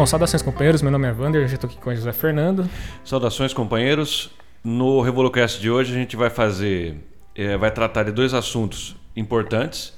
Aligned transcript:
Bom, 0.00 0.06
saudações 0.06 0.40
companheiros, 0.40 0.80
meu 0.80 0.90
nome 0.90 1.06
é 1.06 1.12
Wander, 1.12 1.44
hoje 1.44 1.56
estou 1.56 1.68
aqui 1.68 1.78
com 1.78 1.90
o 1.90 1.94
José 1.94 2.10
Fernando. 2.10 2.66
Saudações 3.04 3.52
companheiros. 3.52 4.30
No 4.64 5.02
Revolucast 5.02 5.60
de 5.60 5.70
hoje 5.70 5.92
a 5.92 5.94
gente 5.94 6.16
vai 6.16 6.30
fazer, 6.30 6.96
é, 7.34 7.54
vai 7.58 7.70
tratar 7.70 8.04
de 8.04 8.10
dois 8.10 8.32
assuntos 8.32 8.96
importantes, 9.14 9.92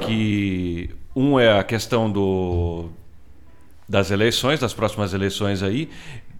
que 0.00 0.90
um 1.16 1.40
é 1.40 1.58
a 1.58 1.64
questão 1.64 2.12
do, 2.12 2.90
das 3.88 4.10
eleições, 4.10 4.60
das 4.60 4.74
próximas 4.74 5.14
eleições 5.14 5.62
aí, 5.62 5.88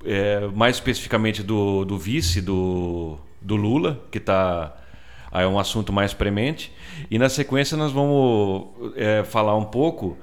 é, 0.04 0.46
mais 0.48 0.76
especificamente 0.76 1.42
do, 1.42 1.86
do 1.86 1.96
vice 1.96 2.42
do, 2.42 3.16
do 3.40 3.56
Lula, 3.56 4.04
que 4.10 4.18
está 4.18 4.76
é 5.32 5.46
um 5.46 5.58
assunto 5.58 5.94
mais 5.94 6.12
premente. 6.12 6.70
E 7.10 7.18
na 7.18 7.30
sequência 7.30 7.74
nós 7.74 7.90
vamos 7.90 8.68
é, 8.96 9.24
falar 9.24 9.56
um 9.56 9.64
pouco 9.64 10.18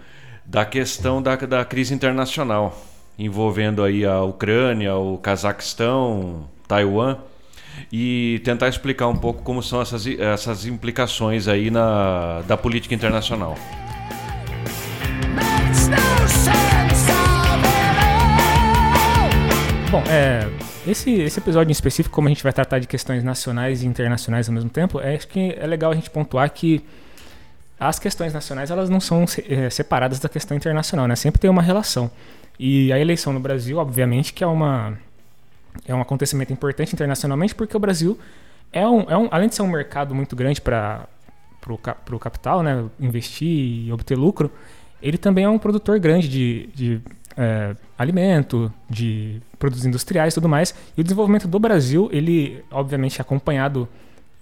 da 0.45 0.63
questão 0.65 1.21
da, 1.21 1.35
da 1.35 1.65
crise 1.65 1.93
internacional, 1.93 2.79
envolvendo 3.17 3.83
aí 3.83 4.05
a 4.05 4.21
Ucrânia, 4.21 4.95
o 4.95 5.17
Cazaquistão, 5.17 6.47
Taiwan, 6.67 7.17
e 7.91 8.41
tentar 8.43 8.69
explicar 8.69 9.07
um 9.07 9.15
pouco 9.15 9.41
como 9.41 9.61
são 9.61 9.81
essas, 9.81 10.05
essas 10.07 10.65
implicações 10.65 11.47
aí 11.47 11.69
na, 11.69 12.41
da 12.47 12.55
política 12.55 12.93
internacional. 12.93 13.55
Bom, 19.91 20.03
é, 20.09 20.49
esse, 20.85 21.11
esse 21.11 21.39
episódio 21.39 21.69
em 21.69 21.71
específico, 21.71 22.13
como 22.13 22.27
a 22.27 22.31
gente 22.31 22.43
vai 22.43 22.51
tratar 22.51 22.79
de 22.79 22.87
questões 22.87 23.23
nacionais 23.23 23.81
e 23.81 23.87
internacionais 23.87 24.47
ao 24.47 24.53
mesmo 24.53 24.69
tempo, 24.69 24.99
é, 24.99 25.15
acho 25.15 25.27
que 25.27 25.55
é 25.57 25.65
legal 25.65 25.91
a 25.91 25.95
gente 25.95 26.09
pontuar 26.09 26.49
que 26.51 26.83
as 27.79 27.99
questões 27.99 28.33
nacionais 28.33 28.71
elas 28.71 28.89
não 28.89 28.99
são 28.99 29.25
é, 29.49 29.69
separadas 29.69 30.19
da 30.19 30.29
questão 30.29 30.55
internacional, 30.55 31.07
né? 31.07 31.15
Sempre 31.15 31.39
tem 31.39 31.49
uma 31.49 31.61
relação. 31.61 32.09
E 32.57 32.91
a 32.93 32.99
eleição 32.99 33.33
no 33.33 33.39
Brasil, 33.39 33.77
obviamente, 33.77 34.33
que 34.33 34.43
é 34.43 34.47
uma 34.47 34.97
é 35.85 35.93
um 35.93 35.99
acontecimento 35.99 36.53
importante 36.53 36.93
internacionalmente, 36.93 37.53
porque 37.53 37.75
o 37.75 37.79
Brasil 37.79 38.17
é 38.71 38.87
um, 38.87 39.01
é 39.09 39.17
um 39.17 39.27
além 39.29 39.49
de 39.49 39.55
ser 39.55 39.61
um 39.61 39.67
mercado 39.67 40.15
muito 40.15 40.35
grande 40.35 40.61
para 40.61 41.07
o 41.67 42.19
capital, 42.19 42.63
né, 42.63 42.85
investir 42.97 43.87
e 43.87 43.91
obter 43.91 44.17
lucro, 44.17 44.49
ele 45.01 45.17
também 45.17 45.43
é 45.43 45.49
um 45.49 45.59
produtor 45.59 45.99
grande 45.99 46.29
de, 46.29 46.69
de 46.73 47.01
é, 47.35 47.75
alimento, 47.97 48.71
de 48.89 49.41
produtos 49.59 49.85
industriais 49.85 50.33
e 50.33 50.35
tudo 50.35 50.47
mais. 50.47 50.73
E 50.97 51.01
o 51.01 51.03
desenvolvimento 51.03 51.47
do 51.47 51.59
Brasil, 51.59 52.09
ele 52.11 52.63
obviamente 52.71 53.19
é 53.19 53.21
acompanhado 53.21 53.87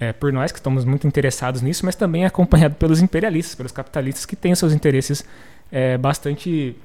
é, 0.03 0.13
por 0.13 0.33
nós 0.33 0.51
que 0.51 0.59
estamos 0.59 0.83
muito 0.83 1.07
interessados 1.07 1.61
nisso, 1.61 1.85
mas 1.85 1.95
também 1.95 2.23
é 2.23 2.27
acompanhado 2.27 2.75
pelos 2.75 3.01
imperialistas, 3.01 3.55
pelos 3.55 3.71
capitalistas 3.71 4.25
que 4.25 4.35
têm 4.35 4.53
seus 4.53 4.73
interesses 4.73 5.25
é, 5.71 5.97
bastante 5.97 6.75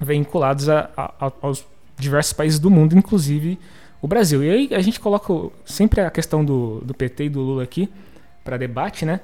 vinculados 0.00 0.68
a, 0.68 0.90
a, 0.96 1.32
aos 1.42 1.66
diversos 1.98 2.32
países 2.32 2.58
do 2.58 2.70
mundo, 2.70 2.96
inclusive 2.96 3.58
o 4.00 4.06
Brasil. 4.06 4.42
E 4.44 4.50
aí 4.50 4.68
a 4.72 4.80
gente 4.80 5.00
coloca 5.00 5.32
sempre 5.64 6.00
a 6.00 6.10
questão 6.10 6.44
do, 6.44 6.80
do 6.80 6.94
PT 6.94 7.24
e 7.24 7.28
do 7.28 7.40
Lula 7.40 7.64
aqui 7.64 7.88
para 8.44 8.56
debate, 8.56 9.04
né? 9.04 9.20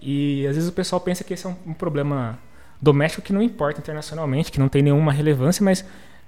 E 0.00 0.46
às 0.46 0.56
vezes 0.56 0.68
o 0.68 0.72
pessoal 0.72 1.00
pensa 1.00 1.22
que 1.22 1.34
esse 1.34 1.46
é 1.46 1.50
um, 1.50 1.56
um, 1.68 1.74
problema 1.74 2.38
doméstico 2.80 3.22
que 3.22 3.32
não 3.32 3.40
importa 3.40 3.80
internacionalmente, 3.80 4.50
que 4.50 4.58
não 4.58 4.68
tem 4.68 4.82
nenhuma 4.82 5.12
relevância, 5.12 5.64
mas. 5.64 5.84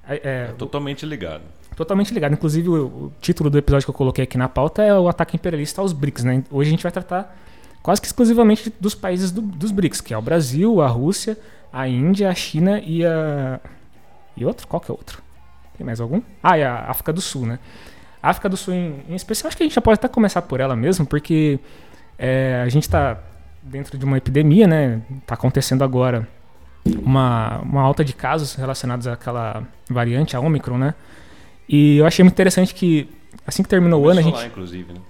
É, 0.06 0.14
é, 0.16 0.20
é 0.50 0.54
totalmente 0.56 1.04
ligado 1.04 1.42
totalmente 1.74 2.12
ligado. 2.12 2.32
Inclusive, 2.32 2.68
o, 2.68 2.86
o, 2.86 3.12
título 3.20 3.50
do 3.50 3.58
episódio 3.58 3.86
que 3.86 3.90
eu 3.90 3.94
coloquei 3.94 4.24
aqui 4.24 4.38
na 4.38 4.48
pauta 4.48 4.82
é 4.82 4.94
o 4.94 5.08
ataque 5.08 5.36
imperialista 5.36 5.80
aos 5.80 5.92
BRICS. 5.92 6.24
Né? 6.24 6.44
Hoje 6.50 6.68
a 6.68 6.70
gente 6.70 6.82
vai 6.82 6.92
tratar 6.92 7.36
quase 7.82 8.00
que 8.00 8.06
exclusivamente 8.06 8.72
dos 8.80 8.94
países 8.94 9.30
do, 9.30 9.40
dos 9.42 9.70
BRICS, 9.70 10.00
que 10.00 10.14
é 10.14 10.18
o 10.18 10.22
Brasil, 10.22 10.80
a 10.80 10.88
Rússia, 10.88 11.38
a 11.72 11.88
Índia, 11.88 12.28
a 12.28 12.34
China 12.34 12.80
e 12.80 13.04
a. 13.04 13.60
E 14.36 14.44
outro? 14.44 14.66
Qual 14.66 14.80
que 14.80 14.90
é 14.90 14.94
outro? 14.94 15.22
Tem 15.76 15.84
mais 15.84 16.00
algum? 16.00 16.22
Ah, 16.42 16.56
é 16.56 16.64
a 16.64 16.90
África 16.90 17.12
do 17.12 17.20
Sul, 17.20 17.46
né? 17.46 17.58
A 18.22 18.30
África 18.30 18.48
do 18.48 18.56
Sul, 18.56 18.74
em, 18.74 19.04
em 19.08 19.14
especial, 19.14 19.48
acho 19.48 19.56
que 19.56 19.62
a 19.62 19.66
gente 19.66 19.74
já 19.74 19.82
pode 19.82 19.94
até 19.94 20.08
começar 20.08 20.42
por 20.42 20.60
ela 20.60 20.74
mesmo, 20.74 21.04
porque 21.04 21.58
é, 22.18 22.62
a 22.64 22.68
gente 22.68 22.84
está 22.84 23.18
dentro 23.62 23.98
de 23.98 24.04
uma 24.04 24.16
epidemia, 24.16 24.66
né? 24.66 25.02
Está 25.18 25.34
acontecendo 25.34 25.84
agora 25.84 26.26
uma, 27.02 27.58
uma 27.58 27.82
alta 27.82 28.04
de 28.04 28.12
casos 28.12 28.54
relacionados 28.54 29.06
àquela 29.06 29.62
variante, 29.88 30.36
a 30.36 30.40
Omicron, 30.40 30.78
né? 30.78 30.94
E 31.68 31.98
eu 31.98 32.06
achei 32.06 32.22
muito 32.22 32.34
interessante 32.34 32.74
que, 32.74 33.08
assim 33.46 33.62
que 33.62 33.68
terminou 33.68 34.02
Começou 34.02 34.22
o 34.22 34.26
ano, 34.26 34.36
a 34.36 34.40
gente, 34.40 34.50
inclusive, 34.50 34.92
né? 34.92 35.00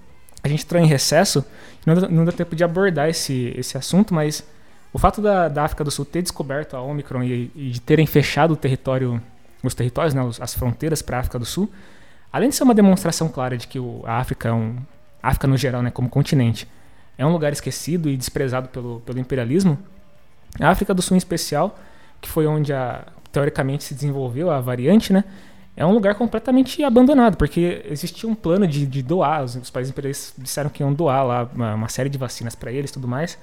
a 0.43 0.47
gente 0.47 0.63
entrou 0.63 0.81
em 0.81 0.85
recesso, 0.85 1.43
não, 1.85 1.95
não 1.95 2.23
deu 2.23 2.33
tempo 2.33 2.55
de 2.55 2.63
abordar 2.63 3.09
esse, 3.09 3.53
esse 3.57 3.77
assunto, 3.77 4.13
mas 4.13 4.43
o 4.93 4.97
fato 4.97 5.21
da, 5.21 5.49
da 5.49 5.65
África 5.65 5.83
do 5.83 5.91
Sul 5.91 6.05
ter 6.05 6.21
descoberto 6.21 6.77
a 6.77 6.81
Omicron 6.81 7.23
e, 7.23 7.51
e 7.55 7.69
de 7.71 7.81
terem 7.81 8.05
fechado 8.05 8.53
o 8.53 8.55
território, 8.55 9.21
os 9.61 9.73
territórios, 9.73 10.13
né, 10.13 10.21
as 10.39 10.53
fronteiras 10.53 11.01
para 11.01 11.17
a 11.17 11.19
África 11.19 11.37
do 11.37 11.45
Sul, 11.45 11.69
além 12.31 12.49
de 12.49 12.55
ser 12.55 12.63
uma 12.63 12.73
demonstração 12.73 13.27
clara 13.27 13.57
de 13.57 13.67
que 13.67 13.79
o, 13.79 14.03
a 14.05 14.19
África 14.19 14.49
é 14.49 14.53
um, 14.53 14.77
a 15.21 15.29
África 15.29 15.47
no 15.47 15.57
geral, 15.57 15.81
né, 15.81 15.91
como 15.91 16.09
continente, 16.09 16.67
é 17.17 17.25
um 17.25 17.31
lugar 17.31 17.51
esquecido 17.51 18.09
e 18.09 18.15
desprezado 18.15 18.69
pelo, 18.69 19.01
pelo 19.01 19.19
imperialismo, 19.19 19.77
a 20.59 20.69
África 20.69 20.93
do 20.93 21.01
Sul 21.01 21.15
em 21.15 21.17
especial, 21.17 21.77
que 22.21 22.29
foi 22.29 22.47
onde 22.47 22.71
a, 22.71 23.03
teoricamente 23.31 23.83
se 23.83 23.93
desenvolveu 23.93 24.49
a 24.49 24.61
variante, 24.61 25.11
né, 25.11 25.23
é 25.77 25.85
um 25.85 25.91
lugar 25.91 26.15
completamente 26.15 26.83
abandonado, 26.83 27.35
porque 27.35 27.83
existia 27.89 28.29
um 28.29 28.35
plano 28.35 28.65
de, 28.67 28.85
de 28.85 29.01
doar, 29.01 29.43
os, 29.43 29.69
países 29.69 29.91
imperialistas 29.91 30.33
disseram 30.37 30.69
que 30.69 30.81
iam 30.81 30.93
doar 30.93 31.25
lá 31.25 31.49
uma, 31.53 31.75
uma 31.75 31.89
série 31.89 32.09
de 32.09 32.17
vacinas 32.17 32.55
para 32.55 32.71
eles 32.71 32.91
e 32.91 32.93
tudo 32.93 33.07
mais, 33.07 33.37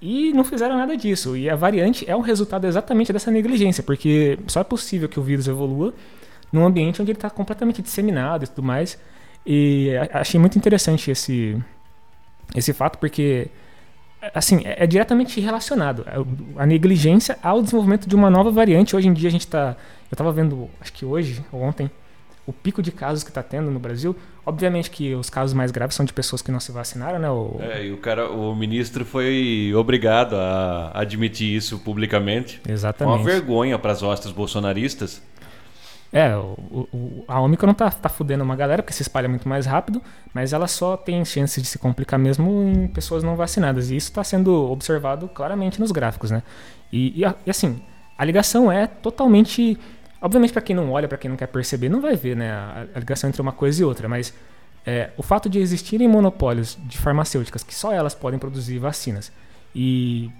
e 0.00 0.32
não 0.32 0.44
fizeram 0.44 0.76
nada 0.76 0.96
disso. 0.96 1.36
E 1.36 1.50
a 1.50 1.56
variante 1.56 2.08
é 2.08 2.14
o 2.14 2.20
resultado 2.20 2.66
exatamente 2.66 3.12
dessa 3.12 3.30
negligência, 3.30 3.82
porque 3.82 4.38
só 4.46 4.60
é 4.60 4.64
possível 4.64 5.08
que 5.08 5.18
o 5.18 5.22
vírus 5.22 5.48
evolua 5.48 5.92
num 6.52 6.64
ambiente 6.64 7.02
onde 7.02 7.10
ele 7.10 7.18
está 7.18 7.28
completamente 7.28 7.82
disseminado 7.82 8.44
e 8.44 8.46
tudo 8.46 8.62
mais. 8.62 8.98
E 9.44 9.90
achei 10.12 10.38
muito 10.38 10.56
interessante 10.56 11.10
esse, 11.10 11.60
esse 12.54 12.72
fato, 12.72 12.98
porque 12.98 13.48
assim, 14.34 14.62
é, 14.64 14.84
é 14.84 14.86
diretamente 14.86 15.40
relacionado 15.40 16.04
a, 16.06 16.62
a 16.62 16.66
negligência 16.66 17.38
ao 17.42 17.62
desenvolvimento 17.62 18.08
de 18.08 18.14
uma 18.14 18.30
nova 18.30 18.50
variante. 18.50 18.94
Hoje 18.96 19.08
em 19.08 19.12
dia 19.12 19.28
a 19.28 19.32
gente 19.32 19.46
está 19.46 19.76
eu 20.10 20.14
estava 20.14 20.32
vendo, 20.32 20.68
acho 20.80 20.92
que 20.92 21.04
hoje 21.04 21.44
ou 21.52 21.60
ontem, 21.60 21.90
o 22.46 22.52
pico 22.52 22.82
de 22.82 22.90
casos 22.90 23.22
que 23.22 23.30
está 23.30 23.42
tendo 23.42 23.70
no 23.70 23.78
Brasil. 23.78 24.16
Obviamente 24.44 24.90
que 24.90 25.14
os 25.14 25.28
casos 25.28 25.52
mais 25.52 25.70
graves 25.70 25.94
são 25.94 26.06
de 26.06 26.14
pessoas 26.14 26.40
que 26.40 26.50
não 26.50 26.58
se 26.58 26.72
vacinaram, 26.72 27.18
né? 27.18 27.28
O... 27.28 27.58
É, 27.60 27.84
e 27.84 27.92
o 27.92 27.98
cara, 27.98 28.30
o 28.30 28.56
ministro 28.56 29.04
foi 29.04 29.70
obrigado 29.76 30.34
a 30.34 30.90
admitir 30.94 31.54
isso 31.54 31.78
publicamente. 31.80 32.58
Exatamente. 32.66 33.18
Uma 33.18 33.22
vergonha 33.22 33.78
para 33.78 33.92
as 33.92 34.02
hostes 34.02 34.32
bolsonaristas. 34.32 35.22
É, 36.12 36.34
o, 36.36 36.88
o, 36.92 37.24
a 37.28 37.40
Omicron 37.40 37.74
tá, 37.74 37.90
tá 37.90 38.08
fudendo 38.08 38.42
uma 38.42 38.56
galera 38.56 38.82
porque 38.82 38.94
se 38.94 39.02
espalha 39.02 39.28
muito 39.28 39.48
mais 39.48 39.66
rápido, 39.66 40.02
mas 40.32 40.52
ela 40.52 40.66
só 40.66 40.96
tem 40.96 41.22
chance 41.24 41.60
de 41.60 41.66
se 41.66 41.78
complicar 41.78 42.18
mesmo 42.18 42.62
em 42.62 42.88
pessoas 42.88 43.22
não 43.22 43.36
vacinadas. 43.36 43.90
E 43.90 43.96
isso 43.96 44.08
está 44.08 44.24
sendo 44.24 44.70
observado 44.70 45.28
claramente 45.28 45.78
nos 45.78 45.92
gráficos, 45.92 46.30
né? 46.30 46.42
E, 46.90 47.22
e, 47.22 47.34
e 47.46 47.50
assim, 47.50 47.82
a 48.16 48.24
ligação 48.24 48.72
é 48.72 48.86
totalmente 48.86 49.78
Obviamente, 50.20 50.52
para 50.52 50.62
quem 50.62 50.74
não 50.74 50.90
olha, 50.90 51.06
para 51.06 51.16
quem 51.16 51.30
não 51.30 51.36
quer 51.36 51.46
perceber, 51.46 51.88
não 51.88 52.00
vai 52.00 52.16
ver 52.16 52.36
né, 52.36 52.50
a, 52.50 52.86
a 52.94 52.98
ligação 52.98 53.28
entre 53.28 53.40
uma 53.40 53.52
coisa 53.52 53.80
e 53.80 53.84
outra, 53.84 54.08
mas 54.08 54.34
é, 54.84 55.10
o 55.16 55.22
fato 55.22 55.48
de 55.48 55.58
existirem 55.58 56.08
monopólios 56.08 56.76
de 56.84 56.98
farmacêuticas 56.98 57.62
que 57.62 57.74
só 57.74 57.92
elas 57.92 58.14
podem 58.14 58.38
produzir 58.38 58.78
vacinas 58.78 59.30
e 59.74 60.30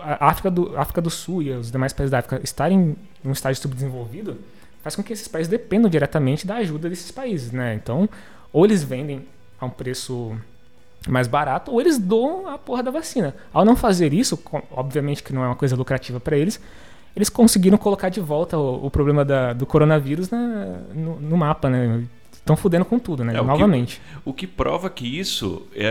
a 0.00 0.28
África 0.28 0.50
do, 0.50 0.76
a 0.76 0.82
África 0.82 1.00
do 1.00 1.10
Sul 1.10 1.42
e 1.42 1.50
os 1.50 1.70
demais 1.70 1.92
países 1.92 2.10
da 2.10 2.18
África 2.18 2.40
estarem 2.42 2.96
em 3.24 3.28
um 3.28 3.32
estágio 3.32 3.60
subdesenvolvido 3.62 4.38
faz 4.82 4.96
com 4.96 5.02
que 5.02 5.12
esses 5.12 5.28
países 5.28 5.48
dependam 5.48 5.90
diretamente 5.90 6.46
da 6.46 6.56
ajuda 6.56 6.88
desses 6.88 7.10
países, 7.10 7.52
né? 7.52 7.74
Então, 7.74 8.08
ou 8.52 8.64
eles 8.64 8.82
vendem 8.82 9.26
a 9.60 9.66
um 9.66 9.70
preço 9.70 10.36
mais 11.08 11.26
barato, 11.26 11.70
ou 11.70 11.80
eles 11.80 11.98
doam 11.98 12.48
a 12.48 12.58
porra 12.58 12.82
da 12.82 12.90
vacina. 12.90 13.34
Ao 13.52 13.64
não 13.64 13.76
fazer 13.76 14.12
isso, 14.12 14.38
obviamente 14.70 15.22
que 15.22 15.32
não 15.32 15.42
é 15.42 15.46
uma 15.46 15.56
coisa 15.56 15.74
lucrativa 15.74 16.20
para 16.20 16.36
eles, 16.36 16.60
eles 17.14 17.28
conseguiram 17.28 17.76
colocar 17.76 18.08
de 18.08 18.20
volta 18.20 18.56
o, 18.58 18.86
o 18.86 18.90
problema 18.90 19.24
da, 19.24 19.52
do 19.52 19.66
coronavírus 19.66 20.30
na, 20.30 20.80
no, 20.94 21.20
no, 21.20 21.36
mapa, 21.36 21.68
né? 21.68 22.02
Estão 22.42 22.56
fudendo 22.56 22.84
com 22.84 22.98
tudo, 22.98 23.24
né? 23.24 23.36
É, 23.36 23.40
Novamente. 23.40 24.00
O 24.16 24.20
que, 24.20 24.30
o 24.30 24.32
que, 24.32 24.46
prova 24.48 24.90
que 24.90 25.06
isso, 25.06 25.62
é, 25.76 25.84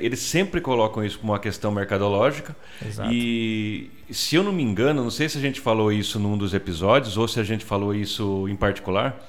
é, 0.00 0.04
eles 0.04 0.20
sempre 0.20 0.58
colocam 0.58 1.04
isso 1.04 1.18
como 1.18 1.32
uma 1.32 1.38
questão 1.38 1.70
mercadológica. 1.70 2.56
Exato. 2.84 3.12
E 3.12 3.90
se 4.10 4.34
eu 4.34 4.42
não 4.42 4.50
me 4.50 4.62
engano, 4.62 5.02
não 5.02 5.10
sei 5.10 5.28
se 5.28 5.36
a 5.36 5.40
gente 5.40 5.60
falou 5.60 5.92
isso 5.92 6.18
num 6.18 6.38
dos 6.38 6.54
episódios 6.54 7.18
ou 7.18 7.28
se 7.28 7.38
a 7.38 7.44
gente 7.44 7.62
falou 7.62 7.94
isso 7.94 8.48
em 8.48 8.56
particular, 8.56 9.22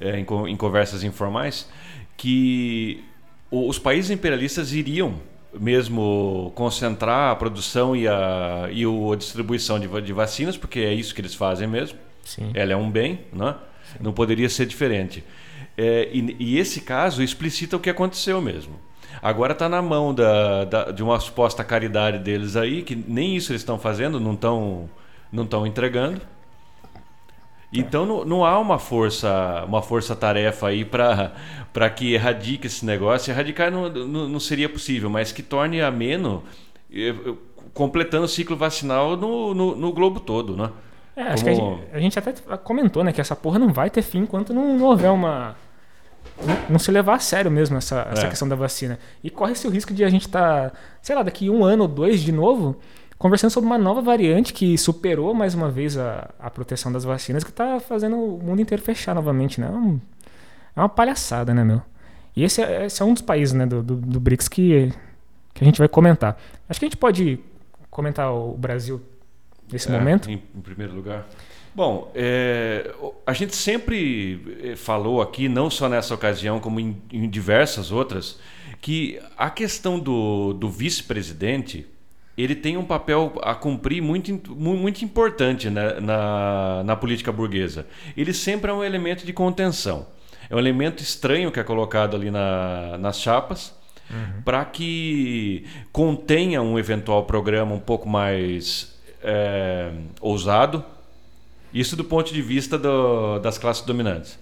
é, 0.00 0.18
em, 0.18 0.26
em 0.48 0.56
conversas 0.56 1.04
informais, 1.04 1.68
que 2.16 3.04
os 3.50 3.78
países 3.78 4.10
imperialistas 4.10 4.72
iriam 4.72 5.16
mesmo 5.52 6.52
concentrar 6.54 7.32
a 7.32 7.36
produção 7.36 7.94
e 7.94 8.08
a, 8.08 8.70
e 8.72 8.82
a 8.84 9.16
distribuição 9.16 9.78
de, 9.78 9.88
de 10.00 10.12
vacinas, 10.14 10.56
porque 10.56 10.80
é 10.80 10.94
isso 10.94 11.14
que 11.14 11.20
eles 11.20 11.34
fazem 11.34 11.68
mesmo. 11.68 11.98
Sim. 12.24 12.50
Ela 12.54 12.72
é 12.72 12.76
um 12.76 12.90
bem, 12.90 13.20
né? 13.30 13.54
não 14.00 14.12
poderia 14.12 14.48
ser 14.48 14.66
diferente. 14.66 15.24
É, 15.80 16.08
e, 16.12 16.36
e, 16.40 16.58
esse 16.58 16.80
caso 16.80 17.22
explicita 17.22 17.76
o 17.76 17.80
que 17.80 17.88
aconteceu 17.88 18.42
mesmo. 18.42 18.74
Agora 19.22 19.52
está 19.52 19.68
na 19.68 19.80
mão 19.80 20.12
da, 20.12 20.64
da, 20.64 20.90
de 20.90 21.04
uma 21.04 21.20
suposta 21.20 21.62
caridade 21.62 22.18
deles 22.18 22.56
aí, 22.56 22.82
que 22.82 22.96
nem 22.96 23.36
isso 23.36 23.52
eles 23.52 23.62
estão 23.62 23.78
fazendo, 23.78 24.18
não 24.18 24.32
estão 24.32 24.90
não 25.30 25.44
estão 25.44 25.64
entregando. 25.64 26.20
Então 27.72 28.04
não, 28.04 28.24
não 28.24 28.44
há 28.44 28.58
uma 28.58 28.80
força 28.80 29.64
uma 29.68 29.80
força 29.80 30.16
tarefa 30.16 30.66
aí 30.66 30.84
para 30.84 31.90
que 31.94 32.12
erradique 32.12 32.66
esse 32.66 32.84
negócio. 32.84 33.30
Erradicar 33.30 33.70
não, 33.70 33.88
não, 33.88 34.28
não 34.28 34.40
seria 34.40 34.68
possível, 34.68 35.08
mas 35.08 35.30
que 35.30 35.44
torne 35.44 35.80
ameno, 35.80 36.42
eh, 36.92 37.14
completando 37.72 38.24
o 38.24 38.28
ciclo 38.28 38.56
vacinal 38.56 39.16
no, 39.16 39.54
no, 39.54 39.76
no 39.76 39.92
globo 39.92 40.18
todo, 40.18 40.56
né? 40.56 40.72
É, 41.14 41.22
acho 41.22 41.44
Como... 41.44 41.54
que 41.54 41.60
a 41.60 41.74
gente, 41.74 41.88
a 41.92 42.00
gente, 42.00 42.18
até 42.18 42.32
comentou, 42.58 43.04
né, 43.04 43.12
que 43.12 43.20
essa 43.20 43.36
porra 43.36 43.58
não 43.58 43.72
vai 43.72 43.90
ter 43.90 44.02
fim 44.02 44.20
enquanto 44.20 44.54
não, 44.54 44.76
não 44.76 44.86
houver 44.86 45.10
uma 45.10 45.56
não 46.68 46.78
se 46.78 46.90
levar 46.90 47.16
a 47.16 47.18
sério 47.18 47.50
mesmo 47.50 47.76
essa, 47.76 48.06
essa 48.12 48.26
é. 48.26 48.30
questão 48.30 48.48
da 48.48 48.54
vacina. 48.56 48.98
E 49.22 49.30
corre-se 49.30 49.66
o 49.66 49.70
risco 49.70 49.92
de 49.92 50.04
a 50.04 50.08
gente 50.08 50.26
estar, 50.26 50.70
tá, 50.70 50.76
sei 51.02 51.14
lá, 51.14 51.22
daqui 51.22 51.50
um 51.50 51.64
ano 51.64 51.82
ou 51.82 51.88
dois 51.88 52.20
de 52.20 52.30
novo, 52.30 52.76
conversando 53.18 53.50
sobre 53.50 53.66
uma 53.66 53.78
nova 53.78 54.00
variante 54.00 54.52
que 54.52 54.78
superou 54.78 55.34
mais 55.34 55.54
uma 55.54 55.70
vez 55.70 55.98
a, 55.98 56.30
a 56.38 56.48
proteção 56.48 56.92
das 56.92 57.04
vacinas, 57.04 57.42
que 57.42 57.50
está 57.50 57.80
fazendo 57.80 58.16
o 58.16 58.42
mundo 58.42 58.62
inteiro 58.62 58.82
fechar 58.82 59.14
novamente, 59.14 59.60
né? 59.60 59.66
É, 59.66 59.70
um, 59.70 60.00
é 60.76 60.80
uma 60.80 60.88
palhaçada, 60.88 61.52
né, 61.52 61.64
meu? 61.64 61.82
E 62.36 62.44
esse 62.44 62.62
é, 62.62 62.86
esse 62.86 63.02
é 63.02 63.04
um 63.04 63.12
dos 63.12 63.22
países 63.22 63.52
né, 63.52 63.66
do, 63.66 63.82
do, 63.82 63.96
do, 63.96 64.20
BRICS 64.20 64.48
que, 64.48 64.92
que 65.52 65.64
a 65.64 65.66
gente 65.66 65.78
vai 65.78 65.88
comentar. 65.88 66.38
Acho 66.68 66.78
que 66.78 66.86
a 66.86 66.88
gente 66.88 66.96
pode 66.96 67.40
comentar 67.90 68.32
o 68.32 68.56
Brasil 68.56 69.02
nesse 69.72 69.88
é, 69.88 69.98
momento. 69.98 70.30
Em, 70.30 70.40
em 70.54 70.60
primeiro 70.60 70.94
lugar. 70.94 71.26
Bom, 71.74 72.10
é, 72.14 72.94
a 73.26 73.32
gente 73.32 73.54
sempre 73.54 74.58
é, 74.62 74.76
falou 74.76 75.22
aqui, 75.22 75.48
não 75.48 75.70
só 75.70 75.88
nessa 75.88 76.14
ocasião, 76.14 76.60
como 76.60 76.80
em, 76.80 77.00
em 77.12 77.28
diversas 77.28 77.92
outras, 77.92 78.38
que 78.80 79.20
a 79.36 79.50
questão 79.50 79.98
do, 79.98 80.52
do 80.52 80.68
vice-presidente 80.68 81.86
ele 82.36 82.54
tem 82.54 82.76
um 82.76 82.84
papel 82.84 83.32
a 83.42 83.52
cumprir 83.52 84.00
muito, 84.00 84.32
muito 84.54 85.04
importante 85.04 85.68
na, 85.68 86.00
na, 86.00 86.84
na, 86.84 86.96
política 86.96 87.32
burguesa. 87.32 87.84
Ele 88.16 88.32
sempre 88.32 88.70
é 88.70 88.74
um 88.74 88.84
elemento 88.84 89.26
de 89.26 89.32
contenção. 89.32 90.06
É 90.48 90.54
um 90.54 90.58
elemento 90.58 91.02
estranho 91.02 91.50
que 91.50 91.58
é 91.58 91.64
colocado 91.64 92.14
ali 92.14 92.30
na, 92.30 92.96
nas 92.96 93.20
chapas 93.20 93.74
uhum. 94.08 94.42
para 94.44 94.64
que 94.64 95.66
contenha 95.90 96.62
um 96.62 96.78
eventual 96.78 97.24
programa 97.24 97.74
um 97.74 97.80
pouco 97.80 98.08
mais 98.08 98.96
é, 99.20 99.90
ousado. 100.20 100.84
Isso 101.72 101.96
do 101.96 102.04
ponto 102.04 102.32
de 102.32 102.42
vista 102.42 102.78
do, 102.78 103.38
das 103.38 103.58
classes 103.58 103.84
dominantes. 103.84 104.38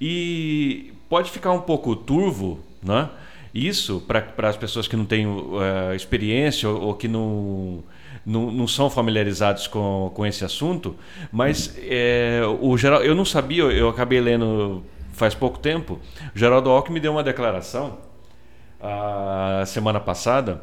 E 0.00 0.92
pode 1.08 1.30
ficar 1.30 1.52
um 1.52 1.60
pouco 1.60 1.94
turvo, 1.96 2.60
né? 2.82 3.08
Isso, 3.52 4.00
para 4.06 4.48
as 4.48 4.56
pessoas 4.56 4.86
que 4.86 4.96
não 4.96 5.04
têm 5.04 5.26
uh, 5.26 5.94
experiência 5.94 6.68
ou, 6.68 6.80
ou 6.82 6.94
que 6.94 7.08
não, 7.08 7.82
não, 8.24 8.50
não, 8.50 8.68
são 8.68 8.88
familiarizados 8.88 9.66
com, 9.66 10.12
com 10.14 10.24
esse 10.24 10.44
assunto, 10.44 10.94
mas 11.32 11.76
é, 11.78 12.42
o 12.60 12.76
geral, 12.76 13.02
eu 13.02 13.12
não 13.12 13.24
sabia, 13.24 13.64
eu 13.64 13.88
acabei 13.88 14.20
lendo 14.20 14.84
faz 15.12 15.34
pouco 15.34 15.58
tempo, 15.58 15.98
o 16.34 16.38
Geraldo 16.38 16.70
Alckmin 16.70 17.00
deu 17.00 17.10
uma 17.10 17.24
declaração 17.24 17.98
a 18.80 19.64
semana 19.66 20.00
passada 20.00 20.62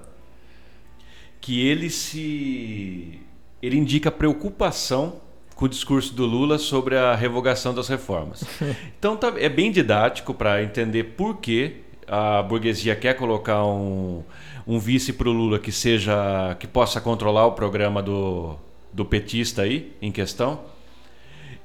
que 1.39 1.67
ele 1.67 1.89
se 1.89 3.21
ele 3.61 3.77
indica 3.77 4.09
preocupação 4.09 5.21
com 5.57 5.65
o 5.65 5.69
discurso 5.69 6.13
do 6.13 6.23
Lula 6.25 6.59
sobre 6.59 6.95
a 6.95 7.15
revogação 7.15 7.73
das 7.73 7.89
reformas. 7.89 8.43
Então 8.97 9.17
tá, 9.17 9.33
é 9.37 9.49
bem 9.49 9.71
didático 9.71 10.33
para 10.33 10.63
entender 10.63 11.03
por 11.03 11.37
que 11.37 11.77
a 12.07 12.41
burguesia 12.41 12.95
quer 12.95 13.15
colocar 13.15 13.65
um, 13.65 14.23
um 14.65 14.79
vice 14.79 15.13
para 15.13 15.27
o 15.27 15.31
Lula 15.31 15.59
que 15.59 15.71
seja 15.71 16.55
que 16.59 16.65
possa 16.65 17.01
controlar 17.01 17.45
o 17.45 17.51
programa 17.51 18.01
do, 18.01 18.55
do 18.93 19.03
petista 19.05 19.63
aí 19.63 19.93
em 20.01 20.11
questão 20.11 20.61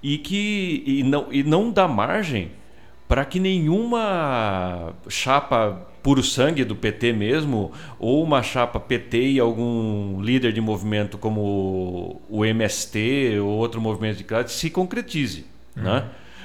e 0.02 0.18
que 0.18 0.82
e 0.86 1.02
não, 1.02 1.32
e 1.32 1.42
não 1.42 1.70
dá 1.70 1.86
margem 1.86 2.50
para 3.08 3.24
que 3.24 3.40
nenhuma 3.40 4.94
chapa 5.08 5.86
puro 6.02 6.22
sangue 6.22 6.64
do 6.64 6.74
PT 6.74 7.12
mesmo 7.12 7.72
ou 7.98 8.22
uma 8.22 8.42
chapa 8.42 8.80
PT 8.80 9.32
e 9.32 9.40
algum 9.40 10.20
líder 10.20 10.52
de 10.52 10.60
movimento 10.60 11.16
como 11.16 12.20
o 12.28 12.44
MST 12.44 13.38
ou 13.40 13.48
outro 13.48 13.80
movimento 13.80 14.18
de 14.18 14.24
classe 14.24 14.54
se 14.54 14.70
concretize, 14.70 15.46
uhum. 15.76 15.82
né? 15.82 16.04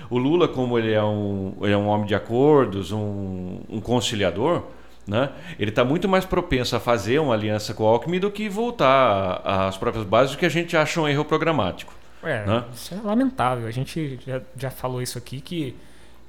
O 0.09 0.17
Lula, 0.17 0.47
como 0.47 0.79
ele 0.79 0.93
é 0.93 1.03
um, 1.03 1.53
ele 1.61 1.73
é 1.73 1.77
um 1.77 1.87
homem 1.87 2.07
de 2.07 2.15
acordos, 2.15 2.93
um, 2.93 3.59
um 3.69 3.81
conciliador, 3.81 4.63
né? 5.05 5.31
ele 5.59 5.69
está 5.69 5.83
muito 5.83 6.07
mais 6.07 6.23
propenso 6.25 6.75
a 6.75 6.79
fazer 6.79 7.19
uma 7.19 7.33
aliança 7.33 7.73
com 7.73 7.83
o 7.83 7.87
Alckmin 7.87 8.19
do 8.19 8.31
que 8.31 8.47
voltar 8.47 9.41
às 9.43 9.77
próprias 9.77 10.05
bases, 10.05 10.35
o 10.35 10.37
que 10.37 10.45
a 10.45 10.49
gente 10.49 10.77
acha 10.77 11.01
um 11.01 11.07
erro 11.07 11.25
programático. 11.25 11.93
É, 12.23 12.45
né? 12.45 12.63
isso 12.73 12.93
é 12.93 12.97
lamentável. 13.05 13.67
A 13.67 13.71
gente 13.71 14.19
já, 14.25 14.41
já 14.57 14.69
falou 14.69 15.01
isso 15.01 15.17
aqui, 15.17 15.39
que 15.39 15.75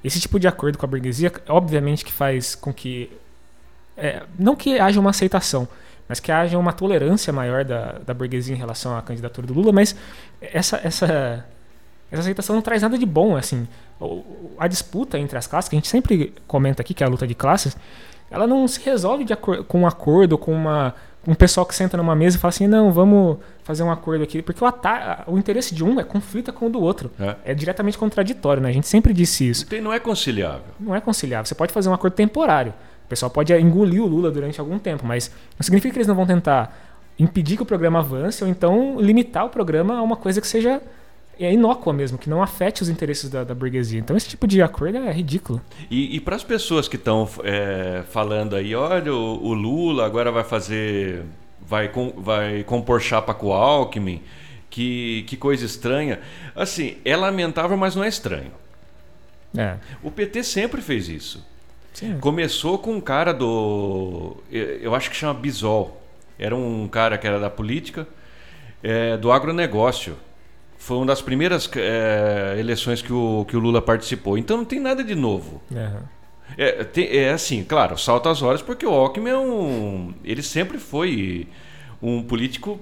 esse 0.03 0.19
tipo 0.19 0.39
de 0.39 0.47
acordo 0.47 0.77
com 0.77 0.85
a 0.85 0.89
burguesia, 0.89 1.31
obviamente 1.47 2.05
que 2.05 2.11
faz 2.11 2.55
com 2.55 2.73
que... 2.73 3.11
É, 3.97 4.23
não 4.37 4.55
que 4.55 4.79
haja 4.79 4.99
uma 4.99 5.09
aceitação, 5.09 5.67
mas 6.07 6.19
que 6.19 6.31
haja 6.31 6.57
uma 6.57 6.71
tolerância 6.71 7.33
maior 7.33 7.65
da, 7.65 7.99
da 8.05 8.13
burguesia 8.13 8.55
em 8.55 8.57
relação 8.57 8.97
à 8.97 9.01
candidatura 9.01 9.45
do 9.45 9.53
Lula, 9.53 9.71
mas 9.73 9.95
essa, 10.41 10.79
essa 10.83 11.45
essa 12.11 12.21
aceitação 12.21 12.55
não 12.55 12.61
traz 12.61 12.81
nada 12.81 12.97
de 12.97 13.05
bom, 13.05 13.35
assim. 13.37 13.67
A 14.57 14.67
disputa 14.67 15.19
entre 15.19 15.37
as 15.37 15.45
classes, 15.45 15.69
que 15.69 15.75
a 15.75 15.77
gente 15.79 15.87
sempre 15.87 16.33
comenta 16.47 16.81
aqui, 16.81 16.93
que 16.93 17.03
é 17.03 17.05
a 17.05 17.09
luta 17.09 17.27
de 17.27 17.35
classes, 17.35 17.77
ela 18.31 18.47
não 18.47 18.67
se 18.67 18.79
resolve 18.81 19.25
com 19.67 19.81
um 19.81 19.87
acordo, 19.87 20.37
com 20.37 20.51
uma, 20.51 20.95
um 21.27 21.35
pessoal 21.35 21.65
que 21.65 21.75
senta 21.75 21.97
numa 21.97 22.15
mesa 22.15 22.37
e 22.37 22.39
fala 22.39 22.49
assim, 22.49 22.67
não, 22.67 22.91
vamos 22.91 23.37
fazer 23.69 23.83
um 23.83 23.91
acordo 23.91 24.23
aqui, 24.23 24.41
porque 24.41 24.65
o, 24.65 24.67
o 25.27 25.37
interesse 25.37 25.75
de 25.75 25.83
um 25.83 25.99
é 25.99 26.03
conflita 26.03 26.51
com 26.51 26.65
o 26.65 26.69
do 26.71 26.81
outro. 26.81 27.11
É. 27.19 27.51
é. 27.51 27.53
diretamente 27.53 27.99
contraditório, 27.99 28.63
né? 28.63 28.69
A 28.69 28.71
gente 28.71 28.87
sempre 28.87 29.13
disse 29.13 29.47
isso. 29.47 29.63
Então, 29.67 29.79
não 29.79 29.93
é 29.93 29.99
conciliável. 29.99 30.73
Não 30.79 30.95
é 30.95 30.99
conciliável. 30.99 31.45
Você 31.45 31.53
pode 31.53 31.71
fazer 31.71 31.87
um 31.87 31.93
acordo 31.93 32.15
temporário. 32.15 32.73
O 33.05 33.07
pessoal 33.07 33.29
pode 33.29 33.53
engolir 33.53 34.01
o 34.01 34.07
Lula 34.07 34.31
durante 34.31 34.59
algum 34.59 34.79
tempo, 34.79 35.05
mas 35.05 35.29
não 35.55 35.63
significa 35.63 35.93
que 35.93 35.99
eles 35.99 36.07
não 36.07 36.15
vão 36.15 36.25
tentar 36.25 36.75
impedir 37.19 37.57
que 37.57 37.61
o 37.61 37.65
programa 37.65 37.99
avance 37.99 38.43
ou 38.43 38.49
então 38.49 38.99
limitar 38.99 39.45
o 39.45 39.49
programa 39.49 39.99
a 39.99 40.01
uma 40.01 40.15
coisa 40.15 40.41
que 40.41 40.47
seja 40.47 40.81
é 41.39 41.53
inócua 41.53 41.93
mesmo, 41.93 42.17
que 42.17 42.29
não 42.29 42.43
afete 42.43 42.81
os 42.81 42.89
interesses 42.89 43.29
da, 43.29 43.43
da 43.43 43.55
burguesia. 43.55 43.99
Então 43.99 44.17
esse 44.17 44.27
tipo 44.27 44.45
de 44.45 44.61
acordo 44.61 44.97
é 44.97 45.11
ridículo. 45.11 45.61
E, 45.89 46.15
e 46.15 46.19
para 46.19 46.35
as 46.35 46.43
pessoas 46.43 46.87
que 46.87 46.97
estão 46.97 47.29
é, 47.43 48.03
falando 48.09 48.55
aí, 48.55 48.75
olha, 48.75 49.13
o, 49.13 49.45
o, 49.45 49.53
Lula 49.53 50.05
agora 50.05 50.31
vai 50.31 50.43
fazer. 50.43 51.23
Vai, 51.69 51.87
com, 51.87 52.11
vai 52.17 52.63
compor 52.63 52.99
chapa 52.99 53.33
com 53.33 53.47
o 53.47 53.53
Alckmin, 53.53 54.23
que, 54.69 55.23
que 55.27 55.37
coisa 55.37 55.65
estranha. 55.65 56.19
Assim, 56.55 56.97
é 57.05 57.15
lamentável, 57.15 57.77
mas 57.77 57.95
não 57.95 58.03
é 58.03 58.07
estranho. 58.07 58.51
É. 59.55 59.75
O 60.01 60.09
PT 60.09 60.43
sempre 60.43 60.81
fez 60.81 61.07
isso. 61.07 61.45
Sim. 61.93 62.19
Começou 62.19 62.79
com 62.79 62.93
um 62.93 63.01
cara 63.01 63.33
do. 63.33 64.37
Eu 64.51 64.95
acho 64.95 65.09
que 65.09 65.15
chama 65.15 65.33
Bisol. 65.33 66.01
Era 66.37 66.55
um 66.55 66.87
cara 66.87 67.17
que 67.17 67.27
era 67.27 67.39
da 67.39 67.49
política, 67.49 68.07
é, 68.81 69.17
do 69.17 69.31
agronegócio 69.31 70.17
foi 70.77 70.95
uma 70.95 71.05
das 71.05 71.21
primeiras 71.21 71.69
é, 71.75 72.55
eleições 72.57 73.01
que 73.01 73.11
o, 73.11 73.45
que 73.45 73.57
o 73.57 73.59
Lula 73.59 73.81
participou. 73.81 74.37
Então 74.37 74.55
não 74.55 74.65
tem 74.65 74.79
nada 74.79 75.03
de 75.03 75.13
novo. 75.13 75.61
Uhum. 75.69 76.01
É, 76.57 76.83
tem, 76.83 77.05
é 77.07 77.31
assim, 77.31 77.63
claro, 77.63 77.97
salta 77.97 78.29
as 78.29 78.41
horas 78.41 78.61
porque 78.61 78.85
o 78.85 78.91
Alckmin 78.91 79.29
é 79.29 79.37
um. 79.37 80.13
Ele 80.23 80.41
sempre 80.41 80.77
foi 80.77 81.47
um 82.01 82.21
político 82.21 82.79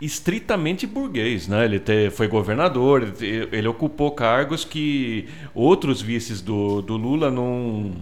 estritamente 0.00 0.86
burguês, 0.86 1.46
né? 1.46 1.64
Ele 1.64 1.78
te, 1.78 2.10
foi 2.10 2.26
governador, 2.26 3.02
ele, 3.02 3.48
ele, 3.52 3.68
ocupou 3.68 4.10
cargos 4.12 4.64
que 4.64 5.28
outros 5.54 6.00
vices 6.00 6.40
do, 6.40 6.80
do 6.80 6.96
Lula 6.96 7.30
não, 7.30 7.92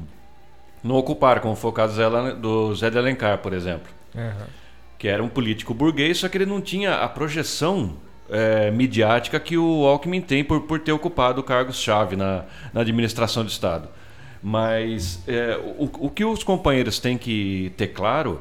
não 0.82 0.94
ocuparam, 0.94 1.40
como 1.42 1.56
foi 1.56 1.70
o 1.70 1.72
caso 1.72 2.00
do 2.40 2.74
Zé 2.74 2.88
de 2.88 2.98
Alencar, 2.98 3.38
por 3.38 3.52
exemplo. 3.52 3.88
Uhum. 4.14 4.46
Que 4.96 5.08
era 5.08 5.22
um 5.22 5.28
político 5.28 5.74
burguês, 5.74 6.18
só 6.18 6.28
que 6.28 6.38
ele 6.38 6.46
não 6.46 6.60
tinha 6.60 6.96
a 6.96 7.08
projeção 7.08 7.96
é, 8.30 8.70
midiática 8.70 9.40
que 9.40 9.56
o 9.56 9.86
Alckmin 9.86 10.20
tem 10.20 10.44
por, 10.44 10.62
por 10.62 10.78
ter 10.78 10.92
ocupado 10.92 11.42
cargos-chave 11.42 12.14
na, 12.14 12.44
na 12.72 12.82
administração 12.82 13.42
do 13.42 13.48
Estado. 13.48 13.88
Mas 14.42 15.22
é, 15.26 15.58
o, 15.78 15.90
o 16.06 16.10
que 16.10 16.24
os 16.24 16.42
companheiros 16.42 16.98
têm 16.98 17.18
que 17.18 17.72
ter 17.76 17.88
claro 17.88 18.40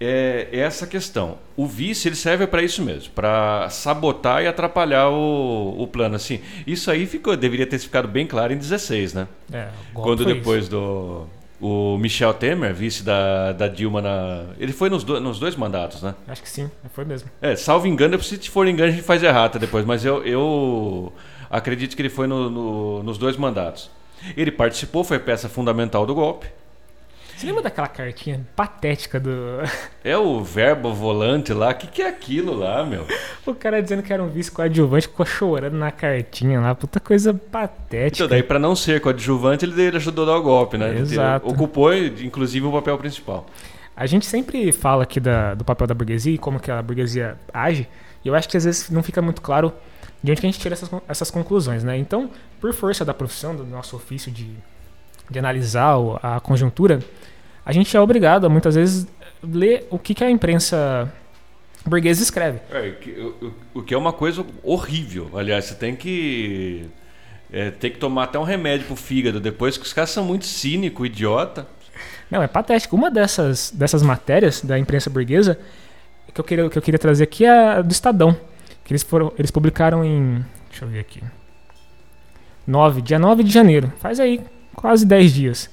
é, 0.00 0.48
essa 0.50 0.86
questão. 0.86 1.38
O 1.56 1.66
vice 1.66 2.08
ele 2.08 2.16
serve 2.16 2.46
para 2.46 2.62
isso 2.62 2.82
mesmo, 2.82 3.12
para 3.12 3.68
sabotar 3.68 4.42
e 4.42 4.46
atrapalhar 4.46 5.10
o, 5.10 5.76
o 5.78 5.86
plano. 5.86 6.16
Assim, 6.16 6.40
isso 6.66 6.90
aí 6.90 7.06
ficou, 7.06 7.36
deveria 7.36 7.66
ter 7.66 7.78
ficado 7.78 8.08
bem 8.08 8.26
claro 8.26 8.52
em 8.52 8.56
16, 8.56 9.14
né? 9.14 9.28
É, 9.52 9.68
Quando 9.92 10.24
depois 10.24 10.62
isso. 10.62 10.70
do 10.70 11.26
o 11.60 11.98
Michel 11.98 12.32
Temer, 12.32 12.72
vice 12.74 13.02
da, 13.02 13.52
da 13.52 13.68
Dilma 13.68 14.00
na. 14.00 14.46
Ele 14.58 14.72
foi 14.72 14.88
nos, 14.88 15.04
do, 15.04 15.20
nos 15.20 15.38
dois 15.38 15.54
mandatos, 15.54 16.02
né? 16.02 16.14
Acho 16.26 16.42
que 16.42 16.48
sim, 16.48 16.70
foi 16.94 17.04
mesmo. 17.04 17.28
É, 17.42 17.54
salvo 17.54 17.86
engano, 17.86 18.20
se 18.22 18.38
for 18.48 18.66
engano, 18.66 18.88
a 18.88 18.92
gente 18.92 19.04
faz 19.04 19.22
errata 19.22 19.58
depois, 19.58 19.84
mas 19.84 20.02
eu, 20.02 20.24
eu 20.24 21.12
acredito 21.50 21.94
que 21.94 22.00
ele 22.00 22.08
foi 22.08 22.26
no, 22.26 22.48
no, 22.48 23.02
nos 23.02 23.18
dois 23.18 23.36
mandatos. 23.36 23.90
Ele 24.36 24.50
participou, 24.50 25.04
foi 25.04 25.18
peça 25.18 25.48
fundamental 25.48 26.06
do 26.06 26.14
golpe. 26.14 26.46
Você 27.40 27.46
lembra 27.46 27.62
daquela 27.62 27.88
cartinha 27.88 28.46
patética 28.54 29.18
do. 29.18 29.30
É 30.04 30.14
o 30.16 30.44
verbo 30.44 30.92
volante 30.92 31.54
lá. 31.54 31.70
O 31.70 31.74
que, 31.74 31.86
que 31.86 32.02
é 32.02 32.08
aquilo 32.08 32.54
lá, 32.54 32.84
meu? 32.84 33.06
o 33.46 33.54
cara 33.54 33.82
dizendo 33.82 34.02
que 34.02 34.12
era 34.12 34.22
um 34.22 34.28
vice 34.28 34.50
coadjuvante 34.50 35.08
ficou 35.08 35.24
chorando 35.24 35.74
na 35.74 35.90
cartinha 35.90 36.60
lá. 36.60 36.74
Puta 36.74 37.00
coisa 37.00 37.32
patética. 37.32 38.24
Então, 38.24 38.28
daí, 38.28 38.42
pra 38.42 38.58
não 38.58 38.76
ser 38.76 39.00
coadjuvante, 39.00 39.64
ele, 39.64 39.80
ele 39.80 39.96
ajudou 39.96 40.24
a 40.24 40.32
dar 40.32 40.36
o 40.36 40.42
golpe, 40.42 40.76
né? 40.76 40.98
Exato. 40.98 41.46
Ele 41.46 41.54
ocupou, 41.54 41.94
inclusive, 41.94 42.66
o 42.66 42.72
papel 42.72 42.98
principal. 42.98 43.46
A 43.96 44.04
gente 44.04 44.26
sempre 44.26 44.70
fala 44.70 45.04
aqui 45.04 45.18
da, 45.18 45.54
do 45.54 45.64
papel 45.64 45.86
da 45.86 45.94
burguesia 45.94 46.34
e 46.34 46.38
como 46.38 46.60
que 46.60 46.70
a 46.70 46.82
burguesia 46.82 47.38
age. 47.54 47.88
E 48.22 48.28
eu 48.28 48.34
acho 48.34 48.50
que 48.50 48.56
às 48.58 48.64
vezes 48.64 48.90
não 48.90 49.02
fica 49.02 49.22
muito 49.22 49.40
claro 49.40 49.72
de 50.22 50.30
onde 50.30 50.40
que 50.40 50.46
a 50.46 50.50
gente 50.50 50.60
tira 50.60 50.74
essas, 50.74 50.90
essas 51.08 51.30
conclusões, 51.30 51.82
né? 51.82 51.96
Então, 51.96 52.30
por 52.60 52.72
força 52.74 53.04
da 53.04 53.14
profissão, 53.14 53.56
do 53.56 53.64
nosso 53.64 53.96
ofício 53.96 54.30
de, 54.30 54.50
de 55.30 55.38
analisar 55.38 55.96
a 56.22 56.40
conjuntura 56.40 57.00
a 57.64 57.72
gente 57.72 57.96
é 57.96 58.00
obrigado 58.00 58.46
a 58.46 58.48
muitas 58.48 58.74
vezes 58.74 59.06
ler 59.42 59.86
o 59.90 59.98
que, 59.98 60.14
que 60.14 60.24
a 60.24 60.30
imprensa 60.30 61.12
burguesa 61.84 62.22
escreve. 62.22 62.58
É, 62.70 62.94
o, 63.74 63.82
que 63.82 63.94
é 63.94 63.98
uma 63.98 64.12
coisa 64.12 64.44
horrível. 64.62 65.30
Aliás, 65.34 65.66
você 65.66 65.74
tem 65.74 65.94
que 65.94 66.86
é, 67.52 67.70
tem 67.70 67.90
que 67.90 67.98
tomar 67.98 68.24
até 68.24 68.38
um 68.38 68.42
remédio 68.42 68.86
pro 68.86 68.96
fígado 68.96 69.40
depois, 69.40 69.76
que 69.76 69.84
os 69.84 69.92
caras 69.92 70.10
são 70.10 70.24
muito 70.24 70.46
cínico, 70.46 71.04
idiota. 71.04 71.66
Não, 72.30 72.42
é 72.42 72.48
patético. 72.48 72.96
Uma 72.96 73.10
dessas, 73.10 73.70
dessas 73.70 74.02
matérias 74.02 74.62
da 74.62 74.78
imprensa 74.78 75.10
burguesa 75.10 75.58
que 76.32 76.40
eu 76.40 76.44
queria, 76.44 76.70
que 76.70 76.78
eu 76.78 76.82
queria 76.82 76.98
trazer 76.98 77.24
aqui 77.24 77.44
é 77.44 77.50
a 77.50 77.82
do 77.82 77.92
Estadão. 77.92 78.36
Que 78.90 78.94
eles, 78.94 79.04
foram, 79.04 79.32
eles 79.38 79.52
publicaram 79.52 80.04
em. 80.04 80.44
Deixa 80.68 80.84
eu 80.84 80.88
ver 80.88 80.98
aqui. 80.98 81.22
9, 82.66 83.00
dia 83.02 83.20
9 83.20 83.44
de 83.44 83.52
janeiro. 83.52 83.92
Faz 84.00 84.18
aí 84.18 84.40
quase 84.74 85.06
10 85.06 85.32
dias. 85.32 85.70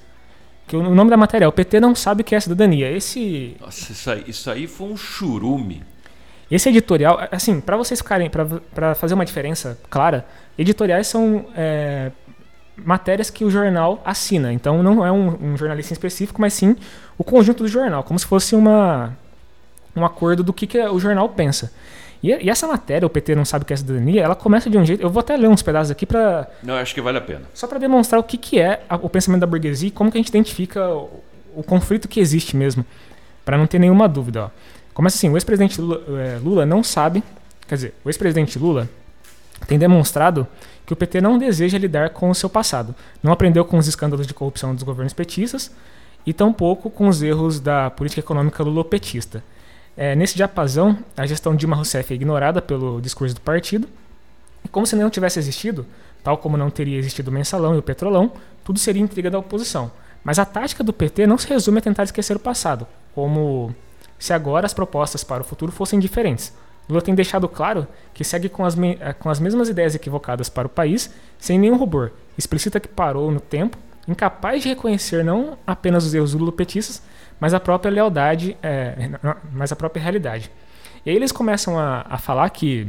Que 0.68 0.78
o 0.78 0.94
nome 0.94 1.10
da 1.10 1.18
matéria 1.18 1.46
é 1.46 1.48
O 1.48 1.52
PT 1.52 1.80
não 1.80 1.96
sabe 1.96 2.22
o 2.22 2.24
que 2.24 2.36
é 2.36 2.40
cidadania. 2.40 2.92
Esse. 2.92 3.58
Nossa, 3.60 3.92
isso 3.92 4.12
aí, 4.12 4.24
isso 4.28 4.52
aí 4.52 4.68
foi 4.68 4.90
um 4.90 4.96
churume. 4.96 5.82
Esse 6.52 6.70
editorial, 6.70 7.20
assim, 7.32 7.60
para 7.60 7.76
vocês 7.76 8.00
ficarem, 8.00 8.30
para 8.30 8.94
fazer 8.94 9.16
uma 9.16 9.26
diferença 9.26 9.80
clara, 9.90 10.24
editoriais 10.56 11.08
são 11.08 11.48
é, 11.56 12.12
matérias 12.78 13.32
que 13.32 13.44
o 13.44 13.50
jornal 13.50 14.00
assina. 14.06 14.54
Então 14.54 14.84
não 14.84 15.04
é 15.04 15.12
um, 15.12 15.54
um, 15.54 15.58
jornalista 15.58 15.92
específico, 15.92 16.40
mas 16.40 16.54
sim 16.54 16.76
o 17.18 17.24
conjunto 17.24 17.64
do 17.64 17.68
jornal, 17.68 18.04
como 18.04 18.20
se 18.20 18.28
fosse 18.28 18.56
uma, 18.56 19.18
um 19.96 20.06
acordo 20.06 20.44
do 20.44 20.54
que, 20.54 20.68
que 20.68 20.80
o 20.80 21.00
jornal 21.00 21.28
pensa. 21.30 21.74
E, 22.22 22.30
e, 22.30 22.50
essa 22.50 22.68
matéria, 22.68 23.06
o 23.06 23.10
PT 23.10 23.36
não 23.36 23.46
sabe 23.46 23.64
o 23.64 23.66
que 23.66 23.74
é 23.74 23.78
cidadania, 23.78 24.24
ela 24.24 24.36
começa 24.36 24.70
de 24.70 24.78
um 24.78 24.86
jeito. 24.86 25.02
Eu 25.02 25.10
vou 25.10 25.20
até 25.20 25.38
ler 25.38 25.48
uns 25.48 25.62
pedaços 25.62 25.92
aqui 25.92 26.06
para. 26.06 26.50
Não, 26.64 26.76
acho 26.76 26.94
que 26.94 27.02
vale 27.02 27.18
a 27.18 27.22
pena. 27.22 27.44
Só 27.54 27.68
para 27.68 27.80
demonstrar 27.80 28.20
o 28.20 28.24
que, 28.24 28.38
que 28.38 28.60
é 28.60 28.84
a, 28.90 28.96
o 28.96 29.10
pensamento 29.10 29.42
da 29.42 29.48
burguesia 29.48 29.88
e 29.88 29.92
como 29.92 30.12
que 30.12 30.18
a 30.18 30.22
gente 30.22 30.30
identifica 30.30 30.90
o, 30.90 31.24
o 31.56 31.64
conflito 31.64 32.08
que 32.08 32.20
existe 32.20 32.56
mesmo. 32.56 32.86
Para 33.46 33.58
não 33.58 33.68
ter 33.68 33.80
nenhuma 33.80 34.08
dúvida. 34.10 34.46
Ó. 34.46 34.50
Começa 34.94 35.16
assim: 35.18 35.30
o 35.30 35.38
ex-presidente 35.38 35.80
Lula, 35.80 36.04
é, 36.20 36.40
Lula 36.44 36.66
não 36.66 36.84
sabe. 36.84 37.24
Quer 37.68 37.76
dizer, 37.76 37.94
o 38.04 38.10
ex-presidente 38.10 38.58
Lula 38.58 38.90
tem 39.68 39.78
demonstrado 39.78 40.48
que 40.86 40.94
o 40.94 40.96
PT 40.96 41.20
não 41.22 41.38
deseja 41.38 41.78
lidar 41.78 42.12
com 42.12 42.30
o 42.30 42.36
seu 42.36 42.50
passado. 42.50 42.96
Não 43.22 43.32
aprendeu 43.32 43.66
com 43.66 43.78
os 43.78 43.88
escândalos 43.88 44.26
de 44.26 44.34
corrupção 44.34 44.74
dos 44.74 44.84
governos 44.84 45.14
petistas 45.14 45.72
e 46.26 46.34
tampouco 46.34 46.90
com 46.90 47.08
os 47.08 47.22
erros 47.22 47.60
da 47.60 47.90
política 47.90 48.22
econômica 48.22 48.64
lulopetista. 48.64 49.44
É, 49.98 50.16
nesse 50.16 50.36
diapasão, 50.36 51.00
a 51.18 51.26
gestão 51.26 51.54
de 51.54 51.62
Dilma 51.62 51.76
Rousseff 51.76 52.14
é 52.14 52.16
ignorada 52.16 52.62
pelo 52.62 53.02
discurso 53.02 53.34
do 53.34 53.42
partido. 53.42 53.88
E 54.64 54.68
como 54.68 54.86
se 54.86 54.96
não 54.96 55.10
tivesse 55.10 55.40
existido, 55.40 55.88
tal 56.24 56.38
como 56.38 56.56
não 56.56 56.70
teria 56.70 57.00
existido 57.00 57.32
o 57.32 57.34
mensalão 57.34 57.74
e 57.74 57.80
o 57.80 57.84
petrolão, 57.84 58.32
tudo 58.64 58.78
seria 58.78 59.02
intriga 59.02 59.32
da 59.32 59.40
oposição. 59.40 59.92
Mas 60.24 60.38
a 60.38 60.46
tática 60.46 60.84
do 60.84 60.94
PT 60.94 61.26
não 61.26 61.38
se 61.38 61.48
resume 61.48 61.80
a 61.80 61.82
tentar 61.82 62.04
esquecer 62.04 62.38
o 62.38 62.40
passado, 62.40 62.86
como 63.16 63.74
se 64.20 64.34
agora 64.34 64.66
as 64.68 64.74
propostas 64.74 65.24
para 65.24 65.42
o 65.42 65.46
futuro 65.46 65.72
fossem 65.72 66.00
diferentes. 66.00 66.54
Lula 66.88 67.02
tem 67.02 67.16
deixado 67.16 67.48
claro 67.48 67.88
que 68.14 68.24
segue 68.24 68.50
com 68.50 68.66
as, 68.66 68.78
eh, 68.78 69.14
com 69.14 69.30
as 69.30 69.40
mesmas 69.40 69.68
ideias 69.68 69.96
equivocadas 69.96 70.48
para 70.48 70.68
o 70.68 70.70
país, 70.70 71.10
sem 71.40 71.60
nenhum 71.60 71.78
rubor. 71.78 72.12
Explicita 72.38 72.80
que 72.80 72.88
parou 72.88 73.32
no 73.32 73.40
tempo, 73.40 73.78
incapaz 74.08 74.64
de 74.64 74.70
reconhecer 74.70 75.24
não 75.24 75.58
apenas 75.66 76.06
os 76.06 76.14
erros 76.14 76.34
lulopetistas, 76.34 77.02
mas 77.40 77.54
a 77.54 77.60
própria 77.60 77.92
lealdade, 77.92 78.58
é, 78.62 79.10
mas 79.52 79.72
a 79.72 79.76
própria 79.76 80.02
realidade. 80.02 80.52
E 81.06 81.10
aí 81.10 81.16
eles 81.16 81.32
começam 81.32 81.78
a, 81.78 82.06
a 82.10 82.18
falar 82.18 82.50
que 82.50 82.88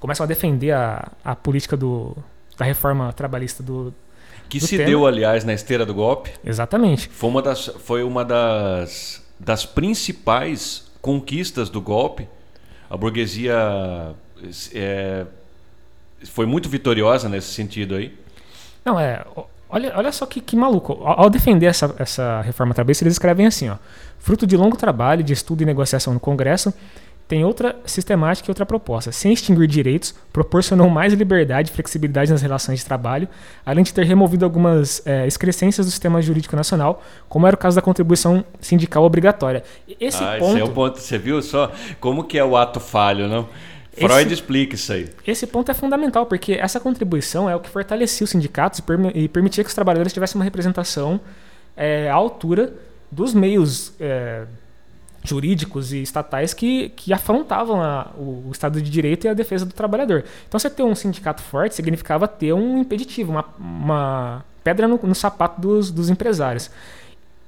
começam 0.00 0.24
a 0.24 0.26
defender 0.26 0.72
a, 0.72 1.10
a 1.24 1.36
política 1.36 1.76
do, 1.76 2.16
da 2.56 2.64
reforma 2.64 3.12
trabalhista 3.12 3.62
do 3.62 3.94
que 4.48 4.58
do 4.58 4.66
se 4.66 4.76
tema. 4.76 4.88
deu, 4.88 5.06
aliás, 5.06 5.44
na 5.44 5.52
esteira 5.52 5.84
do 5.84 5.94
golpe. 5.94 6.30
Exatamente. 6.44 7.08
Foi 7.08 7.28
uma 7.28 7.42
das, 7.42 7.66
foi 7.66 8.02
uma 8.02 8.24
das, 8.24 9.24
das 9.38 9.66
principais 9.66 10.90
conquistas 11.00 11.68
do 11.68 11.80
golpe. 11.80 12.28
A 12.88 12.96
burguesia 12.96 14.14
é, 14.72 15.26
foi 16.24 16.46
muito 16.46 16.68
vitoriosa 16.68 17.28
nesse 17.28 17.52
sentido 17.52 17.96
aí. 17.96 18.16
Não, 18.84 18.98
é. 18.98 19.24
Olha, 19.68 19.92
olha 19.96 20.12
só 20.12 20.24
que, 20.26 20.40
que 20.40 20.56
maluco. 20.56 21.00
Ao, 21.04 21.28
defender 21.28 21.66
essa, 21.66 21.94
essa 21.98 22.40
reforma 22.42 22.72
trabalhista, 22.72 23.04
eles 23.04 23.14
escrevem 23.14 23.46
assim: 23.46 23.68
ó, 23.68 23.76
fruto 24.18 24.46
de 24.46 24.56
longo 24.56 24.76
trabalho, 24.76 25.22
de 25.22 25.32
estudo 25.32 25.62
e 25.62 25.66
negociação 25.66 26.14
no 26.14 26.20
Congresso, 26.20 26.72
tem 27.28 27.44
outra 27.44 27.74
sistemática 27.84 28.48
e 28.48 28.50
outra 28.50 28.64
proposta. 28.64 29.10
Sem 29.10 29.32
extinguir 29.32 29.66
direitos, 29.66 30.14
proporcionou 30.32 30.88
mais 30.88 31.12
liberdade 31.12 31.70
e 31.70 31.72
flexibilidade 31.74 32.30
nas 32.30 32.40
relações 32.40 32.78
de 32.78 32.84
trabalho, 32.84 33.28
além 33.64 33.82
de 33.82 33.92
ter 33.92 34.04
removido 34.04 34.44
algumas 34.44 35.04
é, 35.04 35.26
excrescências 35.26 35.86
do 35.86 35.90
sistema 35.90 36.22
jurídico 36.22 36.54
nacional, 36.54 37.02
como 37.28 37.46
era 37.46 37.56
o 37.56 37.58
caso 37.58 37.74
da 37.74 37.82
contribuição 37.82 38.44
sindical 38.60 39.02
obrigatória. 39.02 39.64
Esse 40.00 40.22
ah, 40.22 40.36
ponto... 40.38 40.52
Esse 40.52 40.60
é 40.60 40.64
o 40.64 40.70
ponto. 40.70 40.98
Você 41.00 41.18
viu 41.18 41.42
só 41.42 41.72
como 41.98 42.22
que 42.22 42.38
é 42.38 42.44
o 42.44 42.56
ato 42.56 42.78
falho, 42.78 43.26
não? 43.26 43.48
Freud 43.96 44.26
esse, 44.26 44.34
explica 44.34 44.74
isso 44.74 44.92
aí. 44.92 45.08
Esse 45.26 45.46
ponto 45.46 45.70
é 45.70 45.74
fundamental, 45.74 46.26
porque 46.26 46.52
essa 46.52 46.78
contribuição 46.78 47.48
é 47.48 47.56
o 47.56 47.60
que 47.60 47.68
fortalecia 47.68 48.24
os 48.24 48.30
sindicatos 48.30 48.80
e 49.14 49.28
permitia 49.28 49.64
que 49.64 49.68
os 49.68 49.74
trabalhadores 49.74 50.12
tivessem 50.12 50.38
uma 50.38 50.44
representação 50.44 51.20
é, 51.76 52.10
à 52.10 52.14
altura 52.14 52.74
dos 53.10 53.32
meios 53.32 53.92
é, 54.00 54.44
jurídicos 55.24 55.92
e 55.92 56.02
estatais 56.02 56.54
que, 56.54 56.90
que 56.90 57.12
afrontavam 57.12 57.82
a, 57.82 58.10
o, 58.16 58.44
o, 58.48 58.50
Estado 58.52 58.80
de 58.80 58.90
Direito 58.90 59.26
e 59.26 59.28
a 59.28 59.34
defesa 59.34 59.66
do 59.66 59.72
trabalhador. 59.72 60.24
Então, 60.46 60.58
você 60.58 60.70
ter 60.70 60.82
um 60.82 60.94
sindicato 60.94 61.42
forte 61.42 61.74
significava 61.74 62.28
ter 62.28 62.52
um 62.52 62.78
impeditivo, 62.78 63.32
uma, 63.32 63.44
uma 63.58 64.44
pedra 64.62 64.86
no, 64.86 64.98
no 65.02 65.14
sapato 65.14 65.60
dos, 65.60 65.90
dos 65.90 66.08
empresários. 66.08 66.70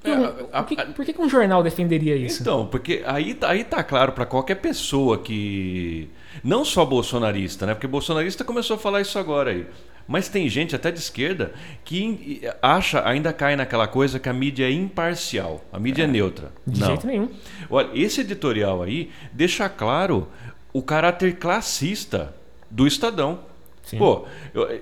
É, 0.05 0.13
a, 0.53 0.63
que, 0.63 0.77
por 0.77 1.05
que, 1.05 1.15
um 1.21 1.29
jornal 1.29 1.63
defenderia 1.63 2.15
isso? 2.15 2.43
Então, 2.43 2.67
porque 2.67 3.03
aí, 3.05 3.37
aí 3.43 3.65
tá 3.65 3.83
claro 3.83 4.13
para 4.13 4.25
qualquer 4.25 4.57
pessoa 4.57 5.19
que 5.19 6.09
não 6.43 6.65
só 6.65 6.85
bolsonarista, 6.85 7.67
né? 7.67 7.75
Porque 7.75 7.87
bolsonarista 7.87 8.45
começou 8.45 8.77
a 8.77 8.79
falar 8.79 9.01
isso 9.01 9.19
agora 9.19 9.51
aí. 9.51 9.67
Mas 10.07 10.29
tem 10.29 10.49
gente 10.49 10.75
até 10.75 10.91
de 10.91 10.99
esquerda 10.99 11.53
que 11.85 12.41
acha, 12.63 13.07
ainda 13.07 13.31
cai 13.31 13.57
naquela 13.57 13.87
coisa 13.87 14.19
que 14.19 14.29
a 14.29 14.33
mídia 14.33 14.65
é 14.65 14.71
imparcial, 14.71 15.63
a 15.71 15.79
mídia 15.79 16.03
é, 16.03 16.05
é 16.05 16.09
neutra. 16.09 16.51
De 16.67 16.81
Não. 16.81 16.87
jeito 16.87 17.07
nenhum. 17.07 17.29
Olha, 17.69 17.91
esse 17.93 18.23
editorial 18.23 18.83
aí 18.83 19.11
deixa 19.33 19.69
claro 19.69 20.29
o 20.73 20.81
caráter 20.81 21.37
classista 21.37 22.35
do 22.71 22.87
Estadão. 22.87 23.41
Sim. 23.83 23.99
Pô, 23.99 24.25
eu, 24.55 24.81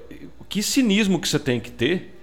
que 0.48 0.62
cinismo 0.62 1.20
que 1.20 1.28
você 1.28 1.40
tem 1.40 1.58
que 1.58 1.72
ter 1.72 2.15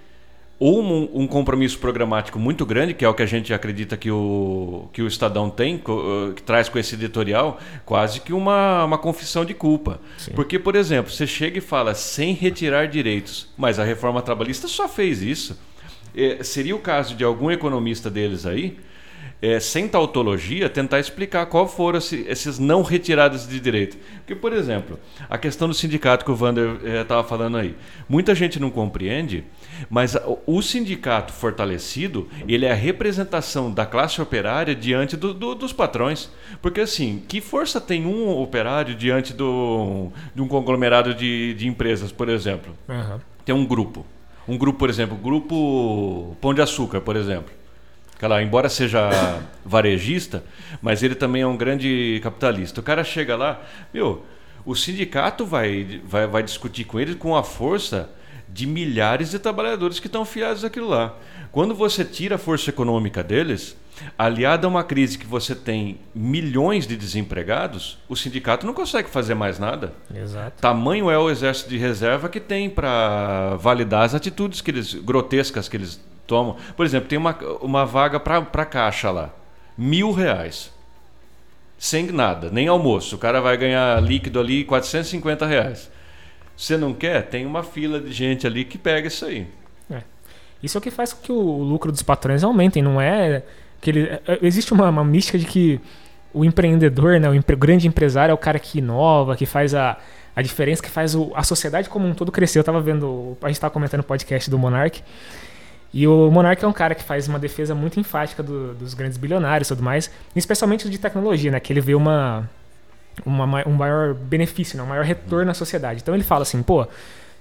ou 0.66 0.82
um, 0.82 1.10
um, 1.12 1.26
compromisso 1.26 1.78
programático 1.78 2.38
muito 2.38 2.64
grande, 2.64 2.94
que 2.94 3.04
é 3.04 3.08
o 3.08 3.12
que 3.12 3.22
a 3.22 3.26
gente 3.26 3.52
acredita 3.52 3.98
que 3.98 4.10
o, 4.10 4.88
que 4.94 5.02
o 5.02 5.06
Estadão 5.06 5.50
tem, 5.50 5.76
que, 5.76 5.90
uh, 5.90 6.32
que 6.34 6.42
traz 6.42 6.70
com 6.70 6.78
esse 6.78 6.94
editorial, 6.94 7.60
quase 7.84 8.22
que 8.22 8.32
uma, 8.32 8.82
uma 8.82 8.96
confissão 8.96 9.44
de 9.44 9.52
culpa. 9.52 10.00
Sim. 10.16 10.32
Porque, 10.32 10.58
por 10.58 10.74
exemplo, 10.74 11.12
você 11.12 11.26
chega 11.26 11.58
e 11.58 11.60
fala 11.60 11.94
sem 11.94 12.32
retirar 12.32 12.88
direitos, 12.88 13.46
mas 13.58 13.78
a 13.78 13.84
reforma 13.84 14.22
trabalhista 14.22 14.66
só 14.66 14.88
fez 14.88 15.20
isso. 15.20 15.60
É, 16.16 16.42
seria 16.42 16.74
o 16.74 16.78
caso 16.78 17.14
de 17.14 17.24
algum 17.24 17.50
economista 17.50 18.08
deles 18.08 18.46
aí 18.46 18.78
é, 19.44 19.60
sem 19.60 19.86
tautologia, 19.86 20.70
tentar 20.70 20.98
explicar 20.98 21.44
qual 21.44 21.68
foram 21.68 21.98
esses 21.98 22.58
não 22.58 22.80
retirados 22.80 23.46
de 23.46 23.60
direito. 23.60 23.98
Porque, 24.16 24.34
por 24.34 24.54
exemplo, 24.54 24.98
a 25.28 25.36
questão 25.36 25.68
do 25.68 25.74
sindicato 25.74 26.24
que 26.24 26.30
o 26.30 26.34
Wander 26.34 26.78
estava 27.02 27.20
é, 27.20 27.28
falando 27.28 27.58
aí. 27.58 27.74
Muita 28.08 28.34
gente 28.34 28.58
não 28.58 28.70
compreende, 28.70 29.44
mas 29.88 30.16
o 30.46 30.62
sindicato 30.62 31.32
fortalecido, 31.32 32.28
ele 32.46 32.66
é 32.66 32.72
a 32.72 32.74
representação 32.74 33.70
da 33.70 33.86
classe 33.86 34.20
operária 34.20 34.74
diante 34.74 35.16
do, 35.16 35.34
do, 35.34 35.54
dos 35.54 35.72
patrões. 35.72 36.30
Porque, 36.60 36.80
assim, 36.80 37.22
que 37.28 37.40
força 37.40 37.80
tem 37.80 38.06
um 38.06 38.40
operário 38.40 38.94
diante 38.94 39.32
do, 39.32 40.10
de 40.34 40.42
um 40.42 40.48
conglomerado 40.48 41.14
de, 41.14 41.54
de 41.54 41.66
empresas, 41.66 42.12
por 42.12 42.28
exemplo? 42.28 42.76
Uhum. 42.88 43.20
Tem 43.44 43.54
um 43.54 43.64
grupo. 43.66 44.06
Um 44.46 44.58
grupo, 44.58 44.78
por 44.78 44.90
exemplo, 44.90 45.16
grupo 45.16 46.36
Pão 46.40 46.52
de 46.52 46.60
Açúcar, 46.60 47.00
por 47.00 47.16
exemplo 47.16 47.52
Aquela, 48.16 48.42
embora 48.42 48.68
seja 48.68 49.10
varejista, 49.64 50.44
mas 50.80 51.02
ele 51.02 51.14
também 51.14 51.42
é 51.42 51.46
um 51.46 51.56
grande 51.56 52.20
capitalista. 52.22 52.80
O 52.80 52.82
cara 52.82 53.02
chega 53.02 53.36
lá, 53.36 53.60
meu, 53.92 54.24
o 54.64 54.74
sindicato 54.74 55.44
vai, 55.44 56.00
vai, 56.04 56.26
vai 56.26 56.42
discutir 56.42 56.84
com 56.84 56.98
ele 56.98 57.16
com 57.16 57.36
a 57.36 57.42
força 57.42 58.08
de 58.48 58.66
milhares 58.66 59.30
de 59.30 59.38
trabalhadores 59.38 59.98
que 59.98 60.06
estão 60.06 60.24
filiados 60.24 60.64
àquilo 60.64 60.88
lá. 60.88 61.14
Quando 61.50 61.74
você 61.74 62.04
tira 62.04 62.36
a 62.36 62.38
força 62.38 62.70
econômica 62.70 63.22
deles, 63.22 63.76
aliada 64.18 64.66
a 64.66 64.70
uma 64.70 64.82
crise 64.82 65.18
que 65.18 65.26
você 65.26 65.54
tem 65.54 65.98
milhões 66.14 66.86
de 66.86 66.96
desempregados, 66.96 67.98
o 68.08 68.16
sindicato 68.16 68.66
não 68.66 68.74
consegue 68.74 69.08
fazer 69.08 69.34
mais 69.34 69.58
nada. 69.58 69.92
Exato. 70.14 70.60
Tamanho 70.60 71.10
é 71.10 71.18
o 71.18 71.30
exército 71.30 71.70
de 71.70 71.76
reserva 71.76 72.28
que 72.28 72.40
tem 72.40 72.68
para 72.68 73.56
validar 73.56 74.02
as 74.02 74.14
atitudes 74.14 74.60
que 74.60 74.70
eles, 74.70 74.94
grotescas 74.94 75.68
que 75.68 75.76
eles 75.76 76.00
tomam. 76.26 76.56
Por 76.76 76.84
exemplo, 76.84 77.08
tem 77.08 77.18
uma, 77.18 77.36
uma 77.60 77.84
vaga 77.84 78.18
para 78.18 78.66
caixa 78.66 79.10
lá. 79.10 79.30
Mil 79.76 80.12
reais. 80.12 80.72
Sem 81.78 82.06
nada, 82.10 82.50
nem 82.50 82.68
almoço. 82.68 83.16
O 83.16 83.18
cara 83.18 83.40
vai 83.40 83.56
ganhar 83.56 84.02
líquido 84.02 84.40
ali 84.40 84.64
450 84.64 85.46
reais. 85.46 85.90
Você 86.56 86.76
não 86.76 86.94
quer? 86.94 87.22
Tem 87.22 87.44
uma 87.44 87.62
fila 87.62 88.00
de 88.00 88.12
gente 88.12 88.46
ali 88.46 88.64
que 88.64 88.78
pega 88.78 89.08
isso 89.08 89.24
aí. 89.24 89.46
É. 89.90 90.02
Isso 90.62 90.76
é 90.76 90.78
o 90.78 90.82
que 90.82 90.90
faz 90.90 91.12
com 91.12 91.22
que 91.22 91.32
o 91.32 91.62
lucro 91.62 91.90
dos 91.90 92.02
patrões 92.02 92.44
aumentem, 92.44 92.82
não 92.82 93.00
é 93.00 93.42
que 93.84 93.90
ele, 93.90 94.02
é, 94.04 94.20
é, 94.26 94.38
existe 94.40 94.72
uma, 94.72 94.88
uma 94.88 95.04
mística 95.04 95.38
de 95.38 95.44
que 95.44 95.78
o 96.32 96.44
empreendedor, 96.44 97.20
né, 97.20 97.28
o 97.28 97.34
empre, 97.34 97.54
grande 97.54 97.86
empresário 97.86 98.32
é 98.32 98.34
o 98.34 98.38
cara 98.38 98.58
que 98.58 98.78
inova, 98.78 99.36
que 99.36 99.44
faz 99.44 99.74
a, 99.74 99.98
a 100.34 100.40
diferença, 100.40 100.82
que 100.82 100.90
faz 100.90 101.14
o, 101.14 101.30
a 101.34 101.42
sociedade 101.42 101.88
como 101.88 102.06
um 102.08 102.14
todo 102.14 102.32
crescer. 102.32 102.58
Eu 102.58 102.62
estava 102.62 102.80
vendo, 102.80 103.36
a 103.42 103.46
gente 103.48 103.56
estava 103.56 103.72
comentando 103.72 104.00
o 104.00 104.04
podcast 104.04 104.50
do 104.50 104.58
Monark, 104.58 105.02
e 105.92 106.08
o 106.08 106.30
Monark 106.30 106.64
é 106.64 106.66
um 106.66 106.72
cara 106.72 106.94
que 106.94 107.04
faz 107.04 107.28
uma 107.28 107.38
defesa 107.38 107.74
muito 107.74 108.00
enfática 108.00 108.42
do, 108.42 108.74
dos 108.74 108.94
grandes 108.94 109.16
bilionários 109.16 109.68
e 109.68 109.72
tudo 109.74 109.84
mais, 109.84 110.10
especialmente 110.34 110.88
de 110.88 110.98
tecnologia, 110.98 111.52
né, 111.52 111.60
que 111.60 111.72
ele 111.72 111.80
vê 111.80 111.94
uma, 111.94 112.48
uma, 113.24 113.66
um 113.68 113.72
maior 113.72 114.14
benefício, 114.14 114.76
né, 114.76 114.82
um 114.82 114.86
maior 114.86 115.04
retorno 115.04 115.50
à 115.50 115.54
sociedade. 115.54 116.00
Então 116.02 116.14
ele 116.14 116.24
fala 116.24 116.42
assim, 116.42 116.62
pô, 116.62 116.86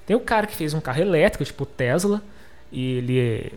tem 0.06 0.16
o 0.16 0.20
cara 0.20 0.48
que 0.48 0.56
fez 0.56 0.74
um 0.74 0.82
carro 0.82 1.02
elétrico, 1.02 1.44
tipo 1.44 1.66
Tesla, 1.66 2.22
e 2.72 2.98
ele 2.98 3.54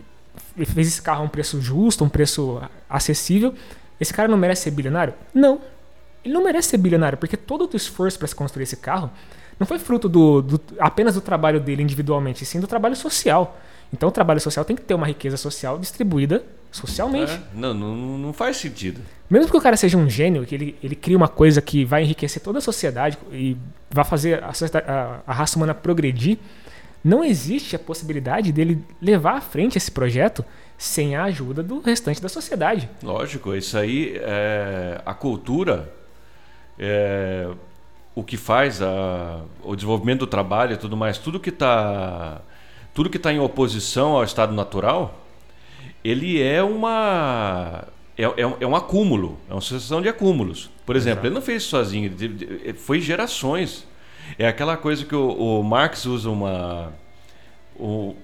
ele 0.55 0.65
fez 0.65 0.87
esse 0.87 1.01
carro 1.01 1.21
a 1.21 1.25
um 1.25 1.27
preço 1.27 1.61
justo, 1.61 2.03
um 2.03 2.09
preço 2.09 2.61
acessível. 2.89 3.53
Esse 3.99 4.13
cara 4.13 4.27
não 4.27 4.37
merece 4.37 4.63
ser 4.63 4.71
bilionário? 4.71 5.13
Não. 5.33 5.61
Ele 6.23 6.33
não 6.33 6.43
merece 6.43 6.69
ser 6.69 6.77
bilionário, 6.77 7.17
porque 7.17 7.37
todo 7.37 7.69
o 7.71 7.77
esforço 7.77 8.17
para 8.17 8.27
se 8.27 8.35
construir 8.35 8.63
esse 8.63 8.77
carro 8.77 9.09
não 9.59 9.65
foi 9.65 9.79
fruto 9.79 10.07
do, 10.07 10.41
do, 10.41 10.61
apenas 10.79 11.15
do 11.15 11.21
trabalho 11.21 11.59
dele 11.59 11.81
individualmente, 11.81 12.45
sim 12.45 12.59
do 12.59 12.67
trabalho 12.67 12.95
social. 12.95 13.59
Então 13.91 14.09
o 14.09 14.11
trabalho 14.11 14.39
social 14.39 14.65
tem 14.65 14.75
que 14.75 14.81
ter 14.81 14.93
uma 14.93 15.07
riqueza 15.07 15.37
social 15.37 15.79
distribuída 15.79 16.43
socialmente. 16.71 17.31
É, 17.31 17.41
não, 17.53 17.73
não, 17.73 18.17
não 18.17 18.33
faz 18.33 18.57
sentido. 18.57 19.01
Mesmo 19.29 19.49
que 19.51 19.57
o 19.57 19.61
cara 19.61 19.75
seja 19.75 19.97
um 19.97 20.09
gênio, 20.09 20.45
que 20.45 20.55
ele, 20.55 20.75
ele 20.81 20.95
crie 20.95 21.15
uma 21.15 21.27
coisa 21.27 21.61
que 21.61 21.83
vai 21.83 22.03
enriquecer 22.03 22.41
toda 22.41 22.59
a 22.59 22.61
sociedade 22.61 23.17
e 23.31 23.57
vai 23.89 24.05
fazer 24.05 24.43
a, 24.43 24.51
a, 24.51 25.19
a 25.27 25.33
raça 25.33 25.57
humana 25.57 25.73
progredir, 25.73 26.37
não 27.03 27.23
existe 27.23 27.75
a 27.75 27.79
possibilidade 27.79 28.51
dele 28.51 28.83
levar 29.01 29.37
à 29.37 29.41
frente 29.41 29.77
esse 29.77 29.91
projeto 29.91 30.43
sem 30.77 31.15
a 31.15 31.23
ajuda 31.23 31.63
do 31.63 31.79
restante 31.79 32.21
da 32.21 32.29
sociedade. 32.29 32.89
Lógico, 33.01 33.55
isso 33.55 33.77
aí 33.77 34.17
é 34.17 35.01
a 35.05 35.13
cultura, 35.13 35.91
é, 36.77 37.49
o 38.13 38.23
que 38.23 38.37
faz 38.37 38.81
a, 38.81 39.41
o 39.63 39.75
desenvolvimento 39.75 40.19
do 40.19 40.27
trabalho 40.27 40.73
e 40.73 40.77
tudo 40.77 40.95
mais, 40.95 41.17
tudo 41.17 41.39
que 41.39 41.49
está 41.49 42.41
tudo 42.93 43.11
que 43.11 43.17
está 43.17 43.31
em 43.31 43.39
oposição 43.39 44.15
ao 44.15 44.23
estado 44.23 44.53
natural, 44.53 45.26
ele 46.07 46.41
é 46.41 46.63
uma 46.63 47.85
é, 48.17 48.23
é, 48.23 48.47
um, 48.47 48.55
é 48.61 48.65
um 48.65 48.75
acúmulo, 48.75 49.37
é 49.49 49.53
uma 49.53 49.61
sucessão 49.61 50.01
de 50.01 50.07
acúmulos. 50.07 50.69
Por 50.85 50.95
exemplo, 50.95 51.19
Exato. 51.19 51.27
ele 51.27 51.35
não 51.35 51.41
fez 51.41 51.63
isso 51.63 51.69
sozinho, 51.69 52.11
foi 52.75 53.01
gerações. 53.01 53.85
É 54.39 54.47
aquela 54.47 54.77
coisa 54.77 55.05
que 55.05 55.15
o, 55.15 55.59
o 55.59 55.63
Marx 55.63 56.05
usa 56.05 56.29
uma, 56.29 56.93
o, 57.75 58.15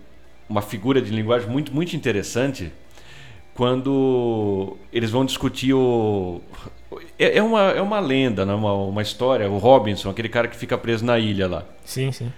uma 0.49 0.61
figura 0.61 1.01
de 1.01 1.11
linguagem 1.11 1.49
muito, 1.49 1.73
muito 1.73 1.95
interessante 1.95 2.71
quando 3.53 4.77
eles 4.91 5.11
vão 5.11 5.25
discutir 5.25 5.73
o. 5.73 6.41
É, 7.17 7.37
é, 7.37 7.43
uma, 7.43 7.71
é 7.71 7.81
uma 7.81 7.99
lenda, 7.99 8.45
né? 8.45 8.53
uma, 8.53 8.73
uma 8.73 9.01
história. 9.01 9.49
O 9.49 9.57
Robinson, 9.57 10.09
aquele 10.09 10.29
cara 10.29 10.47
que 10.47 10.55
fica 10.55 10.77
preso 10.77 11.05
na 11.05 11.19
ilha 11.19 11.47
lá. 11.47 11.65
Sim, 11.85 12.11
sim. 12.11 12.31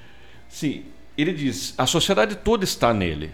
Sim. 0.49 0.85
Ele 1.17 1.31
diz: 1.33 1.73
a 1.77 1.85
sociedade 1.85 2.35
toda 2.35 2.63
está 2.63 2.93
nele, 2.93 3.31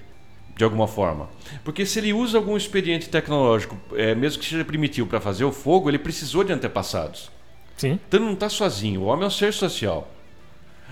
de 0.62 0.64
alguma 0.64 0.88
forma. 0.88 1.28
Porque 1.64 1.88
se 1.88 1.98
ele 1.98 2.14
usa 2.14 2.38
algum 2.38 2.56
expediente 2.56 3.10
tecnológico, 3.10 3.76
é, 3.96 4.14
mesmo 4.14 4.40
que 4.40 4.48
seja 4.48 4.64
primitivo, 4.64 5.08
para 5.08 5.20
fazer 5.20 5.44
o 5.44 5.52
fogo, 5.52 5.90
ele 5.90 5.98
precisou 5.98 6.44
de 6.44 6.54
antepassados. 6.54 7.32
Sim. 7.76 8.00
Então 8.08 8.20
ele 8.20 8.28
não 8.28 8.36
está 8.36 8.48
sozinho. 8.48 9.02
O 9.02 9.06
homem 9.06 9.24
é 9.24 9.28
um 9.28 9.32
ser 9.32 9.52
social. 9.54 10.08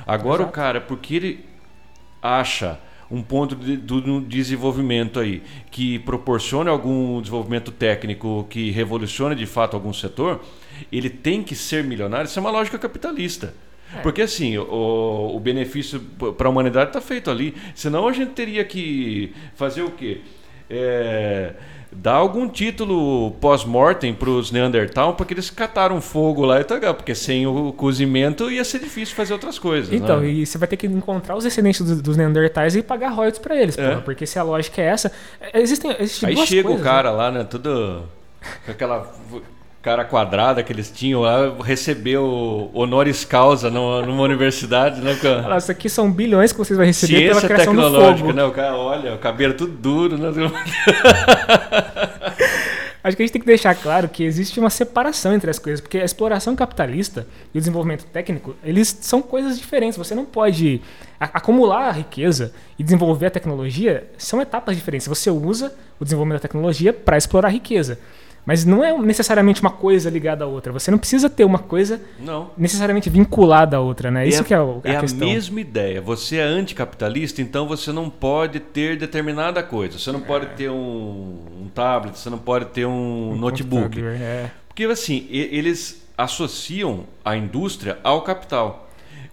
Agora 0.08 0.42
Exato. 0.42 0.50
o 0.50 0.52
cara, 0.52 0.82
porque 0.82 1.16
ele 1.16 1.46
acha 2.20 2.80
um 3.12 3.22
ponto 3.22 3.56
de, 3.56 3.78
do 3.78 4.22
desenvolvimento 4.22 5.20
aí 5.20 5.44
que 5.70 6.00
proporcione 6.00 6.68
algum 6.68 7.22
desenvolvimento 7.22 7.72
técnico 7.72 8.48
que 8.50 8.72
revolucione 8.72 9.36
de 9.36 9.46
fato 9.46 9.76
algum 9.76 9.94
setor, 9.94 10.44
ele 10.92 11.12
tem 11.12 11.44
que 11.44 11.54
ser 11.54 11.84
milionário. 11.84 12.26
Isso 12.26 12.40
é 12.40 12.42
uma 12.42 12.50
lógica 12.50 12.80
capitalista. 12.80 13.54
É. 13.96 14.02
Porque 14.02 14.22
assim, 14.22 14.58
o, 14.58 15.36
o 15.36 15.40
benefício 15.40 16.00
para 16.38 16.48
a 16.48 16.52
humanidade 16.52 16.90
está 16.90 17.02
feito 17.02 17.30
ali. 17.30 17.56
Senão 17.74 18.08
a 18.08 18.14
gente 18.14 18.32
teria 18.32 18.64
que 18.64 19.34
fazer 19.56 19.82
o 19.82 19.92
quê? 19.92 20.22
É, 20.70 21.54
dá 21.92 22.14
algum 22.14 22.48
título 22.48 23.32
pós-mortem 23.42 24.14
para 24.14 24.30
os 24.30 24.52
Neandertal, 24.52 25.16
porque 25.16 25.34
eles 25.34 25.50
cataram 25.50 26.00
fogo 26.00 26.46
lá 26.46 26.62
e 26.62 26.64
tá 26.64 26.94
porque 26.94 27.16
sem 27.16 27.48
o 27.48 27.74
cozimento 27.74 28.52
ia 28.52 28.64
ser 28.64 28.80
difícil 28.80 29.16
fazer 29.16 29.34
outras 29.34 29.58
coisas. 29.58 29.92
Então, 29.92 30.20
né? 30.20 30.28
e 30.28 30.46
você 30.46 30.58
vai 30.58 30.68
ter 30.68 30.78
que 30.78 30.86
encontrar 30.86 31.36
os 31.36 31.44
descendentes 31.44 31.82
dos, 31.82 32.02
dos 32.02 32.16
Neandertais 32.16 32.76
e 32.76 32.84
pagar 32.84 33.10
royalties 33.10 33.42
para 33.42 33.60
eles, 33.60 33.78
é. 33.78 33.90
porra, 33.90 34.02
porque 34.02 34.26
se 34.26 34.38
a 34.38 34.44
lógica 34.44 34.82
é 34.82 34.86
essa, 34.86 35.12
existem, 35.54 35.96
existem 36.00 36.30
Aí 36.30 36.38
chega 36.46 36.64
coisas, 36.64 36.82
o 36.82 36.84
cara 36.84 37.12
né? 37.12 37.18
lá, 37.18 37.32
né, 37.32 37.44
tudo 37.44 38.04
com 38.66 38.72
aquela 38.72 39.12
cara 39.82 40.04
quadrada 40.04 40.62
que 40.62 40.74
eles 40.74 40.92
tinham 40.92 41.22
lá, 41.22 41.56
recebeu 41.64 42.70
honoris 42.74 43.24
causa 43.24 43.70
numa, 43.70 44.02
numa 44.06 44.24
universidade, 44.24 45.02
né? 45.02 45.18
Olha, 45.46 45.58
isso 45.58 45.72
aqui 45.72 45.90
são 45.90 46.12
bilhões 46.12 46.52
que 46.52 46.58
vocês 46.58 46.76
vão 46.76 46.86
receber 46.86 47.18
Ciência 47.18 47.36
pela 47.36 47.42
criação 47.42 47.74
tecnológica, 47.74 48.14
do 48.14 48.20
fogo. 48.20 48.34
né? 48.34 48.44
O 48.44 48.52
cara, 48.52 48.76
olha, 48.76 49.16
o 49.16 49.18
cabelo 49.20 49.54
tudo 49.54 49.72
duro, 49.72 50.18
né? 50.18 50.30
Acho 53.02 53.16
que 53.16 53.24
a 53.24 53.26
gente 53.26 53.32
tem 53.32 53.42
que 53.42 53.48
deixar 53.48 53.74
claro 53.76 54.10
que 54.10 54.24
existe 54.26 54.60
uma 54.60 54.70
separação 54.70 55.34
entre 55.34 55.50
as 55.50 55.58
coisas, 55.58 55.80
porque 55.80 55.98
a 55.98 56.04
exploração 56.04 56.54
capitalista 56.54 57.26
e 57.54 57.58
o 57.58 57.62
desenvolvimento 57.62 58.04
técnico, 58.06 58.56
eles 58.62 58.98
são 59.00 59.22
coisas 59.22 59.58
diferentes. 59.58 59.98
Você 59.98 60.14
não 60.14 60.26
pode 60.26 60.82
acumular 61.18 61.88
a 61.88 61.92
riqueza 61.92 62.52
e 62.78 62.84
desenvolver 62.84 63.28
a 63.28 63.32
tecnologia, 63.32 64.06
são 64.18 64.42
etapas 64.42 64.76
diferentes. 64.76 65.08
Você 65.08 65.32
usa 65.32 65.74
o 65.98 66.04
desenvolvimento 66.04 66.42
da 66.42 66.48
tecnologia 66.48 66.92
para 66.92 67.18
explorar 67.18 67.48
a 67.48 67.52
riqueza. 67.52 67.98
Mas 68.46 68.66
não 68.66 68.84
é 68.84 68.98
necessariamente 68.98 69.62
uma 69.62 69.70
coisa 69.70 70.10
ligada 70.10 70.44
à 70.44 70.48
outra. 70.48 70.72
Você 70.74 70.90
não 70.90 70.98
precisa 70.98 71.30
ter 71.30 71.44
uma 71.44 71.60
coisa 71.60 72.02
não. 72.20 72.52
necessariamente 72.58 73.10
vinculada 73.10 73.78
à 73.78 73.80
outra, 73.80 74.10
né? 74.10 74.26
É 74.26 74.28
Isso 74.28 74.44
que 74.44 74.54
é, 74.54 74.58
a, 74.58 74.66
é 74.84 74.96
a 74.96 75.00
questão. 75.02 75.28
É 75.28 75.32
a 75.32 75.34
mesma 75.34 75.62
ideia. 75.62 76.02
Você 76.02 76.38
é 76.38 76.44
anticapitalista, 76.44 77.42
então 77.42 77.68
você 77.68 77.92
não 77.92 78.10
pode 78.10 78.60
ter 78.60 78.98
determinada 78.98 79.62
coisa. 79.62 80.00
Você 80.00 80.12
não 80.12 80.20
é. 80.20 80.24
pode 80.24 80.48
ter 80.56 80.70
um, 80.70 81.40
um, 81.62 81.70
tablet, 81.74 82.18
você 82.18 82.30
não 82.30 82.40
pode 82.40 82.66
ter 82.66 82.86
um, 82.86 83.32
um 83.32 83.36
notebook. 83.36 84.02
É. 84.02 84.50
Porque 84.68 84.84
assim, 84.86 85.28
eles 85.30 86.08
associam 86.18 87.06
a 87.24 87.36
indústria 87.36 87.98
ao 88.04 88.22
capital 88.22 88.90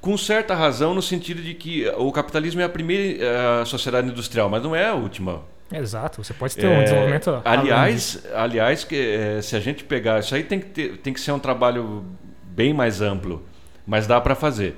com 0.06 0.16
certa 0.16 0.54
razão 0.54 0.94
no 0.94 1.02
sentido 1.02 1.42
de 1.42 1.52
que 1.52 1.88
o 1.96 2.12
capitalismo 2.12 2.60
é 2.60 2.64
a 2.64 2.68
primeira 2.68 3.60
a 3.60 3.64
sociedade 3.64 4.08
industrial, 4.08 4.48
mas 4.48 4.62
não 4.62 4.74
é 4.74 4.86
a 4.86 4.94
última. 4.94 5.42
Exato, 5.72 6.22
você 6.22 6.32
pode 6.32 6.54
ter 6.54 6.66
é, 6.66 6.78
um 6.78 6.82
desenvolvimento. 6.84 7.42
Aliás, 7.44 8.24
aliás 8.34 8.84
que, 8.84 8.96
é, 8.96 9.42
se 9.42 9.56
a 9.56 9.60
gente 9.60 9.82
pegar 9.84 10.20
isso 10.20 10.34
aí 10.34 10.44
tem 10.44 10.60
que, 10.60 10.66
ter, 10.66 10.96
tem 10.98 11.12
que 11.12 11.20
ser 11.20 11.32
um 11.32 11.38
trabalho 11.38 12.04
bem 12.44 12.72
mais 12.72 13.00
amplo, 13.00 13.42
mas 13.86 14.06
dá 14.06 14.20
para 14.20 14.34
fazer. 14.34 14.76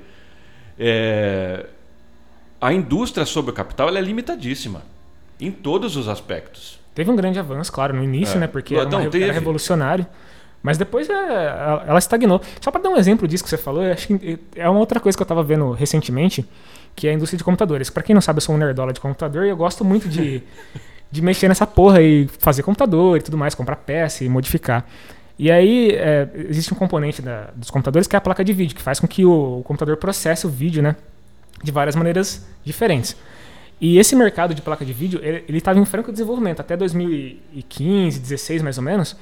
É, 0.77 1.65
a 2.59 2.73
indústria 2.73 3.25
sobre 3.25 3.51
o 3.51 3.53
capital 3.53 3.95
é 3.95 4.01
limitadíssima 4.01 4.81
em 5.39 5.51
todos 5.51 5.95
os 5.95 6.07
aspectos. 6.07 6.79
Teve 6.93 7.09
um 7.11 7.15
grande 7.15 7.39
avanço, 7.39 7.71
claro, 7.71 7.93
no 7.93 8.03
início, 8.03 8.35
é. 8.35 8.39
né? 8.39 8.47
Porque 8.47 8.73
Não, 8.73 8.81
era, 8.81 9.09
uma, 9.09 9.23
era 9.23 9.33
revolucionário. 9.33 10.05
Mas 10.61 10.77
depois 10.77 11.09
é, 11.09 11.13
ela 11.87 11.99
estagnou. 11.99 12.41
Só 12.59 12.69
para 12.69 12.81
dar 12.81 12.89
um 12.89 12.97
exemplo 12.97 13.27
disso 13.27 13.43
que 13.43 13.49
você 13.49 13.57
falou, 13.57 13.83
acho 13.83 14.07
que 14.07 14.39
é 14.55 14.69
uma 14.69 14.79
outra 14.79 14.99
coisa 14.99 15.17
que 15.17 15.21
eu 15.21 15.25
estava 15.25 15.41
vendo 15.41 15.71
recentemente 15.71 16.45
que 16.99 17.07
é 17.07 17.11
a 17.11 17.13
indústria 17.13 17.37
de 17.37 17.45
computadores. 17.45 17.89
Para 17.89 18.03
quem 18.03 18.13
não 18.13 18.21
sabe, 18.21 18.37
eu 18.37 18.41
sou 18.41 18.53
um 18.53 18.57
nerdola 18.57 18.91
de 18.91 18.99
computador 18.99 19.45
e 19.45 19.49
eu 19.49 19.55
gosto 19.55 19.85
muito 19.85 20.09
de, 20.09 20.43
de 21.09 21.21
mexer 21.21 21.47
nessa 21.47 21.65
porra 21.65 22.01
e 22.01 22.27
fazer 22.39 22.61
computador 22.61 23.17
e 23.17 23.21
tudo 23.21 23.37
mais, 23.37 23.55
comprar 23.55 23.77
peça 23.77 24.25
e 24.25 24.27
modificar. 24.27 24.85
E 25.37 25.49
aí 25.49 25.91
é, 25.91 26.27
existe 26.49 26.73
um 26.73 26.75
componente 26.75 27.21
da, 27.21 27.51
dos 27.55 27.69
computadores 27.71 28.05
que 28.05 28.17
é 28.17 28.19
a 28.19 28.21
placa 28.21 28.43
de 28.43 28.51
vídeo, 28.51 28.75
que 28.75 28.81
faz 28.81 28.99
com 28.99 29.07
que 29.07 29.23
o, 29.23 29.59
o 29.59 29.63
computador 29.63 29.95
processe 29.95 30.45
o 30.45 30.49
vídeo 30.49 30.83
né, 30.83 30.97
de 31.63 31.71
várias 31.71 31.95
maneiras 31.95 32.45
diferentes. 32.65 33.15
E 33.79 33.97
esse 33.97 34.13
mercado 34.13 34.53
de 34.53 34.61
placa 34.61 34.83
de 34.83 34.91
vídeo, 34.91 35.21
ele 35.23 35.57
estava 35.57 35.79
em 35.79 35.85
franco 35.85 36.11
desenvolvimento 36.11 36.59
até 36.59 36.75
2015, 36.75 38.19
16 38.19 38.61
mais 38.61 38.77
ou 38.77 38.83
menos, 38.83 39.15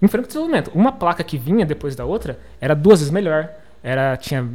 em 0.00 0.06
franco 0.06 0.28
desenvolvimento. 0.28 0.70
Uma 0.72 0.92
placa 0.92 1.24
que 1.24 1.36
vinha 1.36 1.66
depois 1.66 1.96
da 1.96 2.04
outra 2.04 2.38
era 2.60 2.72
duas 2.72 3.00
vezes 3.00 3.12
melhor, 3.12 3.50
era 3.82 4.16
tinha 4.16 4.48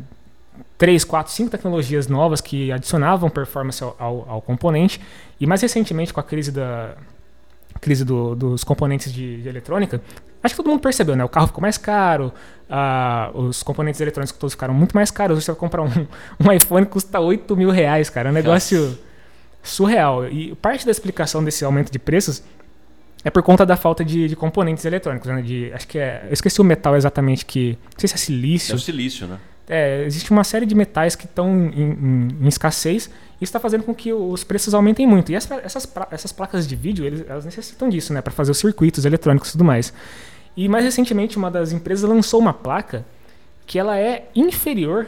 três, 0.81 1.03
quatro, 1.03 1.31
cinco 1.31 1.51
tecnologias 1.51 2.07
novas 2.07 2.41
que 2.41 2.71
adicionavam 2.71 3.29
performance 3.29 3.83
ao, 3.83 3.95
ao, 3.99 4.25
ao 4.27 4.41
componente. 4.41 4.99
E 5.39 5.45
mais 5.45 5.61
recentemente, 5.61 6.11
com 6.11 6.19
a 6.19 6.23
crise, 6.23 6.51
da, 6.51 6.95
crise 7.79 8.03
do, 8.03 8.33
dos 8.33 8.63
componentes 8.63 9.13
de, 9.13 9.43
de, 9.43 9.47
eletrônica, 9.47 10.01
acho 10.41 10.55
que 10.55 10.57
todo 10.57 10.71
mundo 10.71 10.81
percebeu, 10.81 11.15
né? 11.15 11.23
O 11.23 11.29
carro 11.29 11.45
ficou 11.45 11.61
mais 11.61 11.77
caro, 11.77 12.33
os 13.35 13.61
componentes 13.61 14.01
eletrônicos 14.01 14.35
todos 14.39 14.55
ficaram 14.55 14.73
muito 14.73 14.93
mais 14.93 15.11
caros. 15.11 15.37
Hoje 15.37 15.45
você 15.45 15.51
vai 15.51 15.59
comprar 15.59 15.83
um, 15.83 16.07
um 16.43 16.51
iPhone 16.51 16.83
que 16.87 16.93
custa 16.93 17.19
8 17.19 17.55
mil 17.55 17.69
reais, 17.69 18.09
cara. 18.09 18.29
É 18.29 18.31
um 18.31 18.33
negócio 18.33 18.81
Nossa. 18.81 18.99
surreal. 19.61 20.27
E 20.29 20.55
parte 20.55 20.83
da 20.83 20.89
explicação 20.89 21.43
desse 21.43 21.63
aumento 21.63 21.91
de 21.91 21.99
preços 21.99 22.41
é 23.23 23.29
por 23.29 23.43
conta 23.43 23.67
da 23.67 23.77
falta 23.77 24.03
de, 24.03 24.27
de 24.27 24.35
componentes 24.35 24.83
eletrônicos, 24.83 25.29
né? 25.29 25.43
De, 25.43 25.71
acho 25.73 25.87
que 25.87 25.99
é. 25.99 26.23
Eu 26.25 26.33
esqueci 26.33 26.59
o 26.59 26.63
metal 26.63 26.95
exatamente 26.95 27.45
que. 27.45 27.77
Não 27.93 27.99
sei 27.99 28.07
se 28.09 28.15
é 28.15 28.17
silício. 28.17 28.71
É 28.71 28.75
o 28.75 28.79
silício, 28.79 29.27
né? 29.27 29.37
É, 29.73 30.03
existe 30.03 30.31
uma 30.31 30.43
série 30.43 30.65
de 30.65 30.75
metais 30.75 31.15
que 31.15 31.23
estão 31.23 31.49
em, 31.55 31.81
em, 31.81 32.27
em, 32.41 32.47
escassez 32.49 33.09
e 33.39 33.43
está 33.45 33.57
fazendo 33.57 33.83
com 33.85 33.95
que 33.95 34.11
os 34.11 34.43
preços 34.43 34.73
aumentem 34.73 35.07
muito. 35.07 35.31
E 35.31 35.35
essa, 35.35 35.55
essas, 35.63 35.89
essas 36.11 36.33
placas 36.33 36.67
de 36.67 36.75
vídeo, 36.75 37.05
eles, 37.05 37.23
elas 37.25 37.45
necessitam 37.45 37.87
disso, 37.87 38.11
né? 38.11 38.21
Para 38.21 38.33
fazer 38.33 38.51
os 38.51 38.57
circuitos 38.57 39.05
eletrônicos 39.05 39.47
e 39.47 39.51
tudo 39.53 39.63
mais. 39.63 39.93
E 40.57 40.67
mais 40.67 40.83
recentemente, 40.83 41.37
uma 41.37 41.49
das 41.49 41.71
empresas 41.71 42.09
lançou 42.09 42.41
uma 42.41 42.51
placa 42.53 43.05
que 43.65 43.79
ela 43.79 43.97
é 43.97 44.27
inferior, 44.35 45.07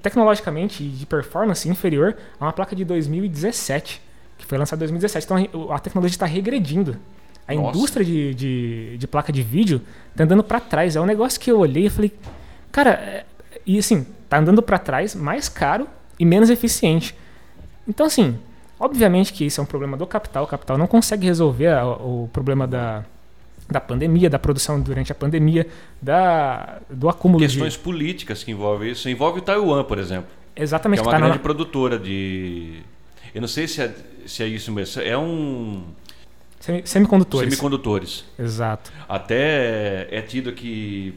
tecnologicamente 0.00 0.84
e 0.84 0.88
de 0.88 1.04
performance 1.04 1.68
inferior, 1.68 2.16
a 2.38 2.44
uma 2.44 2.52
placa 2.52 2.76
de 2.76 2.84
2017, 2.84 4.00
que 4.38 4.46
foi 4.46 4.58
lançada 4.58 4.78
em 4.78 4.86
2017. 4.86 5.26
Então 5.26 5.72
a 5.72 5.78
tecnologia 5.80 6.14
está 6.14 6.26
regredindo. 6.26 6.96
A 7.48 7.52
Nossa. 7.52 7.76
indústria 7.76 8.06
de, 8.06 8.32
de, 8.32 8.96
de, 8.96 9.06
placa 9.08 9.32
de 9.32 9.42
vídeo 9.42 9.82
está 10.12 10.22
andando 10.22 10.44
para 10.44 10.60
trás. 10.60 10.94
É 10.94 11.00
um 11.00 11.06
negócio 11.06 11.40
que 11.40 11.50
eu 11.50 11.58
olhei 11.58 11.86
e 11.86 11.90
falei, 11.90 12.12
cara, 12.70 12.90
é, 12.90 13.24
e 13.66 13.78
assim, 13.78 14.06
tá 14.28 14.38
andando 14.38 14.62
para 14.62 14.78
trás, 14.78 15.14
mais 15.14 15.48
caro 15.48 15.86
e 16.18 16.24
menos 16.24 16.50
eficiente. 16.50 17.14
Então, 17.86 18.06
assim, 18.06 18.38
obviamente 18.78 19.32
que 19.32 19.44
isso 19.44 19.60
é 19.60 19.64
um 19.64 19.66
problema 19.66 19.96
do 19.96 20.06
capital. 20.06 20.44
O 20.44 20.46
capital 20.46 20.78
não 20.78 20.86
consegue 20.86 21.26
resolver 21.26 21.68
a, 21.68 21.86
o 21.86 22.28
problema 22.32 22.66
da, 22.66 23.04
da 23.68 23.80
pandemia, 23.80 24.30
da 24.30 24.38
produção 24.38 24.80
durante 24.80 25.12
a 25.12 25.14
pandemia, 25.14 25.66
da, 26.00 26.80
do 26.90 27.08
acúmulo 27.08 27.42
Questões 27.42 27.74
de... 27.74 27.78
políticas 27.78 28.44
que 28.44 28.50
envolvem 28.50 28.92
isso. 28.92 29.08
Envolve 29.08 29.40
o 29.40 29.42
Taiwan, 29.42 29.84
por 29.84 29.98
exemplo. 29.98 30.30
Exatamente. 30.54 31.00
Que 31.00 31.06
é 31.06 31.08
uma 31.08 31.12
tá 31.12 31.18
grande 31.18 31.38
na... 31.38 31.42
produtora 31.42 31.98
de... 31.98 32.80
Eu 33.34 33.40
não 33.40 33.48
sei 33.48 33.66
se 33.66 33.80
é, 33.80 33.94
se 34.26 34.42
é 34.42 34.46
isso 34.46 34.70
mesmo. 34.70 35.00
É 35.02 35.16
um 35.16 35.82
Semicondutores. 36.84 37.50
Semicondutores. 37.50 38.24
Exato. 38.38 38.92
Até 39.08 40.06
é 40.10 40.22
tido 40.22 40.52
que. 40.52 41.12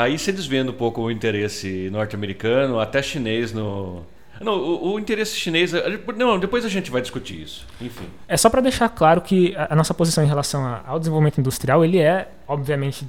Aí 0.00 0.18
você 0.18 0.32
desvenda 0.32 0.72
um 0.72 0.74
pouco 0.74 1.02
o 1.02 1.10
interesse 1.10 1.88
norte-americano, 1.92 2.80
até 2.80 3.00
chinês 3.00 3.52
no. 3.52 4.02
Não, 4.40 4.54
o, 4.54 4.94
o, 4.94 4.98
interesse 4.98 5.36
chinês. 5.36 5.72
Não, 6.16 6.40
depois 6.40 6.64
a 6.64 6.68
gente 6.68 6.90
vai 6.90 7.00
discutir 7.00 7.40
isso. 7.40 7.64
Enfim. 7.80 8.06
É 8.26 8.36
só 8.36 8.50
para 8.50 8.60
deixar 8.60 8.88
claro 8.88 9.20
que 9.20 9.54
a, 9.56 9.76
nossa 9.76 9.94
posição 9.94 10.24
em 10.24 10.26
relação 10.26 10.80
ao 10.84 10.98
desenvolvimento 10.98 11.38
industrial, 11.38 11.84
ele 11.84 11.98
é, 11.98 12.28
obviamente, 12.48 13.06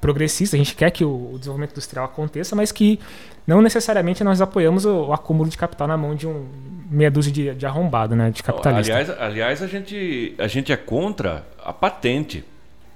progressista. 0.00 0.56
A 0.56 0.58
gente 0.58 0.74
quer 0.74 0.90
que 0.90 1.04
o, 1.04 1.34
o 1.34 1.38
desenvolvimento 1.38 1.72
industrial 1.72 2.06
aconteça, 2.06 2.56
mas 2.56 2.72
que 2.72 2.98
não 3.46 3.60
necessariamente 3.60 4.24
nós 4.24 4.40
apoiamos 4.40 4.86
o, 4.86 5.08
o 5.08 5.12
acúmulo 5.12 5.50
de 5.50 5.58
capital 5.58 5.86
na 5.86 5.96
mão 5.98 6.14
de 6.14 6.26
um 6.26 6.46
meia 6.92 7.10
dúzia 7.10 7.32
de, 7.32 7.54
de 7.54 7.66
arrombado, 7.66 8.14
né? 8.14 8.30
De 8.30 8.42
capitalista. 8.42 8.94
Aliás, 8.94 9.20
aliás 9.20 9.62
a, 9.62 9.66
gente, 9.66 10.34
a 10.38 10.46
gente 10.46 10.72
é 10.72 10.76
contra 10.76 11.46
a 11.62 11.72
patente. 11.72 12.44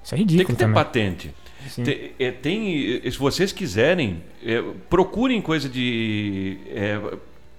Isso 0.04 0.14
é 0.14 0.18
ridículo. 0.18 0.46
Tem 0.46 0.54
que 0.54 0.59
ter 0.59 0.64
também. 0.64 0.74
patente. 0.74 1.35
Tem, 1.74 2.12
é, 2.18 2.30
tem, 2.30 3.00
se 3.11 3.18
vocês 3.18 3.52
quiserem, 3.52 4.22
é, 4.44 4.62
procurem 4.88 5.40
coisa 5.42 5.68
de 5.68 6.59
é, 6.68 7.00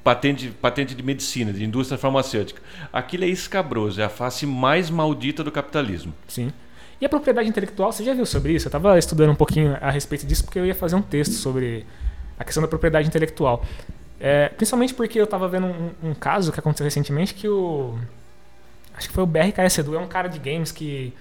patente, 0.03 0.49
patente 0.61 0.95
de 0.95 1.03
medicina, 1.03 1.51
de 1.51 1.65
indústria 1.65 1.97
farmacêutica. 1.97 2.61
Aquilo 2.93 3.25
é 3.25 3.27
escabroso, 3.27 3.99
é 3.99 4.05
a 4.05 4.09
face 4.09 4.45
mais 4.45 4.89
maldita 4.89 5.43
do 5.43 5.51
capitalismo. 5.51 6.13
Sim. 6.27 6.53
E 7.01 7.05
a 7.05 7.09
propriedade 7.09 7.47
intelectual, 7.49 7.91
você 7.91 8.03
já 8.03 8.13
viu 8.13 8.25
sobre 8.25 8.53
isso? 8.53 8.67
Eu 8.67 8.69
estava 8.69 8.97
estudando 8.97 9.31
um 9.31 9.35
pouquinho 9.35 9.77
a 9.81 9.91
respeito 9.91 10.25
disso 10.25 10.45
porque 10.45 10.57
eu 10.57 10.65
ia 10.65 10.73
fazer 10.73 10.95
um 10.95 11.01
texto 11.01 11.33
sobre 11.33 11.85
a 12.39 12.43
questão 12.43 12.61
da 12.61 12.67
propriedade 12.67 13.07
intelectual. 13.07 13.63
É, 14.19 14.49
principalmente 14.49 14.93
porque 14.93 15.19
eu 15.19 15.25
estava 15.25 15.47
vendo 15.47 15.67
um, 15.67 16.09
um, 16.09 16.13
caso 16.13 16.51
que 16.51 16.59
aconteceu 16.59 16.85
recentemente 16.85 17.33
que 17.33 17.47
o. 17.47 17.97
Acho 18.95 19.07
que 19.07 19.13
foi 19.13 19.23
o 19.23 19.27
BRKS 19.27 19.77
Edu, 19.77 19.95
é 19.95 19.99
um 19.99 20.07
cara 20.07 20.27
de 20.27 20.39
games 20.39 20.71
que 20.71 21.13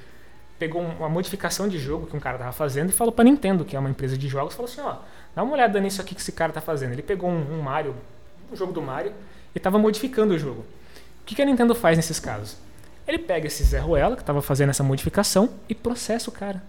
pegou 0.58 0.80
uma 0.80 1.08
modificação 1.08 1.68
de 1.68 1.78
jogo 1.78 2.06
que 2.06 2.16
um 2.16 2.20
cara 2.20 2.36
estava 2.36 2.52
fazendo 2.52 2.88
e 2.88 2.92
falou 2.92 3.12
para 3.12 3.24
Nintendo, 3.24 3.66
que 3.66 3.76
é 3.76 3.78
uma 3.78 3.90
empresa 3.90 4.16
de 4.16 4.28
jogos, 4.28 4.54
falou 4.54 4.70
assim: 4.70 4.80
ó, 4.80 4.96
dá 5.34 5.42
uma 5.42 5.52
olhada 5.52 5.78
nisso 5.78 6.00
aqui 6.00 6.14
que 6.14 6.20
esse 6.20 6.32
cara 6.32 6.50
está 6.50 6.60
fazendo. 6.60 6.92
Ele 6.92 7.02
pegou 7.02 7.28
um, 7.28 7.58
um 7.58 7.60
Mario, 7.60 7.94
um 8.50 8.56
jogo 8.56 8.72
do 8.72 8.80
Mario, 8.80 9.12
e 9.54 9.58
estava 9.58 9.78
modificando 9.78 10.34
o 10.34 10.38
jogo. 10.38 10.60
O 11.22 11.26
que, 11.26 11.34
que 11.34 11.42
a 11.42 11.44
Nintendo 11.44 11.74
faz 11.74 11.98
nesses 11.98 12.18
casos? 12.18 12.56
Ele 13.06 13.18
pega 13.18 13.46
esse 13.46 13.62
Zé 13.62 13.78
Ruela, 13.78 14.16
que 14.16 14.22
estava 14.22 14.40
fazendo 14.40 14.70
essa 14.70 14.82
modificação, 14.82 15.50
e 15.68 15.74
processa 15.74 16.30
o 16.30 16.32
cara. 16.32 16.62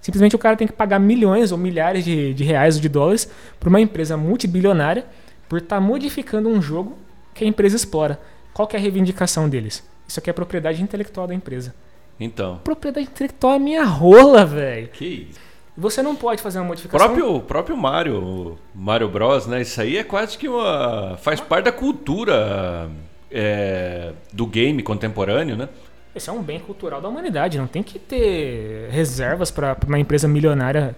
Simplesmente 0.00 0.34
o 0.34 0.38
cara 0.38 0.56
tem 0.56 0.66
que 0.66 0.72
pagar 0.72 0.98
milhões 0.98 1.52
ou 1.52 1.58
milhares 1.58 2.04
de, 2.04 2.34
de 2.34 2.44
reais 2.44 2.76
ou 2.76 2.82
de 2.82 2.88
dólares 2.88 3.28
para 3.58 3.68
uma 3.68 3.80
empresa 3.80 4.16
multibilionária 4.16 5.04
por 5.48 5.58
estar 5.58 5.76
tá 5.76 5.80
modificando 5.80 6.48
um 6.48 6.60
jogo 6.60 6.98
que 7.34 7.44
a 7.44 7.46
empresa 7.46 7.76
explora. 7.76 8.20
Qual 8.52 8.66
que 8.66 8.76
é 8.76 8.78
a 8.78 8.82
reivindicação 8.82 9.48
deles? 9.48 9.88
Isso 10.06 10.18
aqui 10.18 10.30
é 10.30 10.32
propriedade 10.32 10.82
intelectual 10.82 11.26
da 11.26 11.34
empresa. 11.34 11.74
Então. 12.18 12.60
Propriedade 12.64 13.06
intelectual 13.06 13.54
é 13.54 13.58
minha 13.58 13.84
rola, 13.84 14.44
velho. 14.44 14.88
Que 14.88 15.28
isso? 15.30 15.48
Você 15.76 16.02
não 16.02 16.16
pode 16.16 16.42
fazer 16.42 16.58
uma 16.58 16.64
modificação. 16.64 17.06
O 17.06 17.14
próprio, 17.14 17.40
próprio 17.40 17.76
Mario, 17.76 18.58
Mario 18.74 19.08
Bros, 19.08 19.46
né? 19.46 19.62
Isso 19.62 19.80
aí 19.80 19.96
é 19.96 20.02
quase 20.02 20.36
que 20.36 20.48
uma. 20.48 21.16
faz 21.18 21.40
parte 21.40 21.66
da 21.66 21.72
cultura 21.72 22.90
é, 23.30 24.12
do 24.32 24.44
game 24.44 24.82
contemporâneo, 24.82 25.56
né? 25.56 25.68
Esse 26.16 26.28
é 26.28 26.32
um 26.32 26.42
bem 26.42 26.58
cultural 26.58 27.00
da 27.00 27.08
humanidade. 27.08 27.58
Não 27.58 27.68
tem 27.68 27.84
que 27.84 27.96
ter 27.96 28.88
reservas 28.90 29.52
para 29.52 29.76
uma 29.86 30.00
empresa 30.00 30.26
milionária 30.26 30.96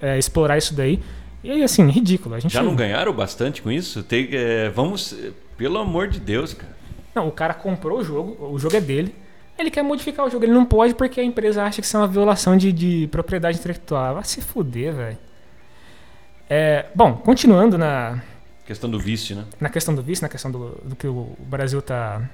é, 0.00 0.16
explorar 0.16 0.56
isso 0.56 0.74
daí. 0.74 1.02
E 1.48 1.50
aí, 1.50 1.62
assim, 1.64 1.88
ridículo. 1.88 2.34
A 2.34 2.40
gente... 2.40 2.52
Já 2.52 2.62
não 2.62 2.76
ganharam 2.76 3.10
bastante 3.10 3.62
com 3.62 3.72
isso? 3.72 4.02
Tem, 4.02 4.28
é, 4.32 4.68
vamos. 4.68 5.16
Pelo 5.56 5.78
amor 5.78 6.06
de 6.06 6.20
Deus, 6.20 6.52
cara. 6.52 6.76
Não, 7.14 7.26
o 7.26 7.32
cara 7.32 7.54
comprou 7.54 8.00
o 8.00 8.04
jogo, 8.04 8.52
o 8.52 8.58
jogo 8.58 8.76
é 8.76 8.82
dele. 8.82 9.14
Ele 9.58 9.70
quer 9.70 9.82
modificar 9.82 10.26
o 10.26 10.30
jogo, 10.30 10.44
ele 10.44 10.52
não 10.52 10.66
pode 10.66 10.94
porque 10.94 11.18
a 11.18 11.24
empresa 11.24 11.64
acha 11.64 11.80
que 11.80 11.86
isso 11.86 11.96
é 11.96 12.00
uma 12.00 12.06
violação 12.06 12.54
de, 12.54 12.70
de 12.70 13.08
propriedade 13.10 13.58
intelectual. 13.58 14.16
Vai 14.16 14.24
se 14.24 14.42
fuder, 14.42 14.92
velho. 14.92 15.18
É, 16.50 16.84
bom, 16.94 17.14
continuando 17.14 17.78
na. 17.78 18.22
Questão 18.66 18.90
do 18.90 19.00
vício, 19.00 19.34
né? 19.34 19.46
Na 19.58 19.70
questão 19.70 19.94
do 19.94 20.02
vício, 20.02 20.22
na 20.22 20.28
questão 20.28 20.50
do, 20.50 20.78
do 20.84 20.94
que 20.94 21.06
o 21.06 21.34
Brasil 21.38 21.80
tá, 21.80 22.28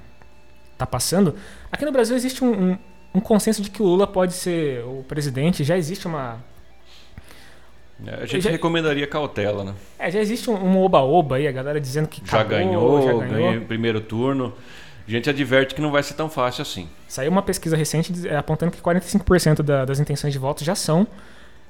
tá 0.77 0.85
passando. 0.85 1.35
Aqui 1.71 1.85
no 1.85 1.91
Brasil 1.93 2.17
existe 2.17 2.43
um, 2.43 2.71
um, 2.71 2.77
um 3.15 3.21
consenso 3.21 3.61
de 3.61 3.69
que 3.69 3.81
o 3.81 3.85
Lula 3.85 4.07
pode 4.07 4.33
ser 4.33 4.83
o 4.83 5.05
presidente, 5.07 5.63
já 5.63 5.77
existe 5.77 6.05
uma 6.05 6.43
é, 8.05 8.23
a 8.23 8.25
gente 8.25 8.43
já, 8.43 8.49
recomendaria 8.49 9.05
cautela, 9.07 9.63
né? 9.63 9.73
É, 9.97 10.11
já 10.11 10.19
existe 10.19 10.49
um 10.49 10.77
oba-oba 10.79 11.37
aí, 11.37 11.47
a 11.47 11.51
galera 11.51 11.79
dizendo 11.79 12.07
que 12.07 12.21
já 12.25 12.41
acabou, 12.41 12.57
ganhou, 12.57 13.01
já 13.01 13.13
ganhou, 13.13 13.51
ganhou 13.51 13.65
primeiro 13.65 14.01
turno. 14.01 14.53
A 15.07 15.11
gente 15.11 15.29
adverte 15.29 15.75
que 15.75 15.81
não 15.81 15.91
vai 15.91 16.01
ser 16.01 16.15
tão 16.15 16.29
fácil 16.29 16.63
assim. 16.63 16.89
Saiu 17.07 17.31
uma 17.31 17.43
pesquisa 17.43 17.77
recente 17.77 18.11
apontando 18.29 18.71
que 18.71 18.81
45% 18.81 19.61
da, 19.61 19.85
das 19.85 19.99
intenções 19.99 20.33
de 20.33 20.39
voto 20.39 20.63
já 20.63 20.73
são 20.73 21.07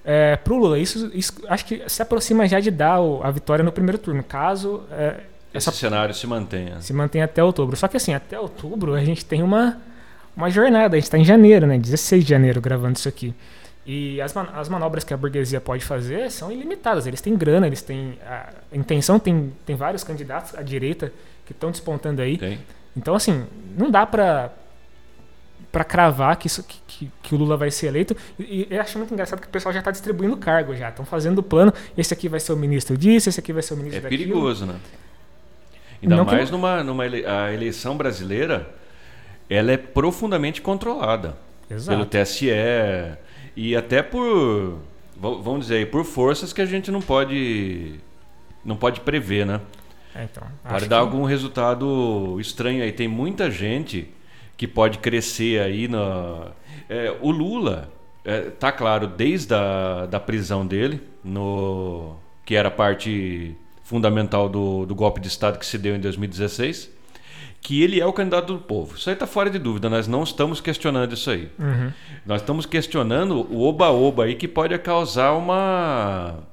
é, 0.06 0.38
pro 0.38 0.58
Lula. 0.58 0.80
Isso, 0.80 1.12
isso, 1.14 1.34
acho 1.50 1.66
que 1.66 1.84
se 1.88 2.02
aproxima 2.02 2.48
já 2.48 2.60
de 2.60 2.72
dar 2.72 3.00
a 3.22 3.32
vitória 3.32 3.64
no 3.64 3.74
primeiro 3.74 3.98
turno, 3.98 4.24
caso 4.24 4.84
é, 4.92 5.20
esse 5.56 5.72
cenário 5.72 6.14
se 6.14 6.28
mantenha. 6.28 6.82
Se 6.82 6.92
mantenha 6.92 7.24
até 7.24 7.42
outubro. 7.42 7.78
Só 7.78 7.88
que 7.88 7.96
assim, 7.96 8.14
até 8.14 8.38
outubro 8.38 8.94
a 8.94 9.04
gente 9.04 9.24
tem 9.24 9.42
uma, 9.42 9.78
uma 10.36 10.50
jornada. 10.50 10.98
A 10.98 11.00
gente 11.00 11.06
está 11.06 11.18
em 11.18 11.24
janeiro, 11.24 11.66
né? 11.66 11.78
16 11.78 12.26
de 12.26 12.30
janeiro 12.30 12.60
gravando 12.60 12.98
isso 12.98 13.08
aqui. 13.08 13.34
E 13.86 14.20
as, 14.20 14.34
man 14.34 14.48
as 14.54 14.68
manobras 14.68 15.04
que 15.04 15.14
a 15.14 15.18
burguesia 15.18 15.62
pode 15.62 15.86
fazer 15.86 16.32
são 16.32 16.52
ilimitadas. 16.52 17.06
Eles 17.06 17.22
têm 17.22 17.36
grana, 17.36 17.68
eles 17.68 17.82
têm. 17.82 18.18
A 18.26 18.50
intenção 18.74 19.20
tem, 19.20 19.54
tem 19.66 19.76
vários 19.76 20.04
candidatos 20.04 20.56
à 20.56 20.64
direita 20.64 21.14
que 21.46 21.52
estão 21.52 21.70
despontando 21.70 22.22
aí. 22.22 22.38
Tem. 22.38 22.60
Então, 22.98 23.14
assim, 23.14 23.46
não 23.78 23.92
dá 23.92 24.06
para 24.06 24.52
para 25.72 25.84
cravar 25.84 26.38
que, 26.38 26.48
isso, 26.48 26.64
que, 26.64 27.12
que, 27.22 27.36
o 27.36 27.38
Lula 27.38 27.58
vai 27.58 27.70
ser 27.70 27.88
eleito. 27.88 28.16
E, 28.40 28.62
e 28.62 28.68
eu 28.70 28.80
acho 28.80 28.98
muito 28.98 29.14
engraçado 29.14 29.42
que 29.42 29.48
o 29.48 29.50
pessoal 29.50 29.74
já 29.74 29.80
está 29.80 29.92
distribuindo 29.92 30.38
cargo 30.38 30.74
já. 30.74 30.88
Estão 30.88 31.04
fazendo 31.04 31.40
o 31.40 31.44
plano. 31.44 31.74
Esse 31.98 32.14
aqui 32.14 32.30
vai 32.30 32.40
ser 32.40 32.54
o 32.54 32.56
ministro 32.56 32.98
disso, 32.98 33.28
esse 33.28 33.42
aqui 33.42 33.52
vai 33.52 33.62
ser 33.62 33.74
o 33.74 33.78
ministro 33.78 34.00
é 34.00 34.02
daquilo. 34.04 34.24
É 34.24 34.26
perigoso, 34.26 34.66
né? 34.66 34.76
Ainda 36.02 36.16
não 36.16 36.24
mais 36.24 36.46
que... 36.46 36.52
numa, 36.54 36.82
numa 36.82 37.06
ele... 37.06 37.26
a 37.26 37.54
eleição 37.54 37.98
brasileira, 37.98 38.74
ela 39.50 39.70
é 39.70 39.76
profundamente 39.76 40.62
controlada 40.62 41.36
Exato. 41.70 41.90
pelo 41.90 42.06
TSE 42.06 42.50
e 43.56 43.76
até 43.76 44.02
por 44.02 44.80
vamos 45.18 45.62
dizer 45.62 45.78
aí, 45.78 45.86
por 45.86 46.04
forças 46.04 46.52
que 46.52 46.62
a 46.62 46.66
gente 46.66 46.92
não 46.92 47.02
pode 47.02 47.96
não 48.64 48.76
pode 48.76 49.02
prever, 49.02 49.46
né? 49.46 49.62
É, 50.14 50.24
então, 50.24 50.44
pode 50.68 50.88
dar 50.88 50.98
que... 50.98 51.02
algum 51.02 51.24
resultado 51.24 52.38
estranho 52.40 52.84
aí. 52.84 52.92
Tem 52.92 53.08
muita 53.08 53.52
gente 53.52 54.10
que 54.58 54.68
pode 54.68 55.00
crescer 55.00 55.62
aí 55.62 55.88
na 55.88 56.52
é, 56.90 57.16
o 57.22 57.32
Lula 57.32 57.92
é, 58.24 58.42
tá 58.42 58.72
claro 58.72 59.08
desde 59.08 59.54
a 59.54 60.06
da 60.06 60.20
prisão 60.20 60.66
dele 60.66 61.02
no 61.24 62.16
que 62.46 62.56
era 62.56 62.72
parte 62.72 63.56
fundamental 63.84 64.50
do, 64.50 64.86
do 64.86 64.96
golpe 64.96 65.20
de 65.20 65.28
Estado 65.28 65.60
que 65.60 65.66
se 65.66 65.78
deu 65.78 65.96
em 65.96 66.00
2016, 66.00 66.90
que 67.66 67.82
ele 67.82 68.00
é 68.00 68.06
o 68.06 68.14
candidato 68.14 68.54
do 68.54 68.60
povo. 68.60 68.96
Isso 68.96 69.10
aí 69.10 69.16
está 69.16 69.26
fora 69.26 69.50
de 69.50 69.58
dúvida, 69.58 69.90
nós 69.90 70.08
não 70.08 70.22
estamos 70.22 70.62
questionando 70.62 71.16
isso 71.16 71.32
aí. 71.32 71.50
Uhum. 71.58 71.92
Nós 72.24 72.42
estamos 72.42 72.64
questionando 72.68 73.52
o 73.52 73.64
oba-oba 73.64 74.26
aí 74.26 74.36
que 74.36 74.48
pode 74.48 74.78
causar 74.78 75.34
uma. 75.34 76.44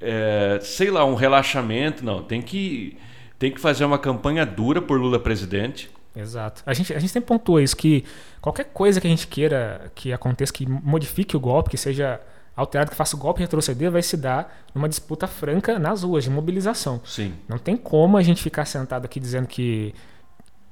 É, 0.00 0.60
sei 0.62 0.88
lá, 0.88 1.04
um 1.04 1.16
relaxamento. 1.16 2.04
Não, 2.04 2.22
tem 2.22 2.40
que, 2.40 2.96
tem 3.40 3.50
que 3.50 3.60
fazer 3.60 3.84
uma 3.84 3.98
campanha 3.98 4.46
dura 4.46 4.80
por 4.80 5.00
Lula 5.00 5.18
presidente. 5.18 5.90
Exato. 6.14 6.62
A 6.64 6.72
gente, 6.72 6.94
a 6.94 7.00
gente 7.00 7.10
sempre 7.10 7.26
pontua 7.26 7.60
isso, 7.60 7.76
que 7.76 8.04
qualquer 8.40 8.66
coisa 8.66 9.00
que 9.00 9.06
a 9.08 9.10
gente 9.10 9.26
queira 9.26 9.90
que 9.96 10.12
aconteça, 10.12 10.52
que 10.52 10.64
modifique 10.64 11.36
o 11.36 11.40
golpe, 11.40 11.70
que 11.70 11.76
seja 11.76 12.20
alterado, 12.54 12.92
que 12.92 12.96
faça 12.96 13.16
o 13.16 13.18
golpe 13.18 13.40
retroceder, 13.40 13.90
vai 13.90 14.00
se 14.00 14.16
dar 14.16 14.64
numa 14.72 14.88
disputa 14.88 15.26
franca 15.26 15.76
nas 15.76 16.04
ruas, 16.04 16.22
de 16.22 16.30
mobilização. 16.30 17.00
Sim. 17.04 17.34
Não 17.48 17.58
tem 17.58 17.76
como 17.76 18.16
a 18.16 18.22
gente 18.22 18.40
ficar 18.40 18.64
sentado 18.64 19.04
aqui 19.06 19.18
dizendo 19.18 19.48
que, 19.48 19.92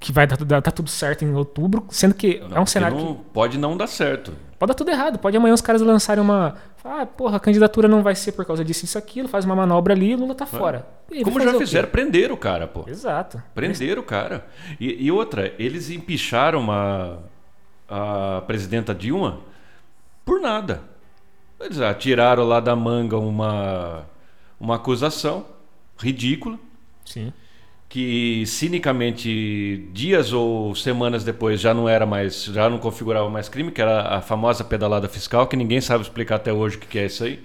que 0.05 0.13
vai 0.13 0.27
dar, 0.27 0.37
dar, 0.37 0.61
dar 0.61 0.71
tudo 0.71 0.91
certo 0.91 1.25
em 1.25 1.35
outubro, 1.35 1.87
sendo 1.89 2.15
que 2.15 2.39
Não, 2.41 2.59
é 2.59 2.61
um 2.61 2.67
cenário 2.67 2.95
não- 2.95 3.15
que 3.15 3.21
Pode 3.33 3.57
não 3.57 3.75
dar 3.75 3.87
certo. 3.87 4.35
pode 4.59 4.69
dar 4.69 4.75
tudo 4.75 4.91
errado. 4.91 5.19
Pode 5.19 5.35
amanhã 5.35 5.55
os 5.55 5.63
caras 5.63 5.81
lançarem 5.81 6.23
uma. 6.23 6.57
Ah, 6.85 7.07
porra, 7.07 7.39
a 7.39 7.41
candidatura 7.41 7.89
não 7.89 8.03
vai 8.03 8.15
ser 8.15 8.33
por 8.33 8.45
causa 8.45 8.63
disso, 8.63 8.85
isso, 8.85 8.99
aquilo, 8.99 9.27
faz 9.29 9.47
uma 9.47 9.57
manobra 9.57 9.95
ali 9.95 10.11
e 10.11 10.15
o 10.15 10.19
Lula 10.19 10.35
tá 10.35 10.45
fora. 10.45 10.87
E 11.11 11.15
vai 11.15 11.25
Como 11.25 11.41
já 11.41 11.55
fizeram, 11.55 11.89
prenderam 11.89 12.35
o 12.35 12.39
cara, 12.39 12.67
pô. 12.67 12.85
Exato. 12.87 13.43
Prenderam 13.55 14.03
o 14.03 14.05
cara. 14.05 14.47
E, 14.79 15.07
e 15.07 15.11
outra, 15.11 15.55
eles 15.59 15.89
empicharam 15.89 16.61
uma, 16.61 17.21
a 17.89 18.43
presidenta 18.47 18.95
Dilma 18.95 19.41
por 20.23 20.39
nada. 20.39 20.83
Eles 21.59 21.79
tiraram 21.99 22.45
lá 22.45 22.61
da 22.61 22.77
manga 22.77 23.17
uma, 23.19 24.03
uma 24.61 24.77
acusação 24.77 25.47
ridícula, 25.97 26.59
Sim. 27.07 27.33
Que 27.95 28.45
cinicamente 28.45 29.89
dias 29.93 30.33
ou 30.33 30.75
semanas 30.75 31.23
depois 31.23 31.61
já 31.61 31.73
não 31.73 31.89
era 31.89 32.05
mais, 32.05 32.47
já 32.47 32.69
não 32.69 32.77
configurava 32.77 33.31
mais 33.31 33.49
crime, 33.49 33.71
que 33.71 33.81
era 33.81 34.17
a 34.17 34.21
famosa 34.21 34.65
pedalada 34.65 35.09
fiscal, 35.09 35.47
que 35.47 35.55
ninguém 35.55 35.81
sabe 35.81 36.03
explicar 36.03 36.35
até 36.35 36.53
hoje 36.53 36.77
o 36.77 36.81
que 36.81 36.99
é 36.99 37.07
isso 37.07 37.23
aí. 37.23 37.41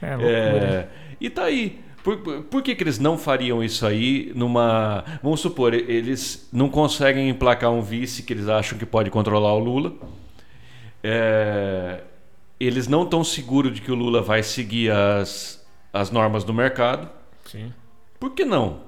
É, 0.00 0.16
loucura. 0.16 0.32
É, 0.32 0.88
e 1.20 1.28
tá 1.28 1.44
aí. 1.44 1.80
Por, 2.02 2.16
por 2.44 2.62
que, 2.62 2.74
que 2.74 2.82
eles 2.82 2.98
não 2.98 3.18
fariam 3.18 3.62
isso 3.62 3.84
aí 3.84 4.32
numa. 4.34 5.04
Vamos 5.22 5.40
supor, 5.40 5.74
eles 5.74 6.48
não 6.50 6.70
conseguem 6.70 7.28
emplacar 7.28 7.70
um 7.70 7.82
vice 7.82 8.22
que 8.22 8.32
eles 8.32 8.48
acham 8.48 8.78
que 8.78 8.86
pode 8.86 9.10
controlar 9.10 9.52
o 9.52 9.58
Lula. 9.58 9.92
É, 11.04 12.04
eles 12.58 12.88
não 12.88 13.02
estão 13.02 13.22
seguros 13.22 13.74
de 13.74 13.82
que 13.82 13.92
o 13.92 13.94
Lula 13.94 14.22
vai 14.22 14.42
seguir 14.42 14.90
as, 14.90 15.62
as 15.92 16.10
normas 16.10 16.42
do 16.42 16.54
mercado. 16.54 17.10
Sim. 17.44 17.70
Por 18.18 18.30
que 18.30 18.46
não? 18.46 18.87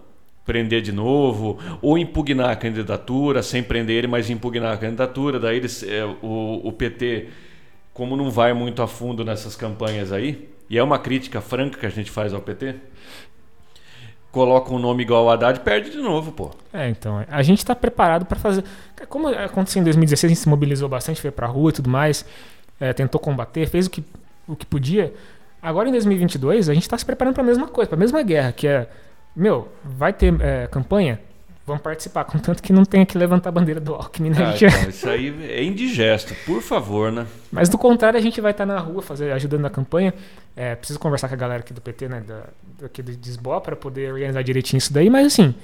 Prender 0.51 0.83
de 0.83 0.91
novo, 0.91 1.61
ou 1.81 1.97
impugnar 1.97 2.51
a 2.51 2.57
candidatura, 2.57 3.41
sem 3.41 3.63
prender 3.63 3.99
ele, 3.99 4.09
mas 4.09 4.29
impugnar 4.29 4.75
a 4.75 4.77
candidatura. 4.77 5.39
Daí 5.39 5.59
eles, 5.59 5.85
é, 5.85 6.05
o, 6.05 6.61
o 6.65 6.73
PT, 6.73 7.29
como 7.95 8.17
não 8.17 8.33
vai 8.33 8.53
muito 8.53 8.83
a 8.83 8.89
fundo 8.89 9.25
nessas 9.25 9.55
campanhas 9.55 10.11
aí, 10.11 10.49
e 10.69 10.77
é 10.77 10.83
uma 10.83 10.99
crítica 10.99 11.41
franca 11.41 11.79
que 11.79 11.87
a 11.87 11.89
gente 11.89 12.11
faz 12.11 12.35
ao 12.35 12.41
PT, 12.41 12.75
coloca 14.33 14.75
um 14.75 14.79
nome 14.81 15.05
igual 15.05 15.29
ao 15.29 15.31
Haddad 15.31 15.61
perde 15.61 15.91
de 15.91 15.99
novo, 15.99 16.33
pô. 16.33 16.51
É, 16.73 16.89
então, 16.89 17.25
a 17.29 17.43
gente 17.45 17.59
está 17.59 17.77
preparado 17.77 18.27
para 18.27 18.37
fazer. 18.37 18.65
Como 19.09 19.29
aconteceu 19.29 19.81
em 19.81 19.85
2016, 19.85 20.33
a 20.33 20.35
gente 20.35 20.43
se 20.43 20.49
mobilizou 20.49 20.89
bastante, 20.89 21.21
foi 21.21 21.31
para 21.31 21.47
rua 21.47 21.71
e 21.71 21.75
tudo 21.75 21.89
mais, 21.89 22.27
é, 22.81 22.93
tentou 22.93 23.21
combater, 23.21 23.69
fez 23.69 23.87
o 23.87 23.91
que, 23.91 24.03
o 24.49 24.57
que 24.57 24.67
podia. 24.67 25.15
Agora 25.63 25.89
em 25.89 25.93
2022, 25.93 26.69
a 26.69 26.75
gente 26.75 26.83
está 26.83 26.99
se 26.99 27.07
preparando 27.07 27.35
para 27.35 27.45
a 27.45 27.47
mesma 27.47 27.69
coisa, 27.69 27.89
para 27.89 27.97
a 27.97 28.01
mesma 28.01 28.21
guerra, 28.23 28.51
que 28.51 28.67
é, 28.67 28.89
meu, 29.35 29.69
vai 29.85 30.13
ter 30.13 30.35
é, 30.41 30.67
campanha, 30.67 31.21
vamos 31.67 31.83
participar, 31.83 32.25
contanto 32.27 32.63
que 32.63 32.73
não 32.73 32.85
tenha 32.85 33.07
que 33.07 33.17
levantar 33.17 33.49
a 33.51 33.53
bandeira 33.53 33.81
do 33.81 33.95
Alckmin, 33.95 34.31
né? 34.31 34.37
Ah, 34.45 34.53
gente- 34.53 34.75
então, 34.75 34.91
isso 34.91 35.09
aí 35.09 35.35
é 35.51 35.63
indigesto, 35.63 36.35
por 36.47 36.61
favor, 36.63 37.11
né? 37.13 37.27
Mas 37.51 37.69
do 37.69 37.79
contrário, 37.79 38.19
a 38.19 38.23
gente 38.23 38.41
vai 38.41 38.51
estar 38.51 38.67
na 38.67 38.79
rua 38.79 39.03
fazer, 39.03 39.33
ajudando 39.33 39.63
na 39.63 39.71
campanha. 39.71 40.13
É, 40.57 40.75
preciso 40.75 40.99
conversar 40.99 41.29
com 41.29 41.35
a 41.35 41.39
galera 41.39 41.61
aqui 41.61 41.73
do 41.73 41.81
PT, 41.81 42.09
né? 42.09 42.23
Da, 42.27 42.43
daqui 42.83 43.03
do 43.03 43.13
Desbó, 43.17 43.61
para 43.61 43.77
poder 43.77 44.13
organizar 44.13 44.43
direitinho 44.43 44.79
isso 44.79 44.93
daí. 44.93 45.09
Mas 45.09 45.27
assim, 45.29 45.55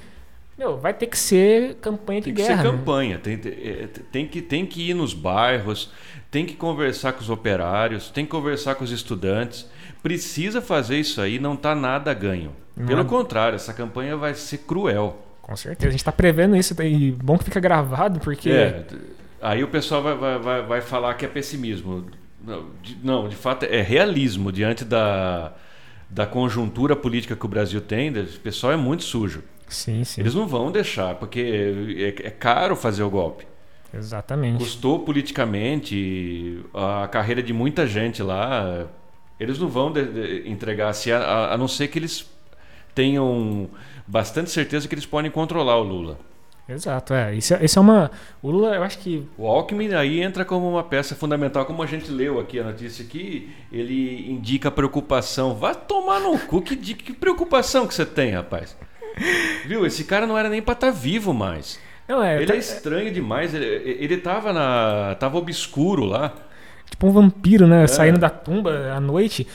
meu, 0.57 0.79
vai 0.79 0.95
ter 0.95 1.07
que 1.07 1.19
ser 1.19 1.75
campanha 1.77 2.21
de 2.21 2.27
Tem 2.27 2.35
que 2.35 2.43
guerra. 2.43 2.63
ser 2.63 2.65
né? 2.65 2.71
campanha, 2.79 3.19
tem, 3.19 3.35
é, 3.35 3.89
tem, 4.13 4.27
que, 4.27 4.41
tem 4.41 4.65
que 4.65 4.91
ir 4.91 4.95
nos 4.95 5.13
bairros, 5.13 5.91
tem 6.31 6.47
que 6.47 6.55
conversar 6.55 7.13
com 7.13 7.21
os 7.21 7.29
operários, 7.29 8.11
tem 8.11 8.25
que 8.25 8.31
conversar 8.31 8.75
com 8.77 8.85
os 8.85 8.91
estudantes. 8.93 9.69
Precisa 10.07 10.63
fazer 10.63 11.01
isso 11.01 11.21
aí, 11.21 11.41
não 11.41 11.55
está 11.55 11.75
nada 11.75 12.13
a 12.13 12.15
ganho. 12.15 12.53
Pelo 12.77 12.99
Nada. 12.99 13.09
contrário, 13.09 13.57
essa 13.57 13.75
campanha 13.75 14.17
vai 14.17 14.35
ser 14.35 14.59
cruel. 14.59 15.21
Com 15.43 15.57
certeza. 15.57 15.89
A 15.89 15.91
gente 15.91 16.05
tá 16.05 16.13
prevendo 16.13 16.57
isso 16.57 16.77
daí. 16.77 17.11
Bom 17.11 17.37
que 17.37 17.43
fica 17.43 17.59
gravado, 17.59 18.21
porque. 18.21 18.49
É, 18.49 18.87
aí 19.43 19.65
o 19.65 19.69
pessoal 19.69 20.05
vai, 20.05 20.15
vai, 20.15 20.39
vai, 20.39 20.63
vai 20.63 20.81
falar 20.81 21.15
que 21.15 21.25
é 21.25 21.29
pessimismo. 21.29 22.07
Não 22.41 22.67
de, 22.81 22.97
não, 23.03 23.29
de 23.29 23.35
fato 23.35 23.65
é 23.65 23.83
realismo 23.83 24.53
diante 24.53 24.85
da, 24.85 25.53
da 26.09 26.25
conjuntura 26.25 26.95
política 26.95 27.35
que 27.35 27.45
o 27.45 27.49
Brasil 27.49 27.81
tem. 27.81 28.11
O 28.11 28.27
pessoal 28.39 28.73
é 28.73 28.77
muito 28.77 29.03
sujo. 29.03 29.43
Sim, 29.67 30.05
sim. 30.05 30.21
Eles 30.21 30.37
não 30.37 30.47
vão 30.47 30.71
deixar, 30.71 31.17
porque 31.17 32.15
é, 32.23 32.29
é 32.29 32.31
caro 32.31 32.77
fazer 32.77 33.03
o 33.03 33.11
golpe. 33.11 33.45
Exatamente. 33.93 34.59
Custou 34.59 35.01
politicamente 35.01 36.63
a 36.73 37.09
carreira 37.09 37.43
de 37.43 37.53
muita 37.53 37.89
gente 37.89 38.23
lá. 38.23 38.87
Eles 39.39 39.59
não 39.59 39.69
vão 39.69 39.93
de- 39.93 40.05
de- 40.05 40.49
entregar 40.49 40.89
assim, 40.89 41.11
a, 41.11 41.53
a 41.53 41.57
não 41.59 41.69
ser 41.69 41.89
que 41.89 41.99
eles 41.99 42.27
tenham 42.95 43.69
bastante 44.07 44.51
certeza 44.51 44.89
que 44.89 44.95
eles 44.95 45.07
podem 45.07 45.31
controlar 45.31 45.77
o 45.77 45.83
Lula. 45.83 46.19
Exato, 46.69 47.15
é. 47.15 47.35
Isso, 47.35 47.55
é- 47.55 47.65
isso 47.65 47.79
é 47.79 47.83
uma. 47.83 48.11
O 48.43 48.51
Lula, 48.51 48.75
eu 48.75 48.83
acho 48.83 48.99
que. 48.99 49.25
O 49.39 49.47
Alckmin 49.47 49.95
aí 49.95 50.21
entra 50.21 50.45
como 50.45 50.69
uma 50.69 50.83
peça 50.83 51.15
fundamental, 51.15 51.65
como 51.65 51.81
a 51.83 51.87
gente 51.87 52.11
leu 52.11 52.41
aqui 52.41 52.59
a 52.59 52.65
notícia 52.65 53.05
aqui, 53.05 53.51
ele 53.71 54.29
indica 54.31 54.69
preocupação. 54.71 55.55
Vá 55.55 55.75
tomar 55.75 56.19
no 56.19 56.37
cu, 56.39 56.61
que, 56.63 56.75
que 56.77 57.13
preocupação 57.13 57.87
que 57.87 57.95
você 57.95 58.05
tem, 58.05 58.33
rapaz? 58.33 58.77
Viu? 59.67 59.87
Esse 59.87 60.05
cara 60.05 60.27
não 60.27 60.37
era 60.37 60.49
nem 60.49 60.61
pra 60.61 60.73
estar 60.75 60.91
vivo 60.91 61.33
mais. 61.33 61.79
Não, 62.09 62.21
é. 62.23 62.37
Ele 62.37 62.47
tá- 62.47 62.55
é 62.55 62.59
estranho 62.59 63.13
demais, 63.13 63.55
ele, 63.55 63.65
ele 63.65 64.17
tava 64.17 64.53
na. 64.53 65.15
tava 65.21 65.39
obscuro 65.39 66.05
lá. 66.05 66.35
Tipo 66.89 67.07
um 67.07 67.11
vampiro, 67.13 67.67
né? 67.67 67.85
É. 67.85 67.87
Saindo 67.87 68.19
da 68.19 68.31
tumba 68.31 68.93
à 68.95 69.01
noite. 69.01 69.47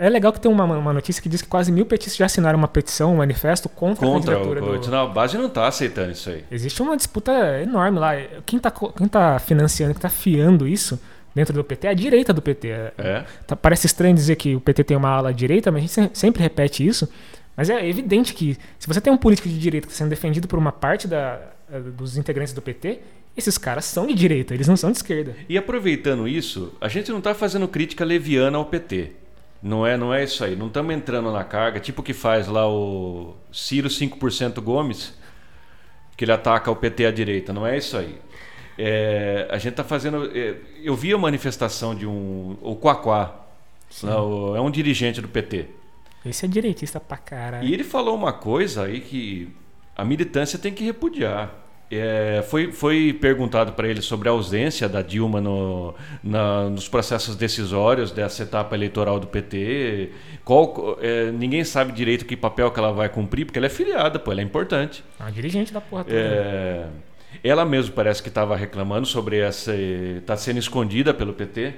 É 0.00 0.08
legal 0.08 0.32
que 0.32 0.40
tem 0.40 0.50
uma, 0.50 0.64
uma 0.64 0.92
notícia 0.92 1.22
que 1.22 1.28
diz 1.28 1.42
que 1.42 1.48
quase 1.48 1.70
mil 1.72 1.84
petistas 1.86 2.16
já 2.16 2.26
assinaram 2.26 2.58
uma 2.58 2.68
petição, 2.68 3.12
um 3.12 3.16
manifesto 3.16 3.68
contra, 3.68 4.06
Contra 4.06 4.34
a 4.34 4.38
o. 4.38 4.42
candidatura 4.44 4.78
do. 4.80 4.90
Não, 4.90 5.02
a 5.02 5.06
base 5.08 5.36
não 5.36 5.48
tá 5.48 5.66
aceitando 5.68 6.12
isso 6.12 6.30
aí. 6.30 6.44
Existe 6.50 6.80
uma 6.82 6.96
disputa 6.96 7.32
enorme 7.62 7.98
lá. 7.98 8.12
Quem 8.46 8.58
tá, 8.58 8.70
co- 8.70 8.92
quem 8.92 9.06
tá 9.08 9.38
financiando, 9.38 9.92
quem 9.94 10.00
tá 10.02 10.08
fiando 10.08 10.66
isso 10.66 10.98
dentro 11.34 11.52
do 11.54 11.64
PT 11.64 11.86
é 11.86 11.90
a 11.90 11.94
direita 11.94 12.32
do 12.32 12.40
PT. 12.42 12.68
É- 12.68 12.92
É. 12.98 13.24
tá- 13.46 13.56
parece 13.56 13.86
estranho 13.86 14.14
dizer 14.14 14.36
que 14.36 14.54
o 14.54 14.60
PT 14.60 14.84
tem 14.84 14.96
uma 14.96 15.08
ala 15.10 15.32
direita, 15.32 15.70
mas 15.70 15.78
a 15.78 15.80
gente 15.82 15.92
se- 15.92 16.10
sempre 16.20 16.42
repete 16.42 16.86
isso. 16.86 17.08
Mas 17.56 17.68
é 17.68 17.86
evidente 17.86 18.32
que 18.32 18.56
se 18.78 18.88
você 18.88 18.98
tem 19.00 19.12
um 19.12 19.16
político 19.16 19.46
de 19.48 19.58
direita 19.58 19.86
está 19.86 19.98
sendo 19.98 20.08
defendido 20.08 20.48
por 20.48 20.58
uma 20.58 20.72
parte 20.72 21.06
da- 21.06 21.38
dos 21.96 22.16
integrantes 22.16 22.52
do 22.54 22.62
PT, 22.62 23.00
esses 23.36 23.56
caras 23.58 23.84
são 23.84 24.06
de 24.06 24.14
direita, 24.14 24.52
eles 24.54 24.68
não 24.68 24.76
são 24.76 24.90
de 24.90 24.98
esquerda. 24.98 25.34
E 25.48 25.56
aproveitando 25.56 26.26
isso, 26.28 26.72
a 26.80 26.88
gente 26.88 27.10
não 27.10 27.18
está 27.18 27.34
fazendo 27.34 27.66
crítica 27.68 28.04
leviana 28.04 28.58
ao 28.58 28.64
PT. 28.66 29.12
Não 29.62 29.86
é, 29.86 29.96
não 29.96 30.12
é 30.12 30.24
isso 30.24 30.44
aí. 30.44 30.56
Não 30.56 30.66
estamos 30.66 30.94
entrando 30.94 31.30
na 31.32 31.44
carga, 31.44 31.78
tipo 31.78 32.00
o 32.00 32.04
que 32.04 32.12
faz 32.12 32.48
lá 32.48 32.68
o 32.68 33.36
Ciro 33.52 33.88
5% 33.88 34.60
Gomes, 34.60 35.14
que 36.16 36.24
ele 36.24 36.32
ataca 36.32 36.70
o 36.70 36.76
PT 36.76 37.06
à 37.06 37.10
direita. 37.12 37.52
Não 37.52 37.66
é 37.66 37.78
isso 37.78 37.96
aí. 37.96 38.18
É, 38.76 39.46
a 39.50 39.58
gente 39.58 39.72
está 39.72 39.84
fazendo. 39.84 40.30
é, 40.36 40.56
eu 40.82 40.94
vi 40.96 41.12
a 41.12 41.18
manifestação 41.18 41.94
de 41.94 42.06
um. 42.06 42.56
O 42.60 42.74
Quaquá. 42.74 43.34
lá, 44.02 44.22
o- 44.22 44.56
é 44.56 44.60
um 44.60 44.70
dirigente 44.70 45.20
do 45.20 45.28
PT. 45.28 45.66
Esse 46.24 46.44
é 46.44 46.48
direitista 46.48 46.98
pra 46.98 47.16
caralho. 47.16 47.66
E 47.68 47.72
ele 47.72 47.84
falou 47.84 48.14
uma 48.16 48.32
coisa 48.32 48.84
aí 48.84 49.00
que 49.00 49.48
a 49.96 50.04
militância 50.04 50.58
tem 50.58 50.72
que 50.72 50.82
repudiar. 50.84 51.52
É, 51.94 52.42
foi, 52.48 52.72
foi 52.72 53.12
perguntado 53.12 53.72
para 53.72 53.86
ele 53.86 54.00
sobre 54.00 54.28
a 54.28 54.32
ausência 54.32 54.88
da 54.88 55.02
Dilma 55.02 55.40
no, 55.40 55.94
na- 56.24 56.70
nos 56.70 56.88
processos 56.88 57.36
decisórios 57.36 58.10
dessa 58.10 58.42
etapa 58.44 58.74
eleitoral 58.74 59.20
do 59.20 59.26
PT. 59.26 60.10
Qual, 60.44 60.96
é, 61.02 61.30
ninguém 61.30 61.62
sabe 61.64 61.92
direito 61.92 62.24
que 62.24 62.34
papel 62.36 62.70
que 62.70 62.78
ela 62.78 62.92
vai 62.92 63.08
cumprir, 63.08 63.44
porque 63.44 63.58
ela 63.58 63.66
é 63.66 63.70
filiada, 63.70 64.18
pô, 64.18 64.32
ela 64.32 64.40
é 64.40 64.44
importante. 64.44 65.04
É 65.20 65.22
uma 65.24 65.32
dirigente 65.32 65.72
da 65.72 65.80
porra 65.82 66.04
toda. 66.04 66.16
É, 66.16 66.86
ela 67.44 67.64
mesmo 67.64 67.92
parece 67.94 68.22
que 68.22 68.28
estava 68.28 68.56
reclamando 68.56 69.06
sobre 69.06 69.38
essa. 69.38 69.74
está 69.74 70.36
sendo 70.36 70.58
escondida 70.58 71.12
pelo 71.12 71.32
PT. 71.34 71.74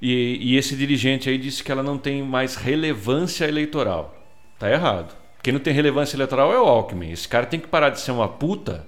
E, 0.00 0.38
e 0.40 0.56
esse 0.56 0.74
dirigente 0.74 1.28
aí 1.28 1.38
disse 1.38 1.62
que 1.62 1.70
ela 1.70 1.82
não 1.82 1.96
tem 1.96 2.22
mais 2.22 2.56
relevância 2.56 3.44
eleitoral. 3.46 4.12
Tá 4.58 4.68
errado. 4.70 5.14
Quem 5.42 5.52
não 5.52 5.60
tem 5.60 5.74
relevância 5.74 6.16
eleitoral 6.16 6.52
é 6.52 6.60
o 6.60 6.64
Alckmin. 6.64 7.10
Esse 7.10 7.26
cara 7.26 7.46
tem 7.46 7.58
que 7.58 7.66
parar 7.66 7.90
de 7.90 8.00
ser 8.00 8.12
uma 8.12 8.28
puta 8.28 8.86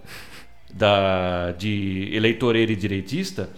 da, 0.72 1.52
de 1.52 2.10
eleitoreiro 2.12 2.72
e 2.72 2.76
direitista 2.76 3.50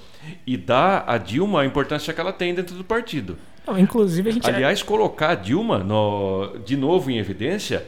e 0.47 0.57
dar 0.57 1.05
a 1.07 1.19
Dilma 1.19 1.63
a 1.63 1.67
importância 1.67 2.13
que 2.13 2.21
ela 2.21 2.33
tem 2.33 2.55
dentro 2.55 2.75
do 2.75 2.85
partido. 2.85 3.39
Não, 3.67 3.79
inclusive 3.79 4.31
a 4.31 4.33
gente. 4.33 4.49
Aliás, 4.49 4.83
colocar 4.83 5.31
a 5.31 5.35
Dilma 5.35 5.79
no, 5.79 6.57
de 6.65 6.77
novo 6.77 7.11
em 7.11 7.19
evidência 7.19 7.87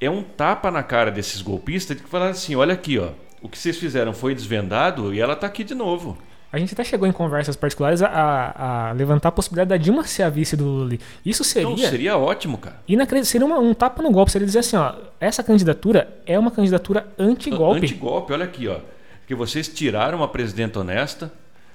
é 0.00 0.08
um 0.08 0.22
tapa 0.22 0.70
na 0.70 0.82
cara 0.82 1.10
desses 1.10 1.42
golpistas 1.42 1.96
de 1.96 2.02
que 2.02 2.08
falaram 2.08 2.30
assim: 2.32 2.54
olha 2.56 2.74
aqui, 2.74 2.98
ó, 2.98 3.10
o 3.42 3.48
que 3.48 3.58
vocês 3.58 3.76
fizeram 3.76 4.12
foi 4.12 4.34
desvendado 4.34 5.12
e 5.12 5.20
ela 5.20 5.34
está 5.34 5.46
aqui 5.46 5.62
de 5.62 5.74
novo. 5.74 6.16
A 6.50 6.58
gente 6.58 6.72
até 6.72 6.82
chegou 6.82 7.06
em 7.06 7.12
conversas 7.12 7.56
particulares 7.56 8.00
a, 8.00 8.88
a, 8.88 8.92
levantar 8.92 9.28
a 9.28 9.32
possibilidade 9.32 9.68
da 9.68 9.76
Dilma 9.76 10.04
ser 10.04 10.22
a 10.22 10.30
vice 10.30 10.56
do 10.56 10.64
Lula. 10.64 10.96
Isso 11.24 11.44
seria. 11.44 11.68
Não, 11.68 11.76
seria 11.76 12.16
ótimo, 12.16 12.56
cara. 12.56 12.80
Inacreditável. 12.88 13.24
Seria 13.30 13.46
uma, 13.46 13.58
um 13.58 13.74
tapa 13.74 14.02
no 14.02 14.10
golpe. 14.10 14.32
Seria 14.32 14.46
dizer 14.46 14.60
assim: 14.60 14.76
ó, 14.76 14.94
essa 15.20 15.42
candidatura 15.42 16.08
é 16.24 16.38
uma 16.38 16.50
candidatura 16.50 17.06
anti-golpe. 17.18 17.80
Anti-golpe, 17.80 18.32
olha 18.32 18.44
aqui, 18.46 18.66
ó. 18.66 18.78
Que 19.26 19.34
vocês 19.34 19.68
tiraram 19.68 20.18
uma 20.18 20.28
presidenta 20.28 20.80
honesta, 20.80 21.30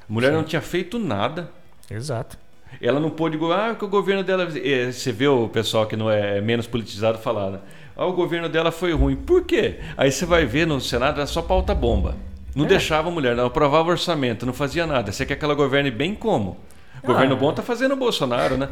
a 0.09 0.11
mulher 0.11 0.29
Sim. 0.29 0.37
não 0.37 0.43
tinha 0.43 0.61
feito 0.61 0.97
nada. 0.97 1.51
Exato. 1.89 2.35
Ela 2.81 2.99
não 2.99 3.11
pôde. 3.11 3.37
Ah, 3.53 3.75
que 3.77 3.85
o 3.85 3.87
governo 3.87 4.23
dela. 4.23 4.47
Eh, 4.57 4.91
você 4.91 5.11
vê 5.11 5.27
o 5.27 5.47
pessoal 5.49 5.85
que 5.85 5.95
não 5.95 6.09
é 6.09 6.41
menos 6.41 6.65
politizado 6.65 7.19
falar, 7.19 7.51
né? 7.51 7.59
Ah, 7.95 8.07
o 8.07 8.13
governo 8.13 8.49
dela 8.49 8.71
foi 8.71 8.91
ruim. 8.91 9.15
Por 9.15 9.43
quê? 9.43 9.79
Aí 9.95 10.11
você 10.11 10.25
vai 10.25 10.47
ver 10.47 10.65
no 10.65 10.81
Senado, 10.81 11.17
era 11.17 11.27
só 11.27 11.43
pauta 11.43 11.75
bomba. 11.75 12.15
Não 12.55 12.65
é. 12.65 12.67
deixava 12.67 13.09
a 13.09 13.11
mulher, 13.11 13.35
não 13.35 13.45
aprovava 13.45 13.89
orçamento, 13.89 14.45
não 14.45 14.53
fazia 14.53 14.85
nada. 14.85 15.11
Você 15.11 15.25
quer 15.25 15.35
que 15.35 15.43
ela 15.43 15.55
governe 15.55 15.89
bem 15.89 16.13
como? 16.13 16.57
O 17.03 17.07
governo 17.07 17.35
ah. 17.35 17.37
bom 17.37 17.53
tá 17.53 17.61
fazendo 17.61 17.93
o 17.93 17.97
Bolsonaro, 17.97 18.57
né? 18.57 18.69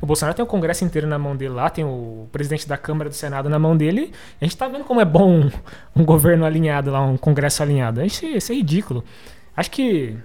O 0.00 0.06
Bolsonaro 0.06 0.34
tem 0.34 0.42
o 0.42 0.48
Congresso 0.48 0.84
inteiro 0.84 1.06
na 1.06 1.18
mão 1.18 1.36
dele 1.36 1.54
lá, 1.54 1.70
tem 1.70 1.84
o 1.84 2.28
presidente 2.32 2.66
da 2.66 2.76
Câmara 2.76 3.08
do 3.08 3.14
Senado 3.14 3.48
na 3.48 3.58
mão 3.58 3.76
dele. 3.76 4.12
A 4.40 4.44
gente 4.44 4.56
tá 4.56 4.66
vendo 4.68 4.84
como 4.84 5.00
é 5.00 5.04
bom 5.04 5.42
um, 5.42 5.50
um 5.96 6.04
governo 6.04 6.44
alinhado 6.44 6.90
lá, 6.90 7.00
um 7.00 7.16
Congresso 7.16 7.62
alinhado. 7.62 8.04
Isso, 8.04 8.24
isso 8.24 8.52
é 8.52 8.54
ridículo. 8.54 9.04
Acho 9.56 9.70
que 9.70 10.16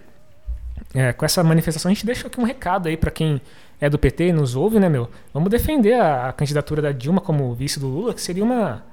é, 0.93 1.13
com 1.13 1.25
essa 1.25 1.43
manifestação 1.43 1.91
a 1.91 1.93
gente 1.93 2.05
deixa 2.05 2.27
aqui 2.27 2.39
um 2.39 2.43
recado 2.43 2.87
aí 2.87 2.97
para 2.97 3.11
quem 3.11 3.41
é 3.79 3.89
do 3.89 3.99
PT 3.99 4.27
e 4.27 4.33
nos 4.33 4.55
ouve, 4.55 4.79
né, 4.79 4.89
meu? 4.89 5.09
Vamos 5.33 5.49
defender 5.49 5.93
a, 5.93 6.29
a 6.29 6.33
candidatura 6.33 6.81
da 6.81 6.91
Dilma 6.91 7.21
como 7.21 7.53
vice 7.53 7.79
do 7.79 7.87
Lula, 7.87 8.13
que 8.13 8.21
seria 8.21 8.43
uma 8.43 8.83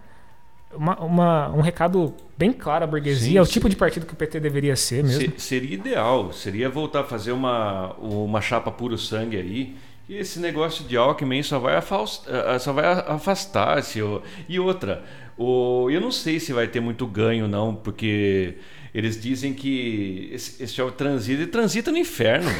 uma, 0.75 0.99
uma, 1.01 1.49
um 1.51 1.61
recado 1.61 2.15
bem 2.37 2.53
claro 2.53 2.85
à 2.85 2.87
burguesia, 2.87 3.31
sim, 3.31 3.37
é 3.37 3.43
o 3.43 3.47
tipo 3.47 3.69
de 3.69 3.77
partido 3.77 4.07
que 4.07 4.13
o 4.13 4.17
PT 4.17 4.41
deveria 4.41 4.75
ser 4.75 5.05
mesmo. 5.05 5.33
seria 5.39 5.75
ideal, 5.75 6.33
seria 6.33 6.69
voltar 6.69 7.01
a 7.01 7.05
fazer 7.05 7.33
uma, 7.33 7.93
uma 7.95 8.41
chapa 8.41 8.71
puro 8.71 8.99
sangue 8.99 9.37
aí. 9.37 9.77
E 10.09 10.17
esse 10.17 10.41
negócio 10.41 10.85
de 10.85 10.97
Alckmin 10.97 11.43
só 11.43 11.59
vai 11.59 11.77
afastar, 11.77 12.59
só 12.59 12.73
vai 12.73 12.85
afastar 12.85 13.83
se 13.83 14.01
e 14.49 14.59
outra, 14.59 15.05
o, 15.39 15.89
eu 15.91 16.01
não 16.01 16.11
sei 16.11 16.41
se 16.41 16.53
vai 16.53 16.67
ter 16.67 16.81
muito 16.81 17.07
ganho 17.07 17.47
não, 17.47 17.75
porque 17.75 18.57
eles 18.93 19.21
dizem 19.21 19.55
que 19.55 20.29
esse, 20.33 20.63
esse 20.63 20.91
transita 20.97 21.43
e 21.43 21.47
transita 21.47 21.91
no 21.91 21.99
inferno. 21.99 22.51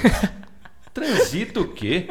transita 0.95 1.61
o 1.61 1.69
quê? 1.69 2.09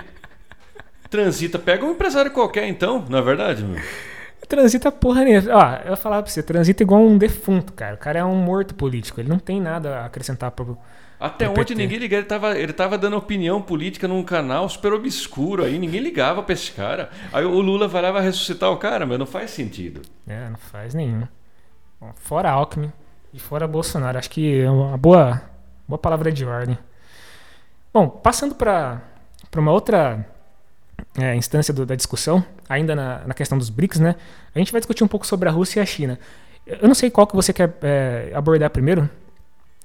Transita, 1.09 1.57
pega 1.57 1.85
um 1.85 1.91
empresário 1.91 2.31
qualquer 2.31 2.67
então, 2.67 3.05
não 3.09 3.17
é 3.17 3.21
verdade, 3.21 3.63
meu? 3.63 3.81
Transita 4.47 4.91
porra 4.91 5.23
nenhuma. 5.23 5.55
Ó, 5.55 5.89
eu 5.89 5.97
falar 5.97 6.21
pra 6.21 6.31
você, 6.31 6.41
transita 6.43 6.83
igual 6.83 7.01
um 7.01 7.17
defunto, 7.17 7.73
cara. 7.73 7.95
O 7.95 7.97
cara 7.97 8.19
é 8.19 8.23
um 8.23 8.35
morto 8.35 8.75
político, 8.75 9.19
ele 9.19 9.29
não 9.29 9.39
tem 9.39 9.61
nada 9.61 9.99
a 9.99 10.05
acrescentar 10.05 10.51
pro. 10.51 10.77
Até 11.19 11.45
pro 11.45 11.61
ontem 11.61 11.75
PT. 11.75 11.75
ninguém 11.75 11.99
ligava, 11.99 12.19
ele 12.19 12.27
tava, 12.27 12.57
ele 12.57 12.73
tava 12.73 12.97
dando 12.97 13.15
opinião 13.15 13.61
política 13.61 14.07
num 14.07 14.23
canal 14.23 14.67
super 14.67 14.91
obscuro 14.93 15.63
aí, 15.63 15.77
ninguém 15.77 16.01
ligava 16.01 16.41
pra 16.41 16.53
esse 16.53 16.71
cara. 16.71 17.11
Aí 17.31 17.45
o 17.45 17.61
Lula 17.61 17.87
vai 17.87 18.01
lá 18.01 18.11
vai 18.11 18.23
ressuscitar 18.23 18.71
o 18.71 18.77
cara, 18.77 19.05
mas 19.05 19.19
não 19.19 19.27
faz 19.27 19.51
sentido. 19.51 20.01
É, 20.27 20.49
não 20.49 20.57
faz 20.57 20.95
nenhum. 20.95 21.27
Fora 22.15 22.49
Alckmin 22.49 22.91
e 23.31 23.39
fora 23.39 23.67
Bolsonaro, 23.67 24.17
acho 24.17 24.31
que 24.31 24.61
é 24.61 24.69
uma 24.69 24.97
boa, 24.97 25.41
boa 25.87 25.99
palavra 25.99 26.31
de 26.31 26.43
ordem. 26.43 26.77
Bom, 27.93 28.09
passando 28.09 28.55
para 28.55 29.01
uma 29.55 29.71
outra 29.71 30.25
é, 31.17 31.35
instância 31.35 31.73
do, 31.73 31.85
da 31.85 31.95
discussão, 31.95 32.43
ainda 32.67 32.95
na, 32.95 33.21
na, 33.25 33.33
questão 33.33 33.57
dos 33.57 33.69
BRICS, 33.69 33.99
né? 33.99 34.15
A 34.53 34.59
gente 34.59 34.71
vai 34.71 34.79
discutir 34.79 35.03
um 35.03 35.07
pouco 35.07 35.25
sobre 35.25 35.49
a 35.49 35.51
Rússia 35.51 35.79
e 35.79 35.83
a 35.83 35.85
China. 35.85 36.19
Eu 36.65 36.87
não 36.87 36.95
sei 36.95 37.09
qual 37.09 37.27
que 37.27 37.35
você 37.35 37.51
quer 37.51 37.73
é, 37.81 38.31
abordar 38.33 38.69
primeiro, 38.69 39.09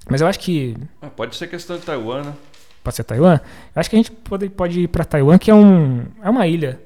mas 0.09 0.21
eu 0.21 0.27
acho 0.27 0.39
que. 0.39 0.75
Ah, 1.01 1.09
pode 1.09 1.35
ser 1.35 1.47
questão 1.47 1.77
de 1.77 1.83
Taiwan, 1.83 2.23
né? 2.23 2.33
Pode 2.83 2.95
ser 2.95 3.03
Taiwan? 3.03 3.39
Eu 3.75 3.79
acho 3.79 3.89
que 3.89 3.95
a 3.95 3.99
gente 3.99 4.11
pode, 4.11 4.49
pode 4.49 4.81
ir 4.81 4.87
para 4.87 5.03
Taiwan, 5.03 5.37
que 5.37 5.51
é, 5.51 5.53
um, 5.53 6.05
é 6.21 6.29
uma 6.29 6.47
ilha 6.47 6.79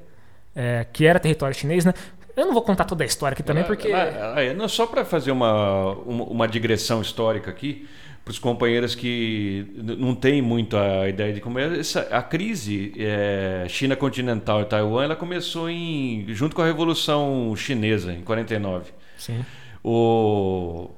é, 0.54 0.86
que 0.92 1.06
era 1.06 1.20
território 1.20 1.54
chinês, 1.54 1.84
né? 1.84 1.94
Eu 2.36 2.46
não 2.46 2.52
vou 2.52 2.62
contar 2.62 2.84
toda 2.84 3.04
a 3.04 3.06
história 3.06 3.34
aqui 3.34 3.42
também, 3.42 3.62
porque. 3.64 3.88
Ela, 3.88 4.02
ela, 4.02 4.42
ela, 4.42 4.54
não, 4.54 4.68
só 4.68 4.86
para 4.86 5.04
fazer 5.04 5.30
uma, 5.30 5.92
uma, 5.92 6.24
uma 6.24 6.48
digressão 6.48 7.02
histórica 7.02 7.50
aqui 7.50 7.86
para 8.24 8.30
os 8.30 8.38
companheiros 8.38 8.94
que 8.94 9.66
não 9.76 10.14
têm 10.14 10.40
muito 10.40 10.76
a 10.76 11.08
ideia 11.08 11.32
de 11.32 11.40
como 11.40 11.58
é 11.58 11.80
essa, 11.80 12.02
a 12.02 12.22
crise 12.22 12.92
é, 12.96 13.66
China 13.68 13.96
continental 13.96 14.62
e 14.62 14.64
Taiwan 14.64 15.04
ela 15.04 15.16
começou 15.16 15.68
em 15.68 16.24
junto 16.28 16.54
com 16.54 16.62
a 16.62 16.66
revolução 16.66 17.52
chinesa 17.56 18.12
em 18.12 18.22
49 18.22 18.92
Sim. 19.16 19.44
o 19.82 20.90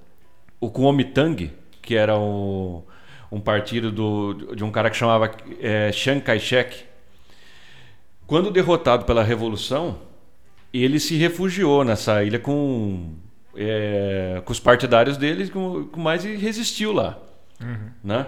o 0.61 0.71
Kuomintang 0.71 1.51
que 1.81 1.95
era 1.95 2.19
um, 2.19 2.83
um 3.33 3.41
partido 3.41 3.91
do, 3.91 4.55
de 4.55 4.63
um 4.63 4.71
cara 4.71 4.91
que 4.91 4.97
chamava 4.97 5.31
é, 5.61 5.91
Chiang 5.93 6.21
Kai-shek 6.21 6.85
quando 8.27 8.51
derrotado 8.51 9.07
pela 9.07 9.23
revolução 9.23 9.99
ele 10.75 11.01
se 11.01 11.17
refugiou 11.17 11.85
nessa 11.85 12.23
ilha 12.23 12.39
com 12.39 13.15
é, 13.57 14.43
com 14.45 14.53
os 14.53 14.61
partidários 14.61 15.17
deles, 15.17 15.51
com, 15.51 15.85
com 15.87 16.01
mais 16.01 16.25
e 16.25 16.37
resistiu 16.37 16.93
lá. 16.93 17.19
Uhum. 17.61 17.91
Né? 18.03 18.27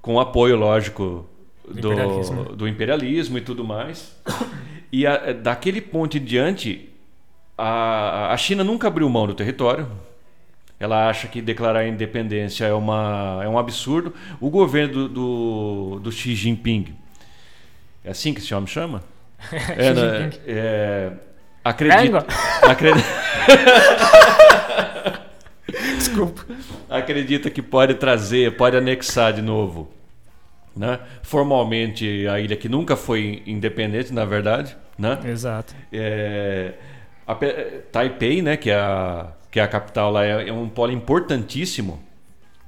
Com 0.00 0.18
apoio, 0.18 0.56
lógico, 0.56 1.28
do 1.68 1.92
imperialismo, 1.92 2.44
do 2.56 2.68
imperialismo 2.68 3.38
e 3.38 3.40
tudo 3.40 3.64
mais. 3.64 4.16
E 4.90 5.06
a, 5.06 5.32
daquele 5.32 5.80
ponto 5.80 6.16
em 6.18 6.24
diante, 6.24 6.88
a, 7.56 8.32
a 8.32 8.36
China 8.36 8.64
nunca 8.64 8.88
abriu 8.88 9.08
mão 9.08 9.26
do 9.26 9.34
território. 9.34 9.88
Ela 10.78 11.08
acha 11.08 11.28
que 11.28 11.40
declarar 11.40 11.80
a 11.80 11.88
independência 11.88 12.64
é, 12.64 12.74
uma, 12.74 13.40
é 13.44 13.48
um 13.48 13.56
absurdo. 13.56 14.12
O 14.40 14.50
governo 14.50 14.92
do, 14.92 15.08
do, 15.08 16.00
do 16.00 16.12
Xi 16.12 16.34
Jinping, 16.34 16.96
é 18.04 18.10
assim 18.10 18.34
que 18.34 18.40
esse 18.40 18.52
homem 18.52 18.66
chama? 18.66 19.02
é, 19.76 19.94
né, 19.94 20.30
é, 20.46 21.12
acredita. 21.64 22.26
acredita 22.62 23.06
Desculpa. 25.96 26.44
Acredita 26.88 27.50
que 27.50 27.62
pode 27.62 27.94
trazer, 27.94 28.56
pode 28.56 28.76
anexar 28.76 29.32
de 29.32 29.40
novo, 29.40 29.90
né? 30.76 31.00
Formalmente 31.22 32.26
a 32.28 32.38
ilha 32.38 32.56
que 32.56 32.68
nunca 32.68 32.96
foi 32.96 33.42
independente, 33.46 34.12
na 34.12 34.24
verdade, 34.24 34.76
né? 34.98 35.18
Exato. 35.24 35.74
É, 35.92 36.74
a, 37.26 37.34
Taipei, 37.90 38.42
né? 38.42 38.56
Que 38.56 38.70
é 38.70 38.76
a 38.76 39.32
que 39.52 39.60
é 39.60 39.62
a 39.62 39.68
capital 39.68 40.10
lá 40.10 40.24
é, 40.24 40.48
é 40.48 40.52
um 40.52 40.66
polo 40.66 40.92
importantíssimo. 40.92 42.02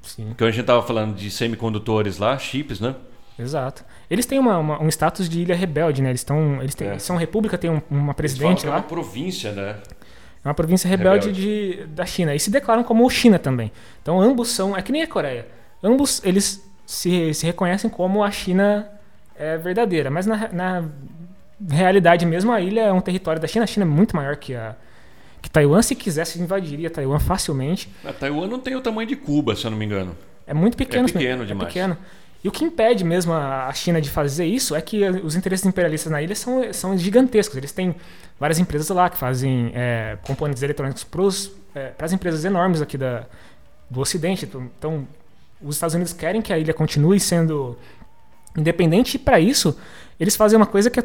Sim. 0.02 0.34
Que 0.36 0.44
a 0.44 0.50
gente 0.50 0.60
estava 0.60 0.82
falando 0.82 1.16
de 1.16 1.30
semicondutores 1.30 2.18
lá, 2.18 2.38
chips, 2.38 2.78
né? 2.78 2.94
Exato. 3.38 3.84
Eles 4.08 4.26
têm 4.26 4.38
uma, 4.38 4.58
uma, 4.58 4.82
um 4.82 4.88
status 4.88 5.28
de 5.28 5.40
ilha 5.40 5.54
rebelde, 5.54 6.00
né? 6.00 6.10
Eles, 6.10 6.20
estão, 6.20 6.60
eles 6.60 6.74
têm, 6.74 6.88
é. 6.88 6.98
são 6.98 7.16
república, 7.16 7.58
tem 7.58 7.70
um, 7.70 7.82
uma 7.90 8.14
presidente 8.14 8.66
lá. 8.66 8.74
É 8.74 8.78
uma 8.78 8.82
província, 8.82 9.52
né? 9.52 9.76
É 10.44 10.48
uma 10.48 10.54
província 10.54 10.88
rebelde, 10.88 11.28
rebelde. 11.28 11.78
De, 11.82 11.86
da 11.86 12.04
China. 12.04 12.34
E 12.34 12.38
se 12.38 12.50
declaram 12.50 12.84
como 12.84 13.08
China 13.10 13.38
também. 13.38 13.72
Então 14.02 14.20
ambos 14.20 14.50
são. 14.50 14.76
É 14.76 14.82
que 14.82 14.92
nem 14.92 15.02
a 15.02 15.06
Coreia. 15.06 15.48
Ambos 15.82 16.22
eles 16.24 16.64
se, 16.86 17.32
se 17.34 17.46
reconhecem 17.46 17.90
como 17.90 18.22
a 18.22 18.30
China 18.30 18.88
é 19.36 19.56
verdadeira. 19.56 20.10
Mas 20.10 20.26
na, 20.26 20.48
na 20.52 20.84
realidade 21.70 22.26
mesmo, 22.26 22.52
a 22.52 22.60
ilha 22.60 22.82
é 22.82 22.92
um 22.92 23.00
território 23.00 23.40
da 23.40 23.48
China. 23.48 23.64
A 23.64 23.66
China 23.66 23.84
é 23.84 23.88
muito 23.88 24.14
maior 24.14 24.36
que 24.36 24.54
a. 24.54 24.76
Que 25.40 25.50
Taiwan, 25.50 25.82
se 25.82 25.94
quisesse, 25.94 26.40
invadiria 26.40 26.88
Taiwan 26.88 27.18
facilmente. 27.18 27.90
A 28.02 28.14
Taiwan 28.14 28.46
não 28.46 28.58
tem 28.58 28.76
o 28.76 28.80
tamanho 28.80 29.06
de 29.06 29.14
Cuba, 29.14 29.54
se 29.54 29.66
eu 29.66 29.70
não 29.70 29.76
me 29.76 29.84
engano. 29.84 30.16
É 30.46 30.54
muito 30.54 30.74
pequeno. 30.74 31.06
É 31.06 31.12
pequeno 31.12 31.42
é 31.42 31.46
demais. 31.46 31.68
pequeno. 31.68 31.98
E 32.44 32.48
o 32.48 32.52
que 32.52 32.62
impede 32.62 33.02
mesmo 33.04 33.32
a 33.32 33.72
China 33.72 34.02
de 34.02 34.10
fazer 34.10 34.44
isso 34.44 34.76
é 34.76 34.82
que 34.82 35.02
os 35.02 35.34
interesses 35.34 35.64
imperialistas 35.64 36.12
na 36.12 36.20
ilha 36.20 36.34
são, 36.34 36.70
são 36.74 36.96
gigantescos. 36.98 37.56
Eles 37.56 37.72
têm 37.72 37.96
várias 38.38 38.58
empresas 38.58 38.86
lá 38.90 39.08
que 39.08 39.16
fazem 39.16 39.72
é, 39.74 40.18
componentes 40.26 40.62
eletrônicos 40.62 41.02
para 41.02 41.22
é, 41.74 41.92
as 41.98 42.12
empresas 42.12 42.44
enormes 42.44 42.82
aqui 42.82 42.98
da, 42.98 43.24
do 43.88 43.98
Ocidente. 43.98 44.44
Então, 44.44 45.08
os 45.62 45.76
Estados 45.76 45.94
Unidos 45.94 46.12
querem 46.12 46.42
que 46.42 46.52
a 46.52 46.58
ilha 46.58 46.74
continue 46.74 47.18
sendo 47.18 47.78
independente 48.54 49.14
e, 49.14 49.18
para 49.18 49.40
isso, 49.40 49.74
eles 50.20 50.36
fazem 50.36 50.58
uma 50.58 50.66
coisa 50.66 50.90
que 50.90 51.00
é 51.00 51.02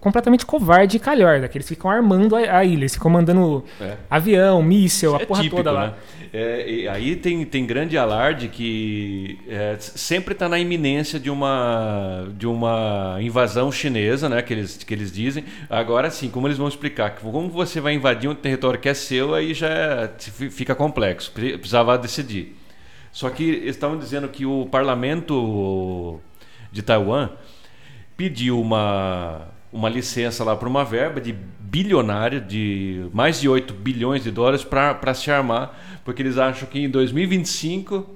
completamente 0.00 0.44
covarde 0.44 0.96
e 0.96 1.00
calhorda, 1.00 1.46
que 1.46 1.56
eles 1.56 1.68
ficam 1.68 1.88
armando 1.88 2.34
a, 2.34 2.58
a 2.58 2.64
ilha, 2.64 2.80
eles 2.80 2.94
ficam 2.94 3.08
mandando 3.10 3.64
é. 3.80 3.96
avião, 4.10 4.60
míssil, 4.60 5.10
Isso 5.10 5.20
a 5.20 5.22
é 5.22 5.26
porra 5.26 5.42
típico, 5.42 5.56
toda 5.56 5.70
lá. 5.70 5.86
Né? 5.88 5.94
É, 6.32 6.88
aí 6.88 7.14
tem, 7.14 7.44
tem 7.44 7.64
grande 7.64 7.96
alarde 7.96 8.48
que 8.48 9.38
é, 9.48 9.76
sempre 9.78 10.32
está 10.32 10.48
na 10.48 10.58
iminência 10.58 11.20
de 11.20 11.30
uma, 11.30 12.26
de 12.36 12.46
uma 12.46 13.18
invasão 13.20 13.70
chinesa, 13.70 14.28
né, 14.28 14.42
que 14.42 14.52
eles, 14.52 14.82
que 14.82 14.92
eles 14.92 15.12
dizem. 15.12 15.44
Agora 15.70 16.10
sim, 16.10 16.28
como 16.28 16.48
eles 16.48 16.58
vão 16.58 16.66
explicar? 16.66 17.14
Como 17.14 17.48
você 17.48 17.80
vai 17.80 17.94
invadir 17.94 18.28
um 18.28 18.34
território 18.34 18.80
que 18.80 18.88
é 18.88 18.94
seu, 18.94 19.32
aí 19.32 19.54
já 19.54 19.68
é, 19.68 20.10
fica 20.18 20.74
complexo, 20.74 21.30
precisava 21.30 21.96
decidir. 21.96 22.56
Só 23.12 23.30
que 23.30 23.44
eles 23.44 23.76
estavam 23.76 23.96
dizendo 23.96 24.28
que 24.28 24.44
o 24.44 24.66
parlamento 24.66 26.20
de 26.72 26.82
Taiwan 26.82 27.30
pediu 28.16 28.60
uma, 28.60 29.48
uma 29.72 29.88
licença 29.88 30.42
lá 30.42 30.56
para 30.56 30.68
uma 30.68 30.84
verba 30.84 31.20
de 31.20 31.32
bilionária, 31.32 32.40
de 32.40 33.06
mais 33.12 33.40
de 33.40 33.48
8 33.48 33.74
bilhões 33.74 34.22
de 34.22 34.30
dólares 34.30 34.64
para 34.64 35.14
se 35.14 35.30
armar, 35.30 36.00
porque 36.04 36.22
eles 36.22 36.38
acham 36.38 36.68
que 36.68 36.78
em 36.78 36.88
2025 36.88 38.08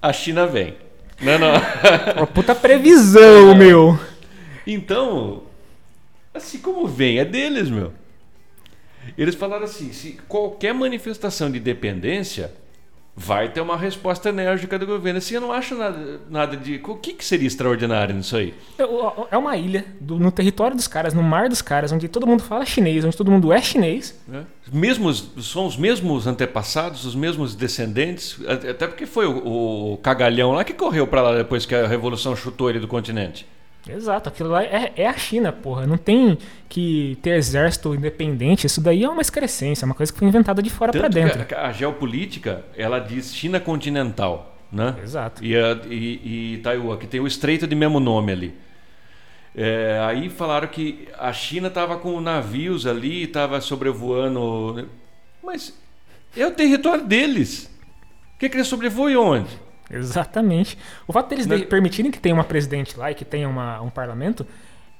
a 0.00 0.12
China 0.12 0.46
vem. 0.46 0.74
Não, 1.20 1.38
não. 1.38 1.52
Uma 2.16 2.26
puta 2.26 2.54
previsão, 2.54 3.54
meu. 3.54 3.98
Então, 4.66 5.42
assim 6.32 6.58
como 6.58 6.86
vem, 6.86 7.18
é 7.18 7.24
deles, 7.24 7.68
meu. 7.68 7.92
Eles 9.16 9.34
falaram 9.34 9.64
assim: 9.64 9.92
se 9.92 10.18
qualquer 10.28 10.72
manifestação 10.72 11.50
de 11.50 11.58
dependência 11.58 12.52
vai 13.18 13.48
ter 13.48 13.60
uma 13.60 13.76
resposta 13.76 14.28
enérgica 14.28 14.78
do 14.78 14.86
governo. 14.86 15.18
Assim, 15.18 15.34
eu 15.34 15.40
não 15.40 15.50
acho 15.50 15.74
nada, 15.74 16.20
nada 16.30 16.56
de. 16.56 16.80
O 16.86 16.94
que, 16.94 17.12
que 17.12 17.24
seria 17.24 17.48
extraordinário 17.48 18.14
nisso 18.14 18.36
aí? 18.36 18.54
É 19.30 19.36
uma 19.36 19.56
ilha 19.56 19.84
do, 20.00 20.18
no 20.20 20.30
território 20.30 20.76
dos 20.76 20.86
caras, 20.86 21.12
no 21.12 21.22
mar 21.22 21.48
dos 21.48 21.60
caras, 21.60 21.90
onde 21.90 22.06
todo 22.06 22.26
mundo 22.26 22.44
fala 22.44 22.64
chinês, 22.64 23.04
onde 23.04 23.16
todo 23.16 23.30
mundo 23.30 23.52
é 23.52 23.60
chinês. 23.60 24.18
É. 24.32 24.42
Mesmos, 24.72 25.32
são 25.40 25.66
os 25.66 25.76
mesmos 25.76 26.28
antepassados, 26.28 27.04
os 27.04 27.16
mesmos 27.16 27.56
descendentes. 27.56 28.38
Até 28.46 28.86
porque 28.86 29.04
foi 29.04 29.26
o, 29.26 29.94
o 29.94 29.96
cagalhão 29.98 30.52
lá 30.52 30.62
que 30.62 30.72
correu 30.72 31.06
para 31.06 31.20
lá 31.20 31.36
depois 31.36 31.66
que 31.66 31.74
a 31.74 31.88
revolução 31.88 32.36
chutou 32.36 32.70
ele 32.70 32.78
do 32.78 32.86
continente. 32.86 33.46
Exato, 33.88 34.28
aquilo 34.28 34.50
lá 34.50 34.62
é, 34.62 34.92
é, 34.96 35.06
a 35.06 35.16
China, 35.16 35.52
porra. 35.52 35.86
Não 35.86 35.96
tem 35.96 36.38
que 36.68 37.18
ter 37.22 37.30
exército 37.30 37.94
independente. 37.94 38.66
Isso 38.66 38.80
daí 38.80 39.04
é 39.04 39.08
uma 39.08 39.22
excrescência, 39.22 39.84
é 39.84 39.86
uma 39.86 39.94
coisa 39.94 40.12
que 40.12 40.18
foi 40.18 40.28
inventada 40.28 40.62
de 40.62 40.70
fora 40.70 40.92
para 40.92 41.08
dentro. 41.08 41.46
A, 41.56 41.68
a, 41.68 41.72
geopolítica, 41.72 42.64
ela 42.76 42.98
diz 42.98 43.34
China 43.34 43.58
continental, 43.58 44.56
né? 44.70 44.96
Exato. 45.02 45.44
E, 45.44 45.56
a, 45.56 45.80
e, 45.88 46.54
e 46.54 46.58
Taiwan, 46.58 46.96
que 46.96 47.06
tem 47.06 47.20
o 47.20 47.26
estreito 47.26 47.66
de 47.66 47.74
mesmo 47.74 47.98
nome 48.00 48.32
ali. 48.32 48.54
É, 49.54 49.98
aí 50.06 50.28
falaram 50.28 50.68
que 50.68 51.08
a 51.18 51.32
China 51.32 51.68
estava 51.68 51.96
com 51.96 52.20
navios 52.20 52.86
ali, 52.86 53.24
estava 53.24 53.60
sobrevoando. 53.60 54.88
Mas 55.42 55.76
é 56.36 56.46
o 56.46 56.50
território 56.50 57.04
deles. 57.04 57.70
O 58.34 58.38
que, 58.38 58.48
que 58.48 58.56
eles 58.56 58.68
sobrevoam 58.68 59.16
onde? 59.16 59.67
Exatamente. 59.90 60.78
O 61.06 61.12
fato 61.12 61.28
deles 61.28 61.46
de 61.46 61.64
permitirem 61.66 62.10
que 62.10 62.18
tenha 62.18 62.34
uma 62.34 62.44
presidente 62.44 62.98
lá 62.98 63.10
e 63.10 63.14
que 63.14 63.24
tenha 63.24 63.48
uma, 63.48 63.80
um 63.80 63.90
parlamento 63.90 64.46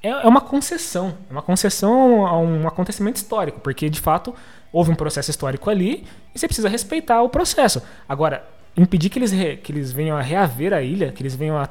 é, 0.01 0.09
é 0.09 0.27
uma 0.27 0.41
concessão. 0.41 1.17
É 1.29 1.31
uma 1.31 1.41
concessão 1.41 2.25
a 2.25 2.37
um 2.39 2.67
acontecimento 2.67 3.17
histórico, 3.17 3.59
porque 3.59 3.89
de 3.89 3.99
fato 3.99 4.33
houve 4.71 4.91
um 4.91 4.95
processo 4.95 5.29
histórico 5.29 5.69
ali 5.69 6.05
e 6.33 6.39
você 6.39 6.47
precisa 6.47 6.69
respeitar 6.69 7.21
o 7.21 7.29
processo. 7.29 7.81
Agora, 8.07 8.47
impedir 8.75 9.09
que 9.09 9.19
eles, 9.19 9.31
re, 9.31 9.57
que 9.57 9.71
eles 9.71 9.91
venham 9.91 10.17
a 10.17 10.21
reaver 10.21 10.73
a 10.73 10.81
ilha, 10.81 11.11
que 11.11 11.21
eles 11.21 11.35
venham 11.35 11.57
a 11.57 11.69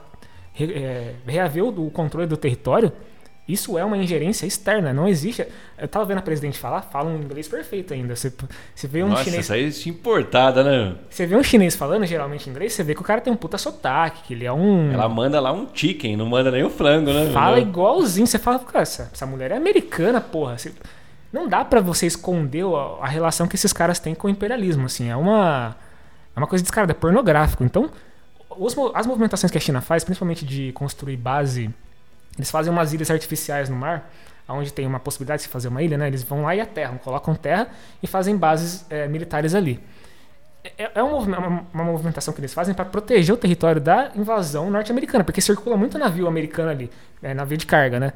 re, 0.53 0.73
é, 0.73 1.15
reaver 1.27 1.65
o, 1.65 1.87
o 1.87 1.91
controle 1.91 2.27
do 2.27 2.37
território, 2.37 2.93
isso 3.49 3.79
é 3.79 3.85
uma 3.85 3.97
ingerência 3.97 4.45
externa, 4.45 4.93
não 4.93 5.09
existe. 5.09 5.47
Eu 5.79 5.89
tava 5.89 6.05
vendo 6.05 6.19
a 6.19 6.23
presidente 6.23 6.59
falar, 6.59 6.83
fala 6.83 7.09
um 7.09 7.17
inglês 7.17 7.49
perfeito 7.49 7.95
ainda. 7.95 8.15
Você, 8.15 8.31
você 8.75 8.87
vê 8.87 9.03
um 9.03 9.09
Nossa, 9.09 9.25
chinês. 9.25 9.45
Isso 9.47 9.53
aí 9.55 9.65
é 9.65 9.89
importada, 9.89 10.63
né? 10.63 10.97
Você 11.09 11.25
vê 11.25 11.35
um 11.35 11.43
chinês 11.43 11.75
falando 11.75 12.05
geralmente 12.05 12.51
inglês, 12.51 12.75
você 12.75 12.85
vê 12.85 12.95
que 12.95 13.01
o 13.01 13.05
cara 13.05 13.23
tem 13.23 13.33
um 13.33 13.37
puta 13.37 13.57
sotaque, 13.57 14.23
que 14.25 14.35
ele 14.35 14.45
é 14.45 14.53
um. 14.53 14.93
Ela 14.93 15.09
manda 15.09 15.41
lá 15.41 15.51
um 15.51 15.67
chicken, 15.73 16.15
não 16.15 16.27
manda 16.27 16.51
nem 16.51 16.63
o 16.63 16.69
frango, 16.69 17.11
né? 17.11 17.31
Fala 17.33 17.59
igualzinho. 17.59 18.27
Você 18.27 18.39
fala, 18.39 18.59
cara, 18.59 18.83
essa, 18.83 19.11
essa 19.15 19.25
mulher 19.25 19.51
é 19.51 19.57
americana, 19.57 20.21
porra. 20.21 20.59
Você, 20.59 20.75
não 21.33 21.49
dá 21.49 21.65
para 21.65 21.81
você 21.81 22.07
esconder 22.07 22.67
a, 22.67 23.05
a, 23.05 23.09
relação 23.09 23.49
que 23.49 23.57
esses 23.57 23.73
caras 23.73 23.99
têm 23.99 24.15
com 24.15 24.27
o 24.27 24.31
imperialismo, 24.31 24.85
assim. 24.85 25.09
É 25.09 25.17
uma, 25.17 25.75
é 26.37 26.39
uma 26.39 26.47
coisa 26.47 26.63
descarada, 26.63 26.93
é 26.93 26.95
pornográfico. 26.95 27.65
Então, 27.65 27.91
as 28.95 29.07
movimentações 29.07 29.51
que 29.51 29.57
a 29.57 29.61
China 29.61 29.81
faz, 29.81 30.05
principalmente 30.05 30.45
de 30.45 30.71
construir 30.73 31.17
base 31.17 31.71
eles 32.39 32.51
fazem 32.51 32.73
umas 32.73 32.93
ilhas 32.93 33.11
artificiais 33.11 33.69
no 33.69 33.77
mar, 33.77 34.11
onde 34.49 34.73
tem 34.73 34.87
uma 34.87 35.01
possibilidade 35.01 35.41
de 35.41 35.43
se 35.45 35.49
fazer 35.49 35.69
uma 35.69 35.83
ilha, 35.83 35.99
né? 35.99 36.07
Eles 36.07 36.23
vão 36.23 36.43
lá 36.43 36.55
e 36.55 36.61
aterram, 36.61 36.97
colocam 36.97 37.35
terra 37.35 37.69
e 38.03 38.07
fazem 38.07 38.37
bases 38.37 38.87
é, 38.89 39.07
militares 39.09 39.55
ali. 39.55 39.79
É, 40.77 40.91
é 40.95 41.03
uma, 41.03 41.19
uma, 41.19 41.67
uma, 41.73 41.85
movimentação 41.85 42.33
que 42.33 42.41
eles 42.41 42.55
fazem 42.55 42.75
para 42.75 42.85
proteger 42.85 43.35
o 43.35 43.39
território 43.39 43.81
da 43.81 44.11
invasão 44.15 44.71
norte-americana, 44.71 45.25
porque 45.25 45.41
circula 45.41 45.77
muito 45.77 45.99
navio 45.99 46.27
americano 46.27 46.71
ali, 46.71 46.91
é, 47.23 47.35
navio 47.35 47.59
de 47.59 47.67
carga, 47.67 48.01
né? 48.01 48.13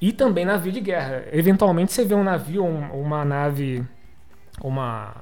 E 0.00 0.12
também 0.12 0.44
navio 0.44 0.72
de 0.72 0.80
guerra. 0.80 1.24
Eventualmente 1.32 1.92
você 1.92 2.04
vê 2.04 2.14
um 2.14 2.24
navio 2.24 2.64
um, 2.64 3.00
uma 3.00 3.24
nave, 3.24 3.84
uma, 4.60 5.14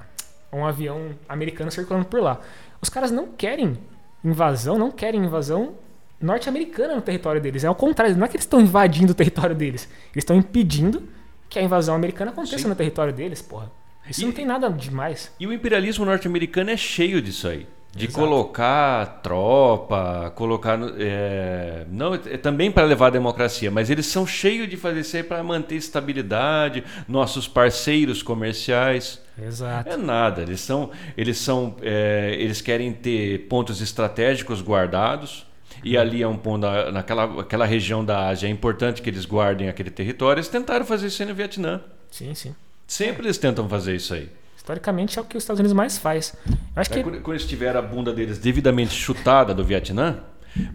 um 0.53 0.65
avião 0.65 1.11
americano 1.29 1.71
circulando 1.71 2.07
por 2.07 2.21
lá. 2.21 2.41
Os 2.81 2.89
caras 2.89 3.11
não 3.11 3.29
querem 3.29 3.79
invasão, 4.25 4.79
não 4.79 4.91
querem 4.91 5.25
invasão 5.25 5.75
norte-americana 6.21 6.95
no 6.95 7.03
território 7.03 7.41
deles. 7.41 7.65
É 7.65 7.71
o 7.71 7.75
contrário, 7.75 8.17
não 8.17 8.25
é 8.25 8.29
que 8.29 8.37
eles 8.37 8.45
estão 8.45 8.61
invadindo 8.61 9.13
o 9.13 9.15
território 9.15 9.55
deles. 9.55 9.89
Eles 10.13 10.23
estão 10.23 10.37
impedindo 10.37 11.03
que 11.49 11.59
a 11.59 11.63
invasão 11.63 11.95
americana 11.95 12.31
aconteça 12.31 12.59
Sim. 12.59 12.69
no 12.69 12.75
território 12.75 13.13
deles, 13.13 13.41
porra. 13.41 13.71
Isso 14.09 14.23
e, 14.23 14.25
não 14.25 14.33
tem 14.33 14.45
nada 14.45 14.69
demais. 14.69 15.33
E 15.39 15.47
o 15.47 15.53
imperialismo 15.53 16.05
norte-americano 16.05 16.71
é 16.71 16.77
cheio 16.77 17.23
disso 17.23 17.49
aí. 17.49 17.67
De 17.97 18.07
Exato. 18.07 18.19
colocar 18.19 19.21
tropa, 19.23 20.33
colocar. 20.35 20.77
É, 20.99 21.87
não, 21.89 22.15
é 22.15 22.37
também 22.37 22.69
para 22.69 22.83
levar 22.85 23.07
a 23.07 23.11
democracia, 23.11 23.71
mas 23.71 23.89
eles 23.89 24.07
são 24.07 24.27
cheios 24.27 24.69
de 24.69 24.77
fazer 24.77 25.01
isso 25.01 25.17
aí 25.17 25.23
para 25.23 25.41
manter 25.45 25.77
estabilidade, 25.77 26.83
nossos 27.07 27.47
parceiros 27.47 28.21
comerciais. 28.21 29.23
Exato. 29.41 29.91
É 29.91 29.97
nada. 29.97 30.43
Eles 30.43 30.61
são. 30.61 30.91
Eles 31.17 31.39
são. 31.39 31.77
É, 31.83 32.35
eles 32.37 32.61
querem 32.61 32.93
ter 32.93 33.47
pontos 33.47 33.81
estratégicos 33.81 34.61
guardados 34.61 35.47
e 35.83 35.97
ali 35.97 36.23
é 36.23 36.29
um 36.29 36.37
ponto, 36.37 36.67
naquela 36.93 37.41
aquela 37.41 37.67
região 37.67 38.05
da 38.05 38.29
Ásia, 38.29 38.47
é 38.47 38.51
importante 38.51 39.03
que 39.03 39.11
eles 39.11 39.25
guardem 39.25 39.69
aquele 39.69 39.91
território. 39.91 40.41
Eles 40.41 40.49
tentaram 40.49 40.85
fazer 40.85 41.09
isso 41.09 41.23
aí 41.23 41.29
no 41.29 41.35
Vietnã. 41.35 41.81
Sim, 42.11 42.35
sim. 42.35 42.55
Sempre 42.87 43.23
é. 43.23 43.27
eles 43.27 43.39
tentam 43.39 43.69
fazer 43.69 43.97
isso 43.97 44.15
aí. 44.15 44.31
Historicamente 44.57 45.19
é 45.19 45.23
o 45.23 45.25
que 45.25 45.37
os 45.37 45.43
Estados 45.43 45.61
Unidos 45.61 45.75
mais 45.75 45.99
faz. 45.99 46.35
Eu 46.47 46.57
acho 46.77 46.91
é, 46.93 46.95
que... 46.95 47.03
Quando 47.03 47.33
eles 47.33 47.47
tiveram 47.47 47.81
a 47.81 47.83
bunda 47.83 48.13
deles 48.13 48.39
devidamente 48.39 48.95
chutada 48.95 49.53
do 49.53 49.63
Vietnã, 49.63 50.21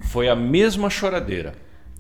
foi 0.01 0.29
a 0.29 0.35
mesma 0.35 0.89
choradeira. 0.89 1.55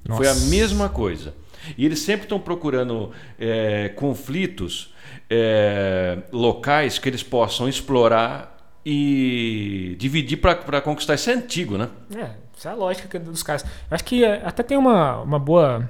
Nossa. 0.07 0.23
Foi 0.23 0.27
a 0.27 0.35
mesma 0.49 0.89
coisa. 0.89 1.33
E 1.77 1.85
eles 1.85 1.99
sempre 1.99 2.23
estão 2.23 2.39
procurando 2.39 3.11
é, 3.39 3.89
conflitos 3.89 4.93
é, 5.29 6.19
locais 6.31 6.99
que 6.99 7.09
eles 7.09 7.23
possam 7.23 7.67
explorar 7.67 8.57
e 8.85 9.95
dividir 9.99 10.37
para 10.37 10.81
conquistar. 10.81 11.15
Isso 11.15 11.29
é 11.29 11.33
antigo, 11.33 11.77
né? 11.77 11.89
É, 12.15 12.29
essa 12.59 12.69
é 12.69 12.71
a 12.73 12.75
lógica 12.75 13.17
dos 13.17 13.41
caras. 13.41 13.63
Eu 13.63 13.95
acho 13.95 14.03
que 14.03 14.23
é, 14.23 14.41
até 14.45 14.61
tem 14.61 14.77
uma, 14.77 15.21
uma 15.21 15.39
boa. 15.39 15.89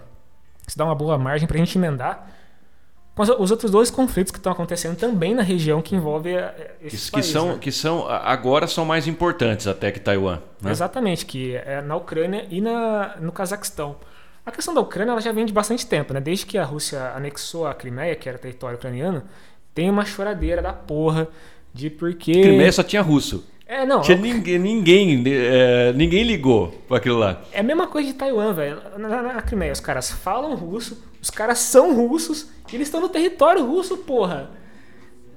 Se 0.67 0.78
dá 0.78 0.86
uma 0.86 0.95
boa 0.95 1.17
margem 1.17 1.47
para 1.47 1.57
a 1.57 1.59
gente 1.59 1.76
emendar 1.78 2.30
com 3.15 3.24
os 3.24 3.51
outros 3.51 3.70
dois 3.70 3.91
conflitos 3.91 4.32
que 4.32 4.38
estão 4.38 4.51
acontecendo 4.51 4.95
também 4.95 5.36
na 5.36 5.41
região 5.41 5.82
que 5.82 5.95
envolve 5.95 6.30
é, 6.30 6.76
esses 6.82 7.07
que 7.07 7.13
países, 7.13 7.32
são 7.32 7.47
né? 7.53 7.57
que 7.59 7.72
são 7.72 8.07
agora 8.07 8.65
são 8.65 8.86
mais 8.86 9.07
importantes 9.07 9.67
até 9.67 9.91
que 9.91 9.99
Taiwan 9.99 10.39
né? 10.61 10.72
exatamente 10.72 11.26
que 11.26 11.53
é 11.53 11.82
na 11.82 11.97
Ucrânia 11.97 12.47
e 12.49 12.61
na, 12.61 13.17
no 13.20 13.34
Cazaquistão 13.34 13.97
a 14.45 14.51
questão 14.51 14.74
da 14.74 14.80
Ucrânia 14.80 15.11
ela 15.11 15.20
já 15.20 15.34
vem 15.34 15.45
de 15.45 15.51
bastante 15.51 15.86
tempo 15.86 16.13
né 16.13 16.22
desde 16.22 16.45
que 16.45 16.57
a 16.57 16.63
Rússia 16.63 17.11
anexou 17.13 17.67
a 17.67 17.74
Crimeia 17.74 18.15
que 18.15 18.30
era 18.30 18.38
território 18.38 18.78
ucraniano 18.78 19.24
tem 19.74 19.89
uma 19.89 20.05
choradeira 20.05 20.61
da 20.61 20.72
porra 20.72 21.28
de 21.74 21.89
porque. 21.89 22.32
Crimeia 22.32 22.72
só 22.72 22.84
tinha 22.84 23.01
russo. 23.01 23.45
É, 23.70 23.86
não. 23.86 24.01
Tinha 24.01 24.17
ninguém, 24.17 24.57
ninguém, 24.57 25.24
é, 25.28 25.93
ninguém 25.93 26.24
ligou 26.24 26.70
para 26.88 26.97
aquilo 26.97 27.20
lá. 27.20 27.39
É 27.51 27.59
a 27.59 27.63
mesma 27.63 27.86
coisa 27.86 28.07
de 28.07 28.15
Taiwan, 28.15 28.51
velho. 28.51 28.82
Na, 28.97 29.22
na, 29.22 29.41
Crimeia, 29.43 29.72
os 29.72 29.80
caras 29.80 30.09
falam 30.09 30.55
russo, 30.55 30.99
os 31.22 31.30
caras 31.30 31.59
são 31.59 31.93
russos 31.93 32.49
e 32.74 32.76
eles 32.76 32.88
estão 32.88 32.99
no 32.99 33.07
território 33.07 33.63
russo, 33.63 33.95
porra. 33.97 34.49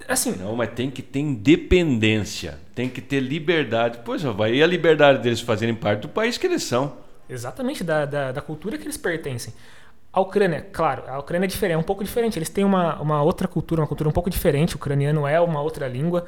Assim. 0.08 0.34
Não, 0.36 0.56
mas 0.56 0.70
tem 0.70 0.90
que 0.90 1.02
ter 1.02 1.18
independência, 1.20 2.58
tem 2.74 2.88
que 2.88 3.02
ter 3.02 3.20
liberdade. 3.20 3.98
Pois 4.02 4.22
vai, 4.22 4.54
e 4.54 4.62
a 4.62 4.66
liberdade 4.66 5.18
deles 5.18 5.42
fazerem 5.42 5.74
parte 5.74 6.00
do 6.00 6.08
país 6.08 6.38
que 6.38 6.46
eles 6.46 6.62
são. 6.62 6.96
Exatamente, 7.28 7.84
da, 7.84 8.06
da, 8.06 8.32
da 8.32 8.40
cultura 8.40 8.78
que 8.78 8.84
eles 8.84 8.96
pertencem. 8.96 9.52
A 10.10 10.22
Ucrânia, 10.22 10.66
claro, 10.72 11.02
a 11.06 11.18
Ucrânia 11.18 11.44
é 11.44 11.48
diferente, 11.48 11.76
é 11.76 11.78
um 11.78 11.82
pouco 11.82 12.02
diferente. 12.02 12.38
Eles 12.38 12.48
têm 12.48 12.64
uma, 12.64 12.98
uma 12.98 13.22
outra 13.22 13.46
cultura, 13.46 13.82
uma 13.82 13.86
cultura 13.86 14.08
um 14.08 14.12
pouco 14.12 14.30
diferente. 14.30 14.74
O 14.74 14.78
ucraniano 14.78 15.26
é 15.26 15.38
uma 15.38 15.60
outra 15.60 15.86
língua. 15.86 16.26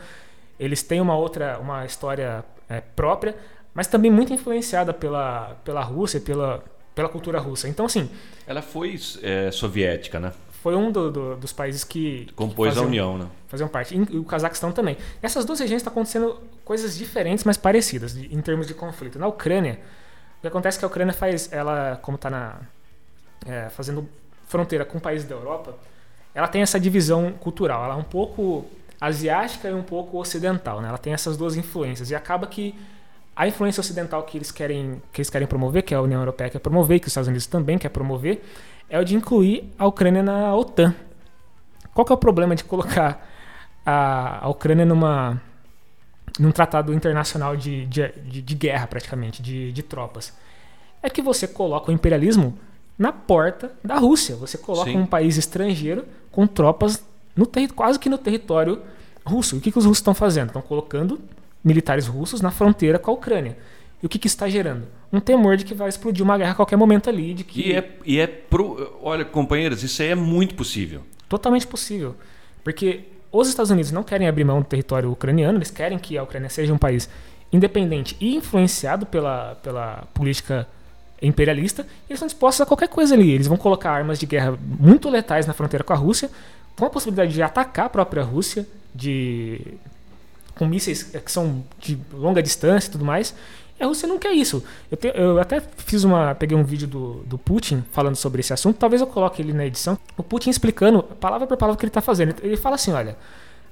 Eles 0.58 0.82
têm 0.82 1.00
uma 1.00 1.16
outra, 1.16 1.58
uma 1.58 1.84
história 1.84 2.44
é, 2.68 2.80
própria, 2.80 3.36
mas 3.72 3.86
também 3.86 4.10
muito 4.10 4.32
influenciada 4.32 4.92
pela, 4.92 5.56
pela 5.64 5.82
Rússia, 5.82 6.20
pela, 6.20 6.62
pela 6.94 7.08
cultura 7.08 7.38
russa. 7.38 7.68
Então, 7.68 7.86
assim. 7.86 8.08
Ela 8.46 8.62
foi 8.62 8.98
é, 9.22 9.50
soviética, 9.50 10.20
né? 10.20 10.32
Foi 10.62 10.74
um 10.74 10.90
do, 10.90 11.10
do, 11.10 11.36
dos 11.36 11.52
países 11.52 11.84
que. 11.84 12.26
Compôs 12.34 12.70
que 12.70 12.74
faziam, 12.74 12.84
a 12.84 12.88
União, 12.88 13.18
né? 13.18 13.26
Faziam 13.48 13.68
parte. 13.68 13.94
E 13.94 14.18
o 14.18 14.24
Cazaquistão 14.24 14.72
também. 14.72 14.96
Nessas 15.22 15.44
duas 15.44 15.60
regiões 15.60 15.80
está 15.80 15.90
acontecendo 15.90 16.40
coisas 16.64 16.96
diferentes, 16.96 17.44
mas 17.44 17.56
parecidas, 17.56 18.16
em 18.16 18.40
termos 18.40 18.66
de 18.66 18.72
conflito. 18.72 19.18
Na 19.18 19.26
Ucrânia, 19.26 19.78
o 20.38 20.40
que 20.40 20.46
acontece 20.46 20.78
é 20.78 20.80
que 20.80 20.84
a 20.84 20.88
Ucrânia 20.88 21.12
faz. 21.12 21.52
Ela, 21.52 21.98
como 22.00 22.14
está 22.14 22.30
na 22.30 22.60
é, 23.46 23.68
fazendo 23.68 24.08
fronteira 24.46 24.84
com 24.84 24.98
países 24.98 25.28
da 25.28 25.34
Europa, 25.34 25.76
ela 26.34 26.48
tem 26.48 26.62
essa 26.62 26.80
divisão 26.80 27.32
cultural. 27.32 27.84
Ela 27.84 27.94
é 27.94 27.98
um 27.98 28.04
pouco 28.04 28.64
asiática 29.00 29.68
e 29.68 29.74
um 29.74 29.82
pouco 29.82 30.18
ocidental. 30.18 30.80
Né? 30.80 30.88
Ela 30.88 30.98
tem 30.98 31.12
essas 31.12 31.36
duas 31.36 31.56
influências. 31.56 32.10
E 32.10 32.14
acaba 32.14 32.46
que 32.46 32.74
a 33.36 33.48
influência 33.48 33.80
ocidental 33.80 34.22
que 34.22 34.38
eles 34.38 34.50
querem 34.50 35.02
que 35.12 35.20
eles 35.20 35.30
querem 35.30 35.46
promover, 35.46 35.82
que 35.82 35.94
a 35.94 36.00
União 36.00 36.20
Europeia 36.20 36.50
quer 36.50 36.60
promover, 36.60 37.00
que 37.00 37.06
os 37.06 37.10
Estados 37.10 37.28
Unidos 37.28 37.46
também 37.46 37.78
quer 37.78 37.88
promover, 37.88 38.42
é 38.88 38.98
o 38.98 39.04
de 39.04 39.14
incluir 39.16 39.72
a 39.78 39.86
Ucrânia 39.86 40.22
na 40.22 40.54
OTAN. 40.54 40.94
Qual 41.92 42.04
que 42.04 42.12
é 42.12 42.14
o 42.14 42.18
problema 42.18 42.54
de 42.54 42.64
colocar 42.64 43.28
a, 43.84 44.44
a 44.44 44.48
Ucrânia 44.48 44.84
numa 44.84 45.40
num 46.38 46.50
tratado 46.50 46.92
internacional 46.92 47.56
de, 47.56 47.86
de, 47.86 48.08
de, 48.08 48.42
de 48.42 48.54
guerra, 48.54 48.86
praticamente, 48.86 49.42
de, 49.42 49.72
de 49.72 49.82
tropas? 49.82 50.32
É 51.02 51.10
que 51.10 51.22
você 51.22 51.46
coloca 51.46 51.90
o 51.90 51.94
imperialismo 51.94 52.58
na 52.98 53.12
porta 53.12 53.72
da 53.84 53.96
Rússia. 53.96 54.34
Você 54.36 54.58
coloca 54.58 54.90
Sim. 54.90 54.98
um 54.98 55.06
país 55.06 55.36
estrangeiro 55.36 56.06
com 56.30 56.46
tropas 56.46 57.04
no 57.36 57.48
quase 57.74 57.98
que 57.98 58.08
no 58.08 58.18
território 58.18 58.80
russo. 59.24 59.56
E 59.56 59.58
o 59.58 59.60
que, 59.60 59.72
que 59.72 59.78
os 59.78 59.84
russos 59.84 59.98
estão 59.98 60.14
fazendo? 60.14 60.48
Estão 60.48 60.62
colocando 60.62 61.20
militares 61.62 62.06
russos 62.06 62.40
na 62.40 62.50
fronteira 62.50 62.98
com 62.98 63.10
a 63.10 63.14
Ucrânia. 63.14 63.56
E 64.02 64.06
o 64.06 64.08
que, 64.08 64.18
que 64.18 64.26
está 64.26 64.48
gerando? 64.48 64.86
Um 65.12 65.18
temor 65.18 65.56
de 65.56 65.64
que 65.64 65.74
vai 65.74 65.88
explodir 65.88 66.22
uma 66.22 66.36
guerra 66.36 66.52
a 66.52 66.54
qualquer 66.54 66.76
momento 66.76 67.08
ali. 67.08 67.32
De 67.32 67.44
que... 67.44 67.68
E 67.68 67.72
é, 67.72 67.98
e 68.04 68.18
é 68.18 68.26
pro... 68.26 68.98
Olha, 69.02 69.24
companheiros, 69.24 69.82
isso 69.82 70.02
aí 70.02 70.08
é 70.08 70.14
muito 70.14 70.54
possível. 70.54 71.00
Totalmente 71.28 71.66
possível. 71.66 72.14
Porque 72.62 73.04
os 73.32 73.48
Estados 73.48 73.70
Unidos 73.70 73.90
não 73.90 74.02
querem 74.02 74.28
abrir 74.28 74.44
mão 74.44 74.60
do 74.60 74.66
território 74.66 75.10
ucraniano, 75.10 75.58
eles 75.58 75.70
querem 75.70 75.98
que 75.98 76.18
a 76.18 76.22
Ucrânia 76.22 76.48
seja 76.48 76.72
um 76.72 76.78
país 76.78 77.08
independente 77.52 78.16
e 78.20 78.36
influenciado 78.36 79.06
pela, 79.06 79.54
pela 79.56 80.06
política 80.12 80.68
imperialista, 81.22 81.82
e 81.82 82.12
eles 82.12 82.18
estão 82.18 82.26
dispostos 82.26 82.60
a 82.60 82.66
qualquer 82.66 82.88
coisa 82.88 83.14
ali. 83.14 83.30
Eles 83.30 83.46
vão 83.46 83.56
colocar 83.56 83.90
armas 83.90 84.18
de 84.18 84.26
guerra 84.26 84.58
muito 84.60 85.08
letais 85.08 85.46
na 85.46 85.52
fronteira 85.52 85.82
com 85.82 85.92
a 85.92 85.96
Rússia, 85.96 86.30
com 86.76 86.84
a 86.84 86.90
possibilidade 86.90 87.32
de 87.32 87.42
atacar 87.42 87.86
a 87.86 87.88
própria 87.88 88.22
Rússia, 88.22 88.66
de 88.94 89.60
com 90.54 90.66
mísseis 90.66 91.02
que 91.02 91.32
são 91.32 91.64
de 91.78 91.98
longa 92.12 92.42
distância 92.42 92.88
e 92.88 92.92
tudo 92.92 93.04
mais. 93.04 93.34
E 93.78 93.82
a 93.82 93.86
Rússia 93.86 94.06
não 94.06 94.18
quer 94.18 94.32
isso. 94.32 94.64
Eu, 94.90 94.96
te, 94.96 95.12
eu 95.14 95.40
até 95.40 95.60
fiz 95.78 96.04
uma. 96.04 96.34
Peguei 96.34 96.56
um 96.56 96.62
vídeo 96.62 96.86
do, 96.86 97.14
do 97.24 97.36
Putin 97.36 97.84
falando 97.90 98.16
sobre 98.16 98.40
esse 98.40 98.52
assunto, 98.52 98.76
talvez 98.76 99.00
eu 99.00 99.06
coloque 99.06 99.42
ele 99.42 99.52
na 99.52 99.66
edição. 99.66 99.98
O 100.16 100.22
Putin 100.22 100.50
explicando 100.50 101.02
palavra 101.02 101.46
por 101.46 101.56
palavra 101.56 101.76
o 101.76 101.78
que 101.78 101.84
ele 101.84 101.90
está 101.90 102.00
fazendo. 102.00 102.36
Ele 102.42 102.56
fala 102.56 102.76
assim: 102.76 102.92
olha, 102.92 103.16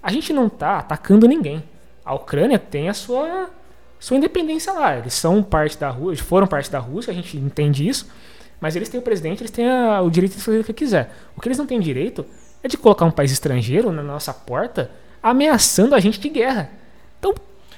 a 0.03 0.11
gente 0.11 0.33
não 0.33 0.47
está 0.49 0.79
atacando 0.79 1.29
ninguém. 1.29 1.63
A 2.05 2.15
Ucrânia 2.15 2.59
tem 2.59 2.89
a 2.89 2.95
sua, 2.95 3.49
sua 4.01 4.17
independência 4.17 4.73
lá. 4.73 4.99
Eles 4.99 5.15
são 5.15 5.41
parte 5.41 5.79
da 5.79 5.89
Rússia, 5.89 6.25
foram 6.25 6.49
parte 6.49 6.69
da 6.69 6.81
Rússia, 6.81 7.13
a 7.13 7.15
gente 7.15 7.37
entende 7.37 7.89
isso. 7.89 8.09
Mas 8.61 8.75
eles 8.75 8.89
têm 8.89 8.99
o 8.99 9.03
presidente, 9.03 9.41
eles 9.41 9.51
têm 9.51 9.69
a, 9.69 10.01
o 10.03 10.11
direito 10.11 10.37
de 10.37 10.43
fazer 10.43 10.61
o 10.61 10.65
que 10.65 10.73
quiser. 10.73 11.13
O 11.37 11.41
que 11.41 11.49
eles 11.49 11.59
não 11.59 11.67
têm 11.67 11.81
direito 11.81 12.25
é 12.63 12.69
de 12.69 12.77
colocar 12.77 13.05
um 13.05 13.11
país 13.11 13.31
estrangeiro 13.31 13.91
na 13.91 14.03
nossa 14.03 14.33
porta 14.33 14.91
ameaçando 15.23 15.95
a 15.95 16.01
gente 16.01 16.19
de 16.19 16.29
guerra. 16.29 16.71
Então. 17.19 17.35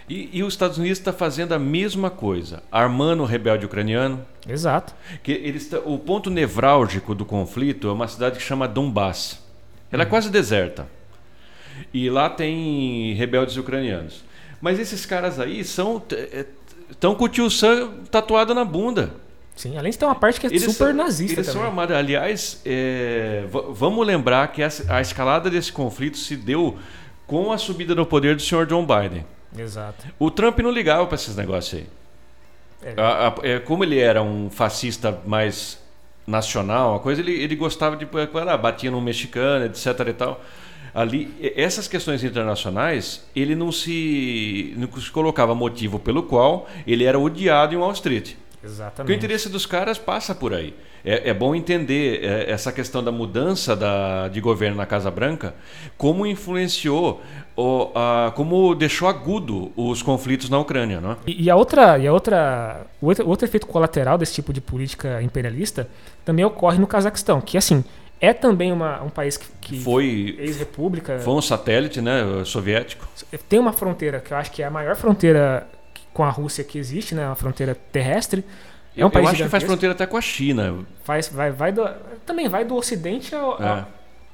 E, 0.08 0.28
e 0.32 0.42
os 0.42 0.54
Estados 0.54 0.78
Unidos 0.78 0.98
está 0.98 1.12
fazendo 1.12 1.52
a 1.52 1.58
mesma 1.58 2.10
coisa, 2.10 2.62
armando 2.70 3.22
o 3.22 3.26
rebelde 3.26 3.66
ucraniano. 3.66 4.24
Exato. 4.46 4.94
Que 5.22 5.32
eles 5.32 5.68
tá, 5.68 5.78
o 5.78 5.98
ponto 5.98 6.30
nevrálgico 6.30 7.14
do 7.14 7.24
conflito 7.24 7.88
é 7.88 7.92
uma 7.92 8.08
cidade 8.08 8.36
que 8.36 8.42
chama 8.42 8.68
Donbass. 8.68 9.42
Ela 9.90 10.02
é 10.02 10.04
uhum. 10.04 10.10
quase 10.10 10.30
deserta. 10.30 10.86
E 11.92 12.10
lá 12.10 12.28
tem 12.28 13.14
rebeldes 13.14 13.56
ucranianos. 13.56 14.22
Mas 14.60 14.78
esses 14.78 15.04
caras 15.04 15.40
aí 15.40 15.64
são 15.64 16.02
estão 16.90 17.12
é, 17.12 17.14
com 17.14 17.24
o 17.24 17.28
tio 17.28 17.50
Sam 17.50 17.92
tatuado 18.10 18.54
na 18.54 18.64
bunda. 18.64 19.14
Sim, 19.56 19.76
além 19.76 19.92
de 19.92 19.98
ter 19.98 20.04
uma 20.04 20.14
parte 20.14 20.40
que 20.40 20.46
é 20.46 20.50
eles 20.50 20.62
super 20.62 20.88
são, 20.88 20.94
nazista 20.94 21.36
eles 21.40 21.46
também. 21.46 21.60
são 21.60 21.68
armados. 21.68 21.96
Aliás, 21.96 22.60
é, 22.64 23.44
vamos 23.70 24.04
lembrar 24.06 24.48
que 24.48 24.62
a, 24.62 24.68
a 24.88 25.00
escalada 25.00 25.48
desse 25.48 25.72
conflito 25.72 26.18
se 26.18 26.36
deu 26.36 26.76
com 27.26 27.52
a 27.52 27.58
subida 27.58 27.94
no 27.94 28.04
poder 28.04 28.34
do 28.34 28.42
senhor 28.42 28.66
John 28.66 28.84
Biden. 28.84 29.24
Exato. 29.56 30.06
O 30.18 30.30
Trump 30.30 30.58
não 30.58 30.70
ligava 30.70 31.06
para 31.06 31.14
esses 31.14 31.36
negócios 31.36 31.82
aí. 31.82 31.86
É. 32.82 33.00
A, 33.00 33.28
a, 33.28 33.34
é, 33.42 33.58
como 33.60 33.84
ele 33.84 33.98
era 33.98 34.22
um 34.22 34.50
fascista 34.50 35.20
mais 35.24 35.78
nacional, 36.26 36.96
a 36.96 37.00
coisa 37.00 37.20
ele, 37.20 37.32
ele 37.32 37.54
gostava 37.54 37.96
de 37.96 38.06
ah, 38.48 38.56
batia 38.56 38.90
no 38.90 39.00
mexicano, 39.00 39.66
etc 39.66 39.86
e 40.08 40.12
tal. 40.12 40.40
Ali, 40.92 41.34
essas 41.56 41.88
questões 41.88 42.22
internacionais, 42.22 43.24
ele 43.34 43.56
não 43.56 43.72
se, 43.72 44.74
não 44.76 44.90
se 45.00 45.10
colocava 45.10 45.54
motivo 45.54 45.98
pelo 45.98 46.22
qual 46.22 46.68
ele 46.86 47.04
era 47.04 47.18
odiado 47.18 47.74
em 47.74 47.76
Wall 47.76 47.92
Street. 47.92 48.34
Exatamente. 48.64 48.96
Porque 48.96 49.12
o 49.12 49.14
interesse 49.14 49.48
dos 49.48 49.66
caras 49.66 49.98
passa 49.98 50.34
por 50.34 50.54
aí. 50.54 50.74
É, 51.04 51.30
é 51.30 51.34
bom 51.34 51.54
entender 51.54 52.24
é, 52.24 52.50
essa 52.50 52.72
questão 52.72 53.04
da 53.04 53.12
mudança 53.12 53.76
da, 53.76 54.28
de 54.28 54.40
governo 54.40 54.76
na 54.76 54.86
Casa 54.86 55.10
Branca, 55.10 55.54
como 55.98 56.26
influenciou, 56.26 57.20
o, 57.54 57.90
a, 57.94 58.32
como 58.34 58.74
deixou 58.74 59.06
agudo 59.06 59.70
os 59.76 60.02
conflitos 60.02 60.48
na 60.48 60.58
Ucrânia. 60.58 61.00
Não 61.00 61.12
é? 61.12 61.16
e, 61.26 61.44
e, 61.44 61.50
a 61.50 61.56
outra, 61.56 61.98
e 61.98 62.06
a 62.06 62.12
outra, 62.12 62.86
o 63.00 63.06
outro, 63.06 63.28
outro 63.28 63.46
efeito 63.46 63.66
colateral 63.66 64.16
desse 64.16 64.32
tipo 64.32 64.52
de 64.52 64.60
política 64.60 65.20
imperialista 65.22 65.88
também 66.24 66.44
ocorre 66.44 66.78
no 66.78 66.86
Cazaquistão, 66.86 67.40
que 67.40 67.58
assim 67.58 67.84
é 68.20 68.32
também 68.32 68.72
uma, 68.72 69.02
um 69.02 69.10
país 69.10 69.36
que, 69.36 69.46
que 69.60 69.80
foi 69.80 70.36
ex-república. 70.38 71.18
Foi 71.18 71.34
um 71.34 71.42
satélite, 71.42 72.00
né, 72.00 72.22
soviético. 72.46 73.06
Tem 73.48 73.58
uma 73.58 73.72
fronteira 73.72 74.20
que 74.20 74.32
eu 74.32 74.36
acho 74.38 74.50
que 74.50 74.62
é 74.62 74.66
a 74.66 74.70
maior 74.70 74.96
fronteira 74.96 75.66
com 76.14 76.22
a 76.22 76.30
Rússia 76.30 76.62
que 76.64 76.78
existe, 76.78 77.14
né, 77.14 77.26
uma 77.26 77.34
fronteira 77.34 77.74
terrestre. 77.74 78.44
É 78.96 79.04
um 79.04 79.08
eu, 79.08 79.10
país 79.10 79.26
eu 79.26 79.32
acho 79.32 79.42
que 79.42 79.48
faz 79.48 79.64
fronteira 79.64 79.92
até 79.92 80.06
com 80.06 80.16
a 80.16 80.20
China. 80.20 80.86
Faz, 81.02 81.28
vai, 81.28 81.50
vai 81.50 81.72
do, 81.72 81.84
também 82.24 82.48
vai 82.48 82.64
do 82.64 82.76
Ocidente 82.76 83.34
ao, 83.34 83.60
é. 83.60 83.84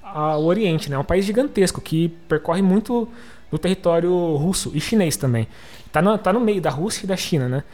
ao, 0.02 0.44
Oriente, 0.44 0.90
né? 0.90 0.96
É 0.96 0.98
um 0.98 1.04
país 1.04 1.24
gigantesco 1.24 1.80
que 1.80 2.10
percorre 2.28 2.60
muito 2.60 3.08
do 3.50 3.58
território 3.58 4.12
russo 4.36 4.70
e 4.74 4.80
chinês 4.80 5.16
também. 5.16 5.48
Tá 5.90 6.02
no, 6.02 6.16
tá 6.18 6.32
no 6.32 6.38
meio 6.38 6.60
da 6.60 6.70
Rússia 6.70 7.04
e 7.04 7.08
da 7.08 7.16
China, 7.16 7.48
né? 7.48 7.64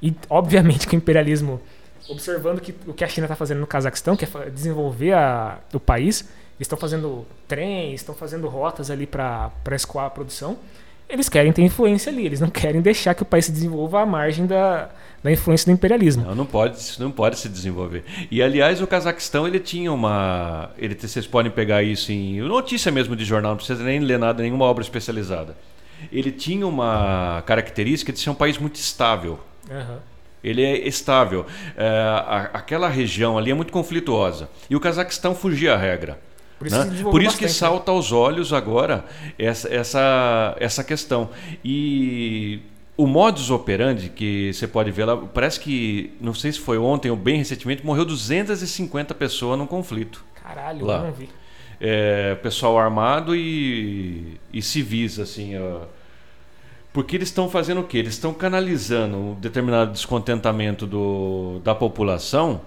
E 0.00 0.14
obviamente 0.30 0.86
que 0.88 0.94
o 0.94 0.96
imperialismo, 0.96 1.60
observando 2.08 2.60
que, 2.60 2.72
o 2.86 2.94
que 2.94 3.02
a 3.02 3.08
China 3.08 3.24
está 3.26 3.34
fazendo 3.34 3.58
no 3.58 3.66
Cazaquistão, 3.66 4.16
que 4.16 4.24
é 4.24 4.50
desenvolver 4.50 5.14
a, 5.14 5.58
o 5.74 5.80
país, 5.80 6.28
estão 6.60 6.78
fazendo 6.78 7.26
trens, 7.48 7.94
estão 8.00 8.14
fazendo 8.14 8.46
rotas 8.46 8.88
ali 8.88 9.06
para 9.06 9.50
escoar 9.72 10.06
a 10.06 10.10
produção 10.10 10.56
eles 11.08 11.28
querem 11.28 11.52
ter 11.52 11.62
influência 11.62 12.10
ali, 12.10 12.26
eles 12.26 12.40
não 12.40 12.50
querem 12.50 12.80
deixar 12.80 13.14
que 13.14 13.22
o 13.22 13.26
país 13.26 13.46
se 13.46 13.52
desenvolva 13.52 14.02
à 14.02 14.06
margem 14.06 14.46
da, 14.46 14.90
da 15.22 15.30
influência 15.30 15.70
do 15.70 15.74
imperialismo. 15.74 16.24
Não, 16.24 16.34
não 16.34 16.46
pode, 16.46 16.78
não 16.98 17.10
pode 17.10 17.38
se 17.38 17.48
desenvolver. 17.48 18.04
E 18.30 18.42
aliás, 18.42 18.82
o 18.82 18.86
Cazaquistão 18.86 19.46
ele 19.46 19.60
tinha 19.60 19.92
uma, 19.92 20.70
ele, 20.76 20.94
vocês 20.94 21.26
podem 21.26 21.50
pegar 21.50 21.82
isso 21.82 22.10
em 22.10 22.40
notícia 22.40 22.90
mesmo 22.90 23.14
de 23.14 23.24
jornal, 23.24 23.52
não 23.52 23.56
precisa 23.56 23.82
nem 23.84 24.00
ler 24.00 24.18
nada, 24.18 24.42
nenhuma 24.42 24.64
obra 24.64 24.82
especializada. 24.82 25.56
Ele 26.12 26.30
tinha 26.30 26.66
uma 26.66 27.42
característica 27.46 28.12
de 28.12 28.18
ser 28.18 28.30
um 28.30 28.34
país 28.34 28.58
muito 28.58 28.76
estável. 28.76 29.38
Uhum. 29.70 29.98
Ele 30.44 30.62
é 30.62 30.86
estável. 30.86 31.46
É, 31.76 31.86
a, 31.86 32.50
aquela 32.52 32.88
região 32.88 33.38
ali 33.38 33.50
é 33.50 33.54
muito 33.54 33.72
conflituosa. 33.72 34.48
E 34.68 34.76
o 34.76 34.80
Cazaquistão 34.80 35.34
fugia 35.34 35.74
à 35.74 35.76
regra. 35.76 36.20
Por 36.58 36.66
isso, 36.66 36.84
né? 36.84 37.02
Por 37.02 37.22
isso 37.22 37.36
que 37.36 37.44
né? 37.44 37.50
salta 37.50 37.90
aos 37.90 38.12
olhos 38.12 38.52
agora 38.52 39.04
essa, 39.38 39.72
essa, 39.72 40.56
essa 40.58 40.82
questão. 40.82 41.28
E 41.64 42.60
o 42.96 43.06
modus 43.06 43.50
operandi 43.50 44.08
que 44.08 44.52
você 44.52 44.66
pode 44.66 44.90
ver 44.90 45.04
lá, 45.04 45.16
parece 45.16 45.60
que, 45.60 46.14
não 46.20 46.32
sei 46.32 46.52
se 46.52 46.60
foi 46.60 46.78
ontem 46.78 47.10
ou 47.10 47.16
bem 47.16 47.36
recentemente, 47.36 47.84
morreu 47.84 48.04
250 48.04 49.14
pessoas 49.14 49.58
num 49.58 49.66
conflito. 49.66 50.24
Caralho, 50.42 50.86
lá. 50.86 50.98
eu 50.98 51.04
não 51.04 51.12
vi. 51.12 51.28
É, 51.78 52.34
pessoal 52.36 52.78
armado 52.78 53.36
e, 53.36 54.40
e 54.50 54.62
civis, 54.62 55.18
assim. 55.18 55.58
Ó. 55.58 55.80
Porque 56.90 57.14
eles 57.14 57.28
estão 57.28 57.50
fazendo 57.50 57.82
o 57.82 57.84
quê? 57.84 57.98
Eles 57.98 58.14
estão 58.14 58.32
canalizando 58.32 59.18
um 59.18 59.34
determinado 59.34 59.92
descontentamento 59.92 60.86
do, 60.86 61.60
da 61.62 61.74
população 61.74 62.62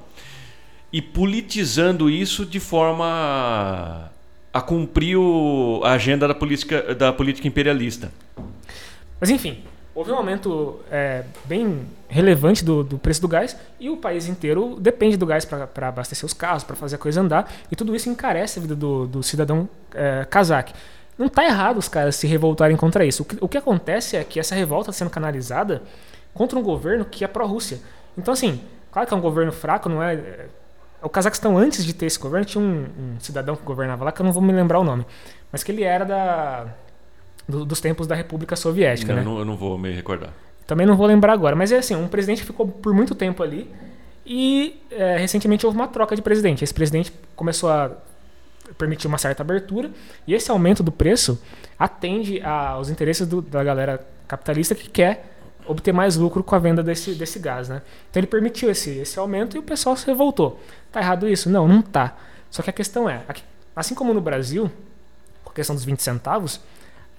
e 0.91 1.01
politizando 1.01 2.09
isso 2.09 2.45
de 2.45 2.59
forma 2.59 4.11
a 4.51 4.61
cumprir 4.61 5.17
o, 5.17 5.81
a 5.83 5.91
agenda 5.91 6.27
da 6.27 6.33
política, 6.33 6.95
da 6.95 7.13
política 7.13 7.47
imperialista. 7.47 8.11
Mas 9.19 9.29
enfim, 9.29 9.63
houve 9.93 10.11
um 10.11 10.15
aumento 10.15 10.79
é, 10.91 11.23
bem 11.45 11.85
relevante 12.07 12.63
do, 12.63 12.83
do, 12.83 12.97
preço 12.97 13.21
do 13.21 13.27
gás 13.27 13.55
e 13.79 13.89
o 13.89 13.97
país 13.97 14.27
inteiro 14.27 14.77
depende 14.79 15.17
do 15.17 15.25
gás 15.25 15.45
para 15.45 15.87
abastecer 15.87 16.25
os 16.25 16.33
carros, 16.33 16.63
para 16.63 16.75
fazer 16.75 16.95
a 16.95 16.99
coisa 16.99 17.21
andar 17.21 17.51
e 17.71 17.75
tudo 17.75 17.95
isso 17.95 18.09
encarece 18.09 18.57
a 18.57 18.61
vida 18.61 18.75
do, 18.75 19.05
do 19.05 19.21
cidadão 19.21 19.69
é. 19.93 20.25
Não 21.17 21.27
está 21.27 21.43
errado 21.43 21.77
os 21.77 21.89
caras 21.89 22.15
se 22.15 22.25
revoltarem 22.25 22.77
contra 22.77 23.05
isso. 23.05 23.23
O 23.23 23.25
que, 23.25 23.37
o 23.41 23.47
que 23.47 23.57
acontece 23.57 24.15
é 24.15 24.23
que 24.23 24.39
essa 24.39 24.55
revolta 24.55 24.89
está 24.89 24.99
sendo 24.99 25.11
canalizada 25.11 25.83
contra 26.33 26.57
um 26.57 26.63
governo 26.63 27.03
que 27.03 27.25
é 27.25 27.27
pró-Rússia. 27.27 27.79
Então, 28.17 28.33
assim, 28.33 28.61
claro 28.89 29.05
que 29.05 29.13
é 29.13 29.17
um 29.17 29.21
governo 29.21 29.51
fraco, 29.51 29.89
não 29.89 30.01
é 30.01 30.47
o 31.01 31.09
Cazaquistão, 31.09 31.57
antes 31.57 31.85
de 31.85 31.93
ter 31.93 32.05
esse 32.05 32.19
governo, 32.19 32.45
tinha 32.45 32.63
um, 32.63 32.83
um, 32.83 33.19
cidadão 33.19 33.55
que 33.55 33.63
governava 33.63 34.03
lá, 34.05 34.11
que 34.11 34.21
eu 34.21 34.25
não 34.25 34.31
vou 34.31 34.41
me 34.41 34.51
lembrar 34.51 34.79
o 34.79 34.83
nome, 34.83 35.05
mas 35.51 35.63
que 35.63 35.71
ele 35.71 35.83
era 35.83 36.03
da, 36.05 36.67
do, 37.47 37.65
dos 37.65 37.79
tempos 37.79 38.07
da 38.07 38.15
República 38.15 38.55
Soviética, 38.55 39.13
não, 39.13 39.19
né? 39.19 39.25
Não, 39.25 39.39
eu 39.39 39.45
não 39.45 39.55
vou 39.55 39.77
me 39.77 39.93
recordar. 39.93 40.33
Também 40.67 40.85
não 40.85 40.95
vou 40.95 41.07
lembrar 41.07 41.33
agora, 41.33 41.55
mas 41.55 41.71
é 41.71 41.77
assim, 41.77 41.95
um 41.95 42.07
presidente 42.07 42.41
que 42.41 42.47
ficou 42.47 42.67
por 42.67 42.93
muito 42.93 43.15
tempo 43.15 43.41
ali 43.41 43.69
e 44.25 44.79
é, 44.91 45.17
recentemente 45.17 45.65
houve 45.65 45.77
uma 45.77 45.87
troca 45.87 46.15
de 46.15 46.21
presidente. 46.21 46.63
Esse 46.63 46.73
presidente 46.73 47.11
começou 47.35 47.71
a 47.71 47.91
permitir 48.77 49.07
uma 49.07 49.17
certa 49.17 49.41
abertura 49.41 49.89
e 50.27 50.33
esse 50.35 50.51
aumento 50.51 50.83
do 50.83 50.91
preço 50.91 51.41
atende 51.77 52.39
aos 52.43 52.89
interesses 52.89 53.25
do, 53.25 53.41
da 53.41 53.63
galera 53.63 54.05
capitalista 54.27 54.75
que 54.75 54.87
quer 54.87 55.38
obter 55.69 55.93
mais 55.93 56.17
lucro 56.17 56.43
com 56.43 56.55
a 56.55 56.59
venda 56.59 56.81
desse, 56.81 57.13
desse 57.13 57.37
gás, 57.39 57.69
né? 57.69 57.81
Então 58.09 58.19
ele 58.19 58.27
permitiu 58.27 58.69
esse, 58.71 58.89
esse 58.97 59.19
aumento 59.19 59.55
e 59.55 59.59
o 59.59 59.63
pessoal 59.63 59.95
se 59.95 60.05
revoltou. 60.05 60.59
Tá 60.91 60.99
errado 60.99 61.27
isso? 61.27 61.49
Não, 61.49 61.67
não 61.67 61.81
tá. 61.81 62.17
Só 62.49 62.63
que 62.63 62.69
a 62.69 62.73
questão 62.73 63.07
é, 63.07 63.21
assim 63.75 63.93
como 63.93 64.13
no 64.13 64.19
Brasil, 64.19 64.71
com 65.43 65.51
a 65.51 65.53
questão 65.53 65.75
dos 65.75 65.85
20 65.85 66.01
centavos, 66.01 66.59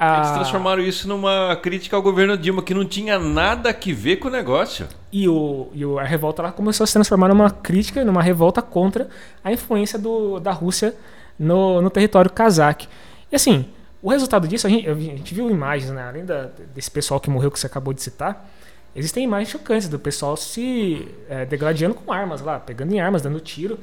eles 0.02 0.30
transformaram 0.30 0.82
isso 0.82 1.06
numa 1.06 1.54
crítica 1.56 1.94
ao 1.94 2.02
governo 2.02 2.36
Dilma, 2.36 2.62
que 2.62 2.72
não 2.72 2.86
tinha 2.86 3.18
nada 3.18 3.68
a 3.68 3.94
ver 3.94 4.16
com 4.16 4.28
o 4.28 4.30
negócio. 4.30 4.88
E, 5.12 5.28
o, 5.28 5.68
e 5.74 5.84
a 5.98 6.04
revolta 6.04 6.42
lá 6.42 6.50
começou 6.50 6.84
a 6.84 6.86
se 6.86 6.94
transformar 6.94 7.28
numa 7.28 7.50
crítica, 7.50 8.02
numa 8.02 8.22
revolta 8.22 8.62
contra 8.62 9.10
a 9.44 9.52
influência 9.52 9.98
do, 9.98 10.40
da 10.40 10.52
Rússia 10.52 10.96
no, 11.38 11.82
no 11.82 11.90
território 11.90 12.30
cazaque. 12.30 12.88
E 13.30 13.36
assim, 13.36 13.66
o 14.02 14.10
resultado 14.10 14.48
disso, 14.48 14.66
a 14.66 14.70
gente, 14.70 14.88
a 14.88 14.94
gente 14.94 15.34
viu 15.34 15.50
imagens, 15.50 15.90
né? 15.90 16.02
além 16.02 16.24
da, 16.24 16.48
desse 16.74 16.90
pessoal 16.90 17.20
que 17.20 17.28
morreu 17.28 17.50
que 17.50 17.58
você 17.58 17.66
acabou 17.66 17.92
de 17.92 18.02
citar, 18.02 18.48
existem 18.94 19.24
imagens 19.24 19.50
chocantes 19.50 19.88
do 19.88 19.98
pessoal 19.98 20.36
se 20.36 21.08
é, 21.28 21.44
degladiando 21.44 21.94
com 21.94 22.12
armas 22.12 22.40
lá, 22.40 22.58
pegando 22.58 22.94
em 22.94 23.00
armas, 23.00 23.22
dando 23.22 23.40
tiro 23.40 23.78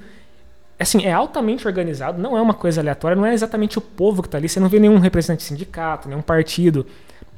assim, 0.80 1.06
é 1.06 1.12
altamente 1.12 1.68
organizado, 1.68 2.22
não 2.22 2.38
é 2.38 2.42
uma 2.42 2.54
coisa 2.54 2.82
aleatória, 2.82 3.16
não 3.16 3.26
é 3.26 3.34
exatamente 3.34 3.78
o 3.78 3.82
povo 3.82 4.22
que 4.22 4.28
está 4.28 4.38
ali, 4.38 4.48
você 4.48 4.60
não 4.60 4.70
vê 4.70 4.80
nenhum 4.80 5.00
representante 5.00 5.40
de 5.40 5.46
sindicato, 5.46 6.08
nenhum 6.08 6.22
partido, 6.22 6.86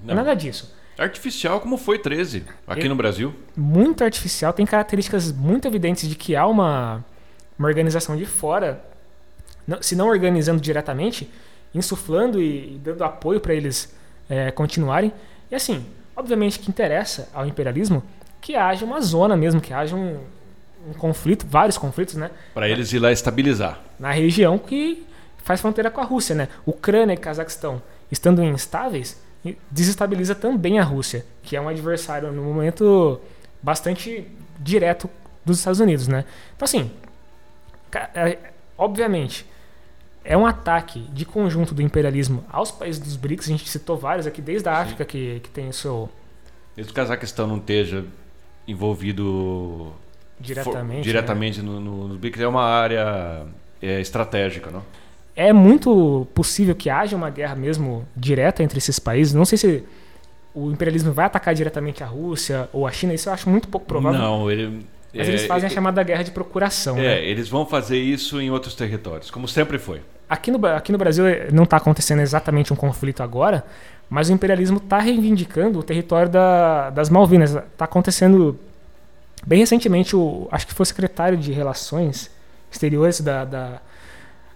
não. 0.04 0.14
é 0.14 0.16
nada 0.16 0.34
disso. 0.34 0.76
Artificial 0.98 1.62
como 1.62 1.78
foi 1.78 1.98
13 1.98 2.44
aqui 2.68 2.86
é, 2.86 2.90
no 2.90 2.96
Brasil. 2.96 3.34
Muito 3.56 4.04
artificial, 4.04 4.52
tem 4.52 4.66
características 4.66 5.32
muito 5.32 5.68
evidentes 5.68 6.10
de 6.10 6.16
que 6.16 6.36
há 6.36 6.46
uma, 6.46 7.04
uma 7.58 7.68
organização 7.68 8.18
de 8.18 8.26
fora, 8.26 8.84
não, 9.66 9.82
se 9.82 9.96
não 9.96 10.10
organizando 10.10 10.60
diretamente, 10.60 11.30
insuflando 11.74 12.41
e, 12.41 12.76
e 12.76 12.78
dando 12.84 13.03
apoio 13.03 13.39
para 13.39 13.53
eles 13.53 13.93
é, 14.30 14.51
continuarem. 14.51 15.11
E 15.51 15.55
assim, 15.55 15.86
obviamente 16.15 16.59
que 16.59 16.70
interessa 16.70 17.30
ao 17.34 17.45
imperialismo 17.45 18.03
que 18.41 18.55
haja 18.55 18.86
uma 18.86 19.01
zona 19.01 19.36
mesmo, 19.36 19.59
que 19.59 19.74
haja 19.74 19.95
um, 19.95 20.20
um 20.88 20.93
conflito, 20.93 21.45
vários 21.47 21.78
conflitos, 21.78 22.15
né? 22.15 22.32
Para 22.53 22.70
eles 22.70 22.91
ir 22.93 22.99
lá 22.99 23.11
estabilizar. 23.11 23.80
Na 23.99 24.11
região 24.11 24.57
que 24.57 25.05
faz 25.43 25.59
fronteira 25.61 25.89
com 25.89 26.01
a 26.01 26.03
Rússia, 26.03 26.36
né? 26.36 26.47
Ucrânia 26.65 27.13
e 27.13 27.17
Cazaquistão 27.17 27.82
estando 28.11 28.43
instáveis, 28.43 29.22
desestabiliza 29.70 30.36
também 30.36 30.80
a 30.80 30.84
Rússia, 30.84 31.26
que 31.43 31.55
é 31.55 31.61
um 31.61 31.70
adversário 31.70 32.32
no 32.32 32.43
momento 32.43 33.20
bastante 33.61 34.28
direto 34.59 35.09
dos 35.45 35.59
Estados 35.59 35.80
Unidos, 35.80 36.07
né? 36.07 36.26
Então 36.55 36.65
assim, 36.65 36.91
é, 38.13 38.38
obviamente, 38.78 39.45
é 40.24 40.38
um 40.38 40.45
ataque 40.45 40.99
de 41.11 41.26
conjunto 41.26 41.74
do 41.74 41.82
imperialismo 41.82 42.43
aos 42.49 42.72
países 42.72 43.01
dos 43.01 43.15
BRICS, 43.15 43.47
a 43.47 43.51
gente 43.51 43.70
citou 43.70 43.97
vários 43.97 44.28
aqui, 44.28 44.41
desde 44.41 44.67
a 44.70 44.78
África 44.78 45.05
que, 45.05 45.39
que 45.41 45.49
tem 45.49 45.70
o 45.70 45.74
seu... 45.74 46.09
Desde 46.76 46.91
o 46.91 46.95
Cazaquistão 46.95 47.47
não 47.47 47.57
esteja 47.57 48.05
envolvido 48.67 49.91
diretamente, 50.39 50.97
for, 50.97 51.03
diretamente 51.03 51.61
né? 51.61 51.65
no, 51.65 51.80
no, 51.80 52.07
no 52.09 52.17
BRICS 52.17 52.41
é 52.41 52.47
uma 52.47 52.63
área 52.63 53.45
é, 53.82 53.99
estratégica, 53.99 54.70
não? 54.70 54.84
É 55.36 55.53
muito 55.53 56.28
possível 56.34 56.76
que 56.76 56.89
haja 56.89 57.15
uma 57.15 57.30
guerra 57.30 57.55
mesmo 57.55 58.05
direta 58.15 58.61
entre 58.61 58.78
esses 58.78 58.99
países. 58.99 59.34
Não 59.34 59.45
sei 59.45 59.57
se 59.57 59.84
o 60.53 60.70
imperialismo 60.70 61.13
vai 61.13 61.26
atacar 61.26 61.53
diretamente 61.53 62.03
a 62.03 62.07
Rússia 62.07 62.70
ou 62.74 62.86
a 62.86 62.91
China. 62.91 63.13
Isso 63.13 63.30
eu 63.30 63.34
acho 63.34 63.49
muito 63.49 63.67
pouco 63.70 63.88
provável. 63.88 64.20
Não, 64.20 64.51
ele, 64.51 64.86
mas 65.14 65.28
é, 65.28 65.32
eles 65.32 65.45
fazem 65.45 65.68
a 65.68 65.70
chamada 65.70 66.01
guerra 66.03 66.24
de 66.24 66.32
procuração. 66.32 66.97
É, 66.97 67.01
né? 67.01 67.26
eles 67.26 67.49
vão 67.49 67.66
fazer 67.66 67.97
isso 67.97 68.39
em 68.39 68.51
outros 68.51 68.76
territórios, 68.76 69.32
como 69.32 69.47
sempre 69.47 69.78
foi. 69.78 70.01
Aqui 70.30 70.51
no, 70.51 70.64
aqui 70.68 70.91
no 70.91 70.97
Brasil 70.97 71.26
eh, 71.26 71.49
não 71.51 71.64
está 71.64 71.78
acontecendo 71.78 72.20
exatamente 72.20 72.72
um 72.72 72.76
conflito 72.76 73.24
agora, 73.24 73.66
mas 74.07 74.30
o 74.30 74.34
imperialismo 74.34 74.78
está 74.78 74.99
reivindicando 74.99 75.80
o 75.80 75.84
território 75.84 76.30
da, 76.30 76.91
das 76.91 77.10
Malvinas. 77.10 77.55
Está 77.55 77.86
acontecendo 77.86 78.60
Bem 79.45 79.60
recentemente, 79.60 80.16
o, 80.16 80.47
acho 80.51 80.68
que 80.68 80.74
foi 80.74 80.84
o 80.84 80.86
secretário 80.86 81.38
de 81.38 81.51
Relações 81.51 82.30
Exteriores 82.72 83.22
da, 83.22 83.45
da, 83.45 83.82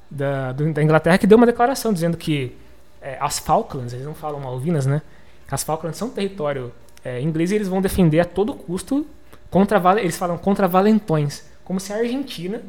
da, 0.09 0.51
da 0.51 0.83
Inglaterra 0.83 1.17
que 1.17 1.25
deu 1.25 1.37
uma 1.37 1.47
declaração 1.47 1.93
dizendo 1.93 2.17
que 2.17 2.55
é, 3.01 3.17
as 3.19 3.39
Falklands, 3.39 3.93
eles 3.93 4.05
não 4.05 4.13
falam 4.13 4.39
Malvinas, 4.39 4.85
né? 4.85 5.01
As 5.49 5.63
Falklands 5.63 5.97
são 5.97 6.09
território 6.09 6.71
é, 7.03 7.21
inglês 7.21 7.51
e 7.51 7.55
eles 7.55 7.67
vão 7.67 7.81
defender 7.81 8.19
a 8.19 8.25
todo 8.25 8.53
custo 8.53 9.05
contra 9.53 9.79
eles 10.01 10.17
falam 10.17 10.35
contra 10.35 10.67
valentões, 10.67 11.45
como 11.63 11.79
se 11.79 11.93
a 11.93 11.97
Argentina, 11.97 12.59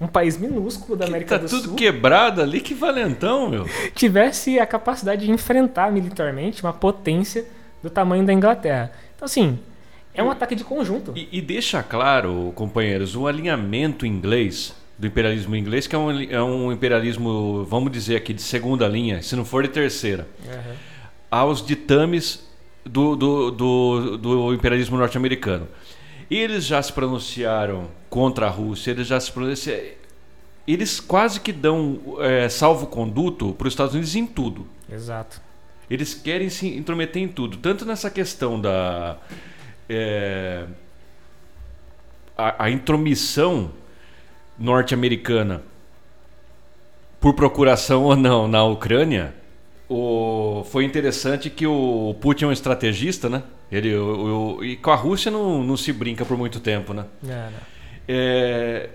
um 0.00 0.08
país 0.08 0.36
minúsculo 0.36 0.98
da 0.98 1.06
América 1.06 1.36
que 1.36 1.40
tá 1.40 1.46
do 1.46 1.48
Sul, 1.48 1.60
tudo 1.60 1.74
quebrado 1.76 2.42
ali, 2.42 2.60
que 2.60 2.74
valentão, 2.74 3.48
meu, 3.48 3.64
tivesse 3.94 4.58
a 4.58 4.66
capacidade 4.66 5.24
de 5.24 5.30
enfrentar 5.30 5.92
militarmente 5.92 6.60
uma 6.64 6.72
potência 6.72 7.46
do 7.80 7.88
tamanho 7.88 8.26
da 8.26 8.32
Inglaterra. 8.32 8.90
Então 9.14 9.24
assim, 9.24 9.56
é 10.12 10.20
um 10.20 10.32
ataque 10.32 10.56
de 10.56 10.64
conjunto. 10.64 11.12
E, 11.14 11.28
e 11.30 11.40
deixa 11.40 11.80
claro, 11.80 12.50
companheiros, 12.56 13.14
o 13.14 13.28
alinhamento 13.28 14.04
inglês 14.04 14.74
do 14.98 15.06
imperialismo 15.06 15.54
inglês, 15.54 15.86
que 15.86 15.94
é 15.94 15.98
um, 15.98 16.20
é 16.22 16.42
um 16.42 16.72
imperialismo, 16.72 17.64
vamos 17.66 17.92
dizer 17.92 18.16
aqui, 18.16 18.34
de 18.34 18.42
segunda 18.42 18.88
linha, 18.88 19.22
se 19.22 19.36
não 19.36 19.44
for 19.44 19.62
de 19.62 19.68
terceira, 19.68 20.26
uhum. 20.44 20.74
aos 21.30 21.64
ditames 21.64 22.44
do, 22.84 23.14
do, 23.14 23.50
do, 23.52 24.18
do 24.18 24.54
imperialismo 24.54 24.96
norte-americano. 24.98 25.68
Eles 26.32 26.64
já 26.64 26.82
se 26.82 26.90
pronunciaram 26.90 27.88
contra 28.08 28.46
a 28.46 28.48
Rússia, 28.48 28.90
eles 28.90 29.06
já 29.06 29.20
se 29.20 29.30
pronunciaram. 29.30 29.82
Eles 30.66 30.98
quase 30.98 31.38
que 31.38 31.52
dão 31.52 32.00
é, 32.20 32.48
salvo-conduto 32.48 33.52
para 33.52 33.66
os 33.66 33.74
Estados 33.74 33.92
Unidos 33.92 34.16
em 34.16 34.26
tudo. 34.26 34.66
Exato. 34.90 35.42
Eles 35.90 36.14
querem 36.14 36.48
se 36.48 36.68
intrometer 36.74 37.22
em 37.22 37.28
tudo, 37.28 37.58
tanto 37.58 37.84
nessa 37.84 38.08
questão 38.10 38.58
da 38.58 39.18
é, 39.90 40.64
a, 42.38 42.64
a 42.64 42.70
intromissão 42.70 43.70
norte-americana 44.58 45.62
por 47.20 47.34
procuração 47.34 48.04
ou 48.04 48.16
não 48.16 48.48
na 48.48 48.64
Ucrânia, 48.64 49.34
o, 49.92 50.64
foi 50.64 50.84
interessante 50.84 51.50
que 51.50 51.66
o 51.66 52.16
Putin 52.20 52.44
é 52.44 52.48
um 52.48 52.52
estrategista, 52.52 53.28
né? 53.28 53.42
Ele, 53.70 53.94
o, 53.94 54.56
o, 54.58 54.64
e 54.64 54.76
com 54.76 54.90
a 54.90 54.94
Rússia 54.94 55.30
não, 55.30 55.62
não 55.62 55.76
se 55.76 55.92
brinca 55.92 56.24
por 56.24 56.36
muito 56.36 56.60
tempo, 56.60 56.94
né? 56.94 57.04
É, 57.28 57.48
é, 58.08 58.90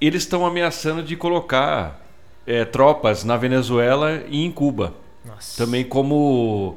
eles 0.00 0.22
estão 0.22 0.44
ameaçando 0.44 1.02
de 1.02 1.16
colocar 1.16 2.04
é, 2.46 2.64
tropas 2.64 3.24
na 3.24 3.36
Venezuela 3.36 4.22
e 4.28 4.44
em 4.44 4.50
Cuba. 4.50 4.94
Nossa. 5.24 5.64
Também 5.64 5.84
como 5.84 6.76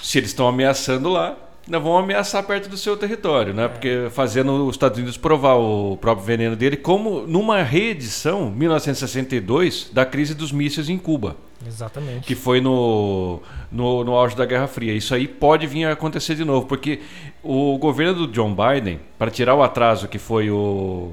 se 0.00 0.18
eles 0.18 0.30
estão 0.30 0.46
ameaçando 0.46 1.08
lá, 1.08 1.36
não 1.68 1.80
vão 1.80 1.98
ameaçar 1.98 2.42
perto 2.42 2.68
do 2.68 2.76
seu 2.76 2.96
território, 2.96 3.52
né? 3.52 3.68
Porque 3.68 4.08
fazendo 4.10 4.66
os 4.66 4.74
Estados 4.74 4.96
Unidos 4.96 5.16
provar 5.18 5.54
o 5.56 5.98
próprio 5.98 6.26
veneno 6.26 6.56
dele, 6.56 6.76
como 6.76 7.26
numa 7.26 7.62
reedição, 7.62 8.50
1962, 8.50 9.90
da 9.92 10.06
crise 10.06 10.34
dos 10.34 10.50
mísseis 10.50 10.88
em 10.88 10.96
Cuba. 10.96 11.36
Exatamente. 11.66 12.26
Que 12.26 12.34
foi 12.34 12.60
no, 12.60 13.40
no, 13.70 14.02
no 14.02 14.14
auge 14.14 14.34
da 14.34 14.46
Guerra 14.46 14.66
Fria. 14.66 14.94
Isso 14.94 15.14
aí 15.14 15.28
pode 15.28 15.66
vir 15.66 15.84
a 15.84 15.92
acontecer 15.92 16.34
de 16.34 16.44
novo, 16.44 16.66
porque 16.66 17.00
o 17.42 17.76
governo 17.78 18.26
do 18.26 18.32
John 18.32 18.54
Biden, 18.54 19.00
para 19.18 19.30
tirar 19.30 19.54
o 19.54 19.62
atraso 19.62 20.08
que 20.08 20.18
foi 20.18 20.50
o 20.50 21.12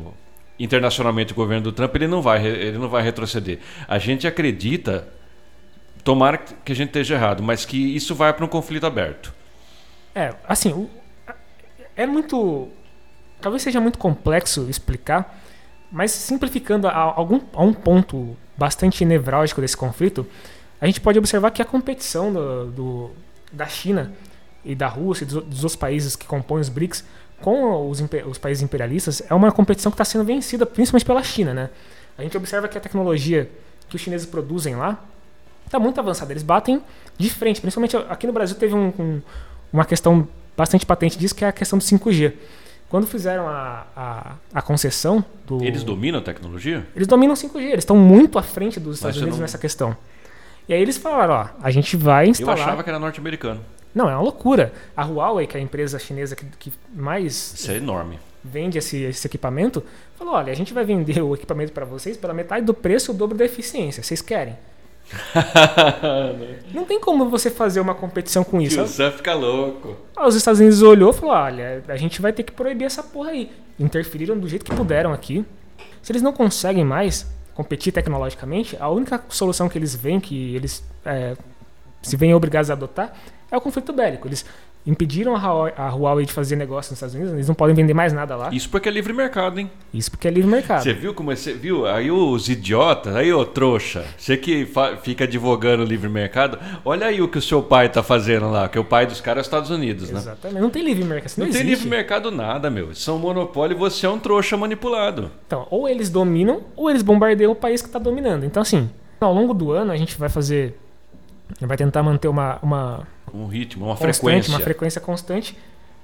internacionalmente 0.57 1.33
o 1.33 1.35
governo 1.35 1.63
do 1.63 1.71
Trump, 1.73 1.93
ele 1.95 2.07
não 2.07 2.21
vai, 2.21 2.45
ele 2.45 2.77
não 2.77 2.87
vai 2.87 3.03
retroceder. 3.03 3.59
A 3.89 3.97
gente 3.97 4.25
acredita, 4.25 5.05
tomara 6.01 6.37
que 6.37 6.71
a 6.71 6.75
gente 6.75 6.87
esteja 6.87 7.15
errado, 7.15 7.43
mas 7.43 7.65
que 7.65 7.93
isso 7.93 8.15
vai 8.15 8.31
para 8.31 8.45
um 8.45 8.47
conflito 8.47 8.85
aberto. 8.85 9.33
É, 10.15 10.33
assim, 10.47 10.89
é 11.95 12.07
muito. 12.07 12.69
Talvez 13.41 13.61
seja 13.61 13.81
muito 13.81 13.99
complexo 13.99 14.67
explicar, 14.69 15.37
mas 15.91 16.11
simplificando 16.11 16.87
a, 16.87 16.93
algum, 16.93 17.41
a 17.53 17.61
um 17.61 17.73
ponto 17.73 18.35
bastante 18.57 19.03
nevrálgico 19.03 19.59
desse 19.59 19.75
conflito, 19.75 20.25
a 20.79 20.85
gente 20.85 21.01
pode 21.01 21.19
observar 21.19 21.51
que 21.51 21.61
a 21.61 21.65
competição 21.65 22.31
do, 22.31 22.71
do 22.71 23.11
da 23.51 23.67
China 23.67 24.13
e 24.63 24.73
da 24.73 24.87
Rússia 24.87 25.25
e 25.25 25.27
dos, 25.27 25.43
dos 25.43 25.63
outros 25.63 25.75
países 25.75 26.15
que 26.15 26.25
compõem 26.25 26.61
os 26.61 26.69
BRICS 26.69 27.03
com 27.41 27.89
os, 27.89 28.01
os 28.25 28.37
países 28.37 28.63
imperialistas 28.63 29.21
é 29.29 29.33
uma 29.33 29.51
competição 29.51 29.91
que 29.91 29.95
está 29.95 30.05
sendo 30.05 30.23
vencida 30.23 30.65
principalmente 30.65 31.05
pela 31.05 31.21
China, 31.21 31.53
né? 31.53 31.69
A 32.17 32.23
gente 32.23 32.35
observa 32.37 32.67
que 32.67 32.77
a 32.77 32.81
tecnologia 32.81 33.51
que 33.89 33.95
os 33.97 34.01
chineses 34.01 34.25
produzem 34.25 34.75
lá 34.75 35.03
está 35.65 35.77
muito 35.77 35.99
avançada. 35.99 36.31
Eles 36.31 36.43
batem 36.43 36.81
de 37.17 37.29
frente, 37.29 37.59
principalmente 37.59 37.97
aqui 37.97 38.25
no 38.25 38.33
Brasil 38.33 38.55
teve 38.55 38.73
um, 38.73 38.93
um 38.97 39.21
uma 39.75 39.85
questão 39.85 40.27
bastante 40.55 40.85
patente 40.85 41.17
disso, 41.17 41.35
que 41.35 41.43
é 41.43 41.49
a 41.49 41.51
questão 41.51 41.77
do 41.77 41.83
5G. 41.83 42.33
Quando 42.89 43.07
fizeram 43.07 43.47
a, 43.47 43.85
a, 43.95 44.35
a 44.53 44.61
concessão 44.61 45.23
do. 45.45 45.63
Eles 45.63 45.83
dominam 45.83 46.19
a 46.19 46.23
tecnologia? 46.23 46.87
Eles 46.95 47.07
dominam 47.07 47.33
o 47.33 47.37
5G, 47.37 47.61
eles 47.61 47.79
estão 47.79 47.97
muito 47.97 48.39
à 48.39 48.43
frente 48.43 48.79
dos 48.79 48.97
Estados 48.97 49.17
Unidos 49.17 49.37
não... 49.37 49.41
nessa 49.41 49.57
questão. 49.57 49.95
E 50.69 50.73
aí 50.73 50.81
eles 50.81 50.97
falaram: 50.97 51.33
ó, 51.33 51.47
a 51.61 51.71
gente 51.71 51.97
vai 51.97 52.27
instalar. 52.27 52.57
Eu 52.57 52.63
achava 52.63 52.83
que 52.83 52.89
era 52.89 52.99
norte-americano. 52.99 53.59
Não, 53.93 54.09
é 54.09 54.13
uma 54.13 54.21
loucura. 54.21 54.73
A 54.95 55.03
Huawei, 55.03 55.47
que 55.47 55.57
é 55.57 55.59
a 55.59 55.63
empresa 55.63 55.97
chinesa 55.99 56.35
que, 56.35 56.45
que 56.57 56.73
mais. 56.93 57.53
Isso 57.53 57.71
é 57.71 57.77
enorme. 57.77 58.19
Vende 58.43 58.77
esse, 58.77 58.97
esse 59.03 59.27
equipamento, 59.27 59.83
falou: 60.15 60.35
olha, 60.35 60.51
a 60.53 60.55
gente 60.55 60.73
vai 60.73 60.85
vender 60.85 61.21
o 61.21 61.33
equipamento 61.33 61.73
para 61.73 61.85
vocês 61.85 62.15
pela 62.15 62.33
metade 62.33 62.65
do 62.65 62.73
preço 62.73 63.11
e 63.11 63.15
o 63.15 63.17
dobro 63.17 63.37
da 63.37 63.43
eficiência. 63.43 64.03
Vocês 64.03 64.21
querem? 64.21 64.55
não 66.73 66.83
tem 66.85 66.99
como 66.99 67.29
você 67.29 67.49
fazer 67.49 67.79
uma 67.79 67.93
competição 67.93 68.43
com 68.43 68.61
isso. 68.61 68.81
O 68.81 68.87
Sam 68.87 69.11
fica 69.11 69.33
louco. 69.33 69.95
Ah, 70.15 70.27
os 70.27 70.35
Estados 70.35 70.59
Unidos 70.59 70.81
olhou 70.81 71.11
e 71.11 71.13
falou: 71.13 71.35
olha, 71.35 71.83
a 71.87 71.97
gente 71.97 72.21
vai 72.21 72.33
ter 72.33 72.43
que 72.43 72.51
proibir 72.51 72.85
essa 72.85 73.03
porra 73.03 73.31
aí. 73.31 73.51
Interferiram 73.79 74.37
do 74.37 74.47
jeito 74.47 74.65
que 74.65 74.75
puderam 74.75 75.13
aqui. 75.13 75.45
Se 76.01 76.11
eles 76.11 76.21
não 76.21 76.33
conseguem 76.33 76.83
mais 76.83 77.27
competir 77.53 77.93
tecnologicamente, 77.93 78.75
a 78.79 78.89
única 78.89 79.23
solução 79.29 79.69
que 79.69 79.77
eles 79.77 79.95
veem, 79.95 80.19
que 80.19 80.55
eles 80.55 80.83
é, 81.05 81.35
se 82.01 82.17
veem 82.17 82.33
obrigados 82.33 82.69
a 82.69 82.73
adotar, 82.73 83.13
é 83.51 83.57
o 83.57 83.61
conflito 83.61 83.93
bélico. 83.93 84.27
Eles 84.27 84.45
impediram 84.85 85.35
a 85.35 85.89
Huawei 85.89 86.25
de 86.25 86.31
fazer 86.31 86.55
negócio 86.55 86.91
nos 86.91 86.97
Estados 86.97 87.15
Unidos, 87.15 87.33
eles 87.33 87.47
não 87.47 87.55
podem 87.55 87.75
vender 87.75 87.93
mais 87.93 88.13
nada 88.13 88.35
lá. 88.35 88.49
Isso 88.51 88.69
porque 88.69 88.87
é 88.87 88.91
livre 88.91 89.13
mercado, 89.13 89.59
hein? 89.59 89.69
Isso 89.93 90.11
porque 90.11 90.27
é 90.27 90.31
livre 90.31 90.49
mercado. 90.49 90.83
Você 90.83 90.93
viu 90.93 91.13
como 91.13 91.31
é, 91.31 91.35
você 91.35 91.53
viu? 91.53 91.87
Aí 91.87 92.11
os 92.11 92.49
idiotas, 92.49 93.15
aí 93.15 93.33
ô 93.33 93.45
trouxa, 93.45 94.05
você 94.17 94.37
que 94.37 94.67
fica 95.01 95.23
advogando 95.23 95.83
livre 95.83 96.09
mercado, 96.09 96.59
olha 96.83 97.07
aí 97.07 97.21
o 97.21 97.27
que 97.27 97.37
o 97.37 97.41
seu 97.41 97.63
pai 97.63 97.89
tá 97.89 98.03
fazendo 98.03 98.49
lá, 98.49 98.69
que 98.69 98.77
o 98.77 98.83
pai 98.83 99.05
dos 99.05 99.19
caras 99.19 99.39
é 99.39 99.41
os 99.41 99.47
Estados 99.47 99.69
Unidos, 99.69 100.11
né? 100.11 100.19
Exatamente. 100.19 100.61
Não 100.61 100.69
tem 100.69 100.83
livre 100.83 101.03
mercado. 101.03 101.33
Não, 101.37 101.45
não 101.45 101.53
tem 101.53 101.63
livre 101.63 101.89
mercado 101.89 102.31
nada, 102.31 102.69
meu. 102.69 102.93
São 102.93 103.17
monopólio 103.17 103.75
e 103.75 103.77
você 103.77 104.05
é 104.05 104.09
um 104.09 104.19
trouxa 104.19 104.55
manipulado. 104.55 105.31
Então, 105.47 105.67
ou 105.71 105.89
eles 105.89 106.09
dominam, 106.09 106.61
ou 106.75 106.89
eles 106.89 107.01
bombardeiam 107.01 107.51
o 107.51 107.55
país 107.55 107.81
que 107.81 107.87
está 107.87 107.99
dominando. 107.99 108.45
Então, 108.45 108.61
assim, 108.61 108.89
ao 109.19 109.33
longo 109.33 109.53
do 109.53 109.71
ano 109.71 109.91
a 109.91 109.97
gente 109.97 110.17
vai 110.17 110.29
fazer. 110.29 110.77
Vai 111.61 111.77
tentar 111.77 112.03
manter 112.03 112.27
uma, 112.27 112.59
uma 112.61 113.07
um 113.33 113.47
ritmo, 113.47 113.85
uma 113.85 113.95
frequência. 113.95 114.51
Uma 114.51 114.59
frequência 114.59 115.01
constante 115.01 115.57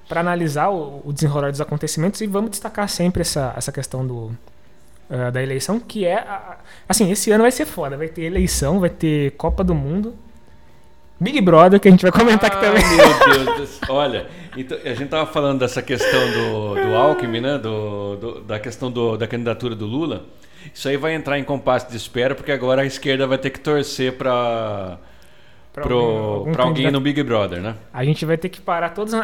para 0.07 0.19
analisar 0.19 0.69
o, 0.69 1.01
o, 1.05 1.13
desenrolar 1.13 1.51
dos 1.51 1.61
acontecimentos 1.61 2.19
e 2.21 2.27
vamos 2.27 2.51
destacar 2.51 2.89
sempre 2.89 3.21
essa, 3.21 3.53
essa 3.55 3.71
questão 3.71 4.05
do, 4.05 4.31
uh, 5.09 5.31
da 5.31 5.41
eleição, 5.41 5.79
que 5.79 6.05
é. 6.05 6.25
Assim, 6.87 7.09
esse 7.11 7.31
ano 7.31 7.43
vai 7.43 7.51
ser 7.51 7.65
foda. 7.65 7.95
Vai 7.95 8.07
ter 8.07 8.23
eleição, 8.23 8.79
vai 8.79 8.89
ter 8.89 9.31
Copa 9.31 9.63
do 9.63 9.73
Mundo. 9.73 10.13
Big 11.19 11.39
Brother, 11.39 11.79
que 11.79 11.87
a 11.87 11.91
gente 11.91 12.01
vai 12.01 12.11
comentar 12.11 12.51
ah, 12.51 12.53
aqui 12.53 12.65
também. 12.65 12.83
Meu 12.97 13.55
Deus, 13.55 13.79
olha, 13.87 14.27
então, 14.57 14.77
a 14.83 14.93
gente 14.93 15.07
tava 15.07 15.31
falando 15.31 15.59
dessa 15.59 15.81
questão 15.81 16.31
do, 16.31 16.73
do 16.73 16.95
Alckmin, 16.95 17.41
né? 17.41 17.57
Do, 17.59 18.15
do, 18.15 18.41
da 18.41 18.59
questão 18.59 18.91
do, 18.91 19.15
da 19.17 19.27
candidatura 19.27 19.75
do 19.75 19.85
Lula. 19.85 20.25
Isso 20.73 20.89
aí 20.89 20.97
vai 20.97 21.13
entrar 21.13 21.37
em 21.37 21.43
compasso 21.43 21.89
de 21.89 21.95
espera, 21.95 22.33
porque 22.33 22.51
agora 22.51 22.81
a 22.81 22.85
esquerda 22.85 23.27
vai 23.27 23.37
ter 23.37 23.51
que 23.51 23.59
torcer 23.59 24.13
para 24.13 24.97
para 25.73 25.93
alguém, 25.93 26.55
alguém 26.57 26.91
no 26.91 26.99
Big 26.99 27.23
Brother, 27.23 27.61
né? 27.61 27.75
A 27.93 28.03
gente 28.03 28.25
vai 28.25 28.37
ter 28.37 28.49
que 28.49 28.59
parar 28.59 28.89
todos. 28.89 29.13
Uh, 29.13 29.19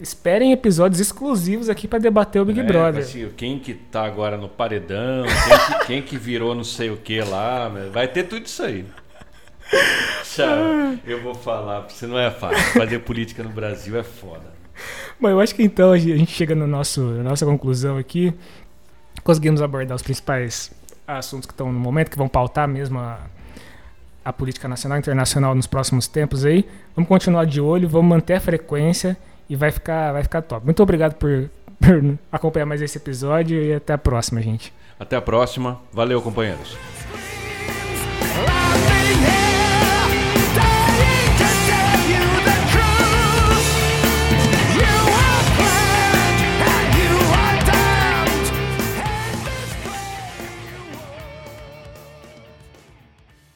esperem 0.00 0.52
episódios 0.52 1.00
exclusivos 1.00 1.68
aqui 1.68 1.88
para 1.88 1.98
debater 1.98 2.40
o 2.40 2.44
Big 2.44 2.60
é, 2.60 2.62
Brother. 2.62 3.02
Assim, 3.02 3.28
quem 3.36 3.58
que 3.58 3.74
tá 3.74 4.04
agora 4.04 4.36
no 4.36 4.48
paredão, 4.48 5.24
quem 5.24 5.58
que, 5.58 5.86
quem 5.86 6.02
que, 6.02 6.16
virou 6.16 6.54
não 6.54 6.62
sei 6.62 6.90
o 6.90 6.96
que 6.96 7.20
lá, 7.20 7.68
vai 7.92 8.06
ter 8.06 8.24
tudo 8.24 8.46
isso 8.46 8.62
aí. 8.62 8.84
Tchau. 10.22 10.96
Eu 11.04 11.20
vou 11.22 11.34
falar, 11.34 11.80
você 11.80 12.06
não 12.06 12.18
é 12.18 12.30
fácil. 12.30 12.78
Fazer 12.78 13.00
política 13.00 13.42
no 13.42 13.50
Brasil 13.50 13.98
é 13.98 14.02
foda. 14.04 14.50
Bom, 15.20 15.28
eu 15.28 15.40
acho 15.40 15.54
que 15.54 15.62
então 15.62 15.90
a 15.90 15.98
gente 15.98 16.30
chega 16.30 16.54
no 16.54 16.68
nosso, 16.68 17.00
na 17.00 17.24
nossa 17.24 17.44
conclusão 17.44 17.98
aqui. 17.98 18.32
Conseguimos 19.24 19.60
abordar 19.60 19.96
os 19.96 20.02
principais 20.02 20.70
assuntos 21.06 21.46
que 21.46 21.52
estão 21.52 21.72
no 21.72 21.80
momento, 21.80 22.10
que 22.10 22.16
vão 22.16 22.28
pautar 22.28 22.68
mesmo 22.68 22.98
a 22.98 23.18
a 24.24 24.32
política 24.32 24.68
nacional 24.68 24.98
e 24.98 25.00
internacional 25.00 25.54
nos 25.54 25.66
próximos 25.66 26.06
tempos 26.06 26.44
aí. 26.44 26.68
Vamos 26.94 27.08
continuar 27.08 27.46
de 27.46 27.60
olho, 27.60 27.88
vamos 27.88 28.08
manter 28.08 28.34
a 28.34 28.40
frequência 28.40 29.16
e 29.48 29.56
vai 29.56 29.70
ficar, 29.70 30.12
vai 30.12 30.22
ficar 30.22 30.42
top. 30.42 30.64
Muito 30.64 30.82
obrigado 30.82 31.14
por, 31.14 31.50
por 31.80 32.18
acompanhar 32.30 32.66
mais 32.66 32.82
esse 32.82 32.98
episódio 32.98 33.62
e 33.62 33.74
até 33.74 33.92
a 33.92 33.98
próxima, 33.98 34.40
gente. 34.40 34.72
Até 34.98 35.16
a 35.16 35.22
próxima. 35.22 35.80
Valeu, 35.92 36.20
companheiros. 36.20 36.76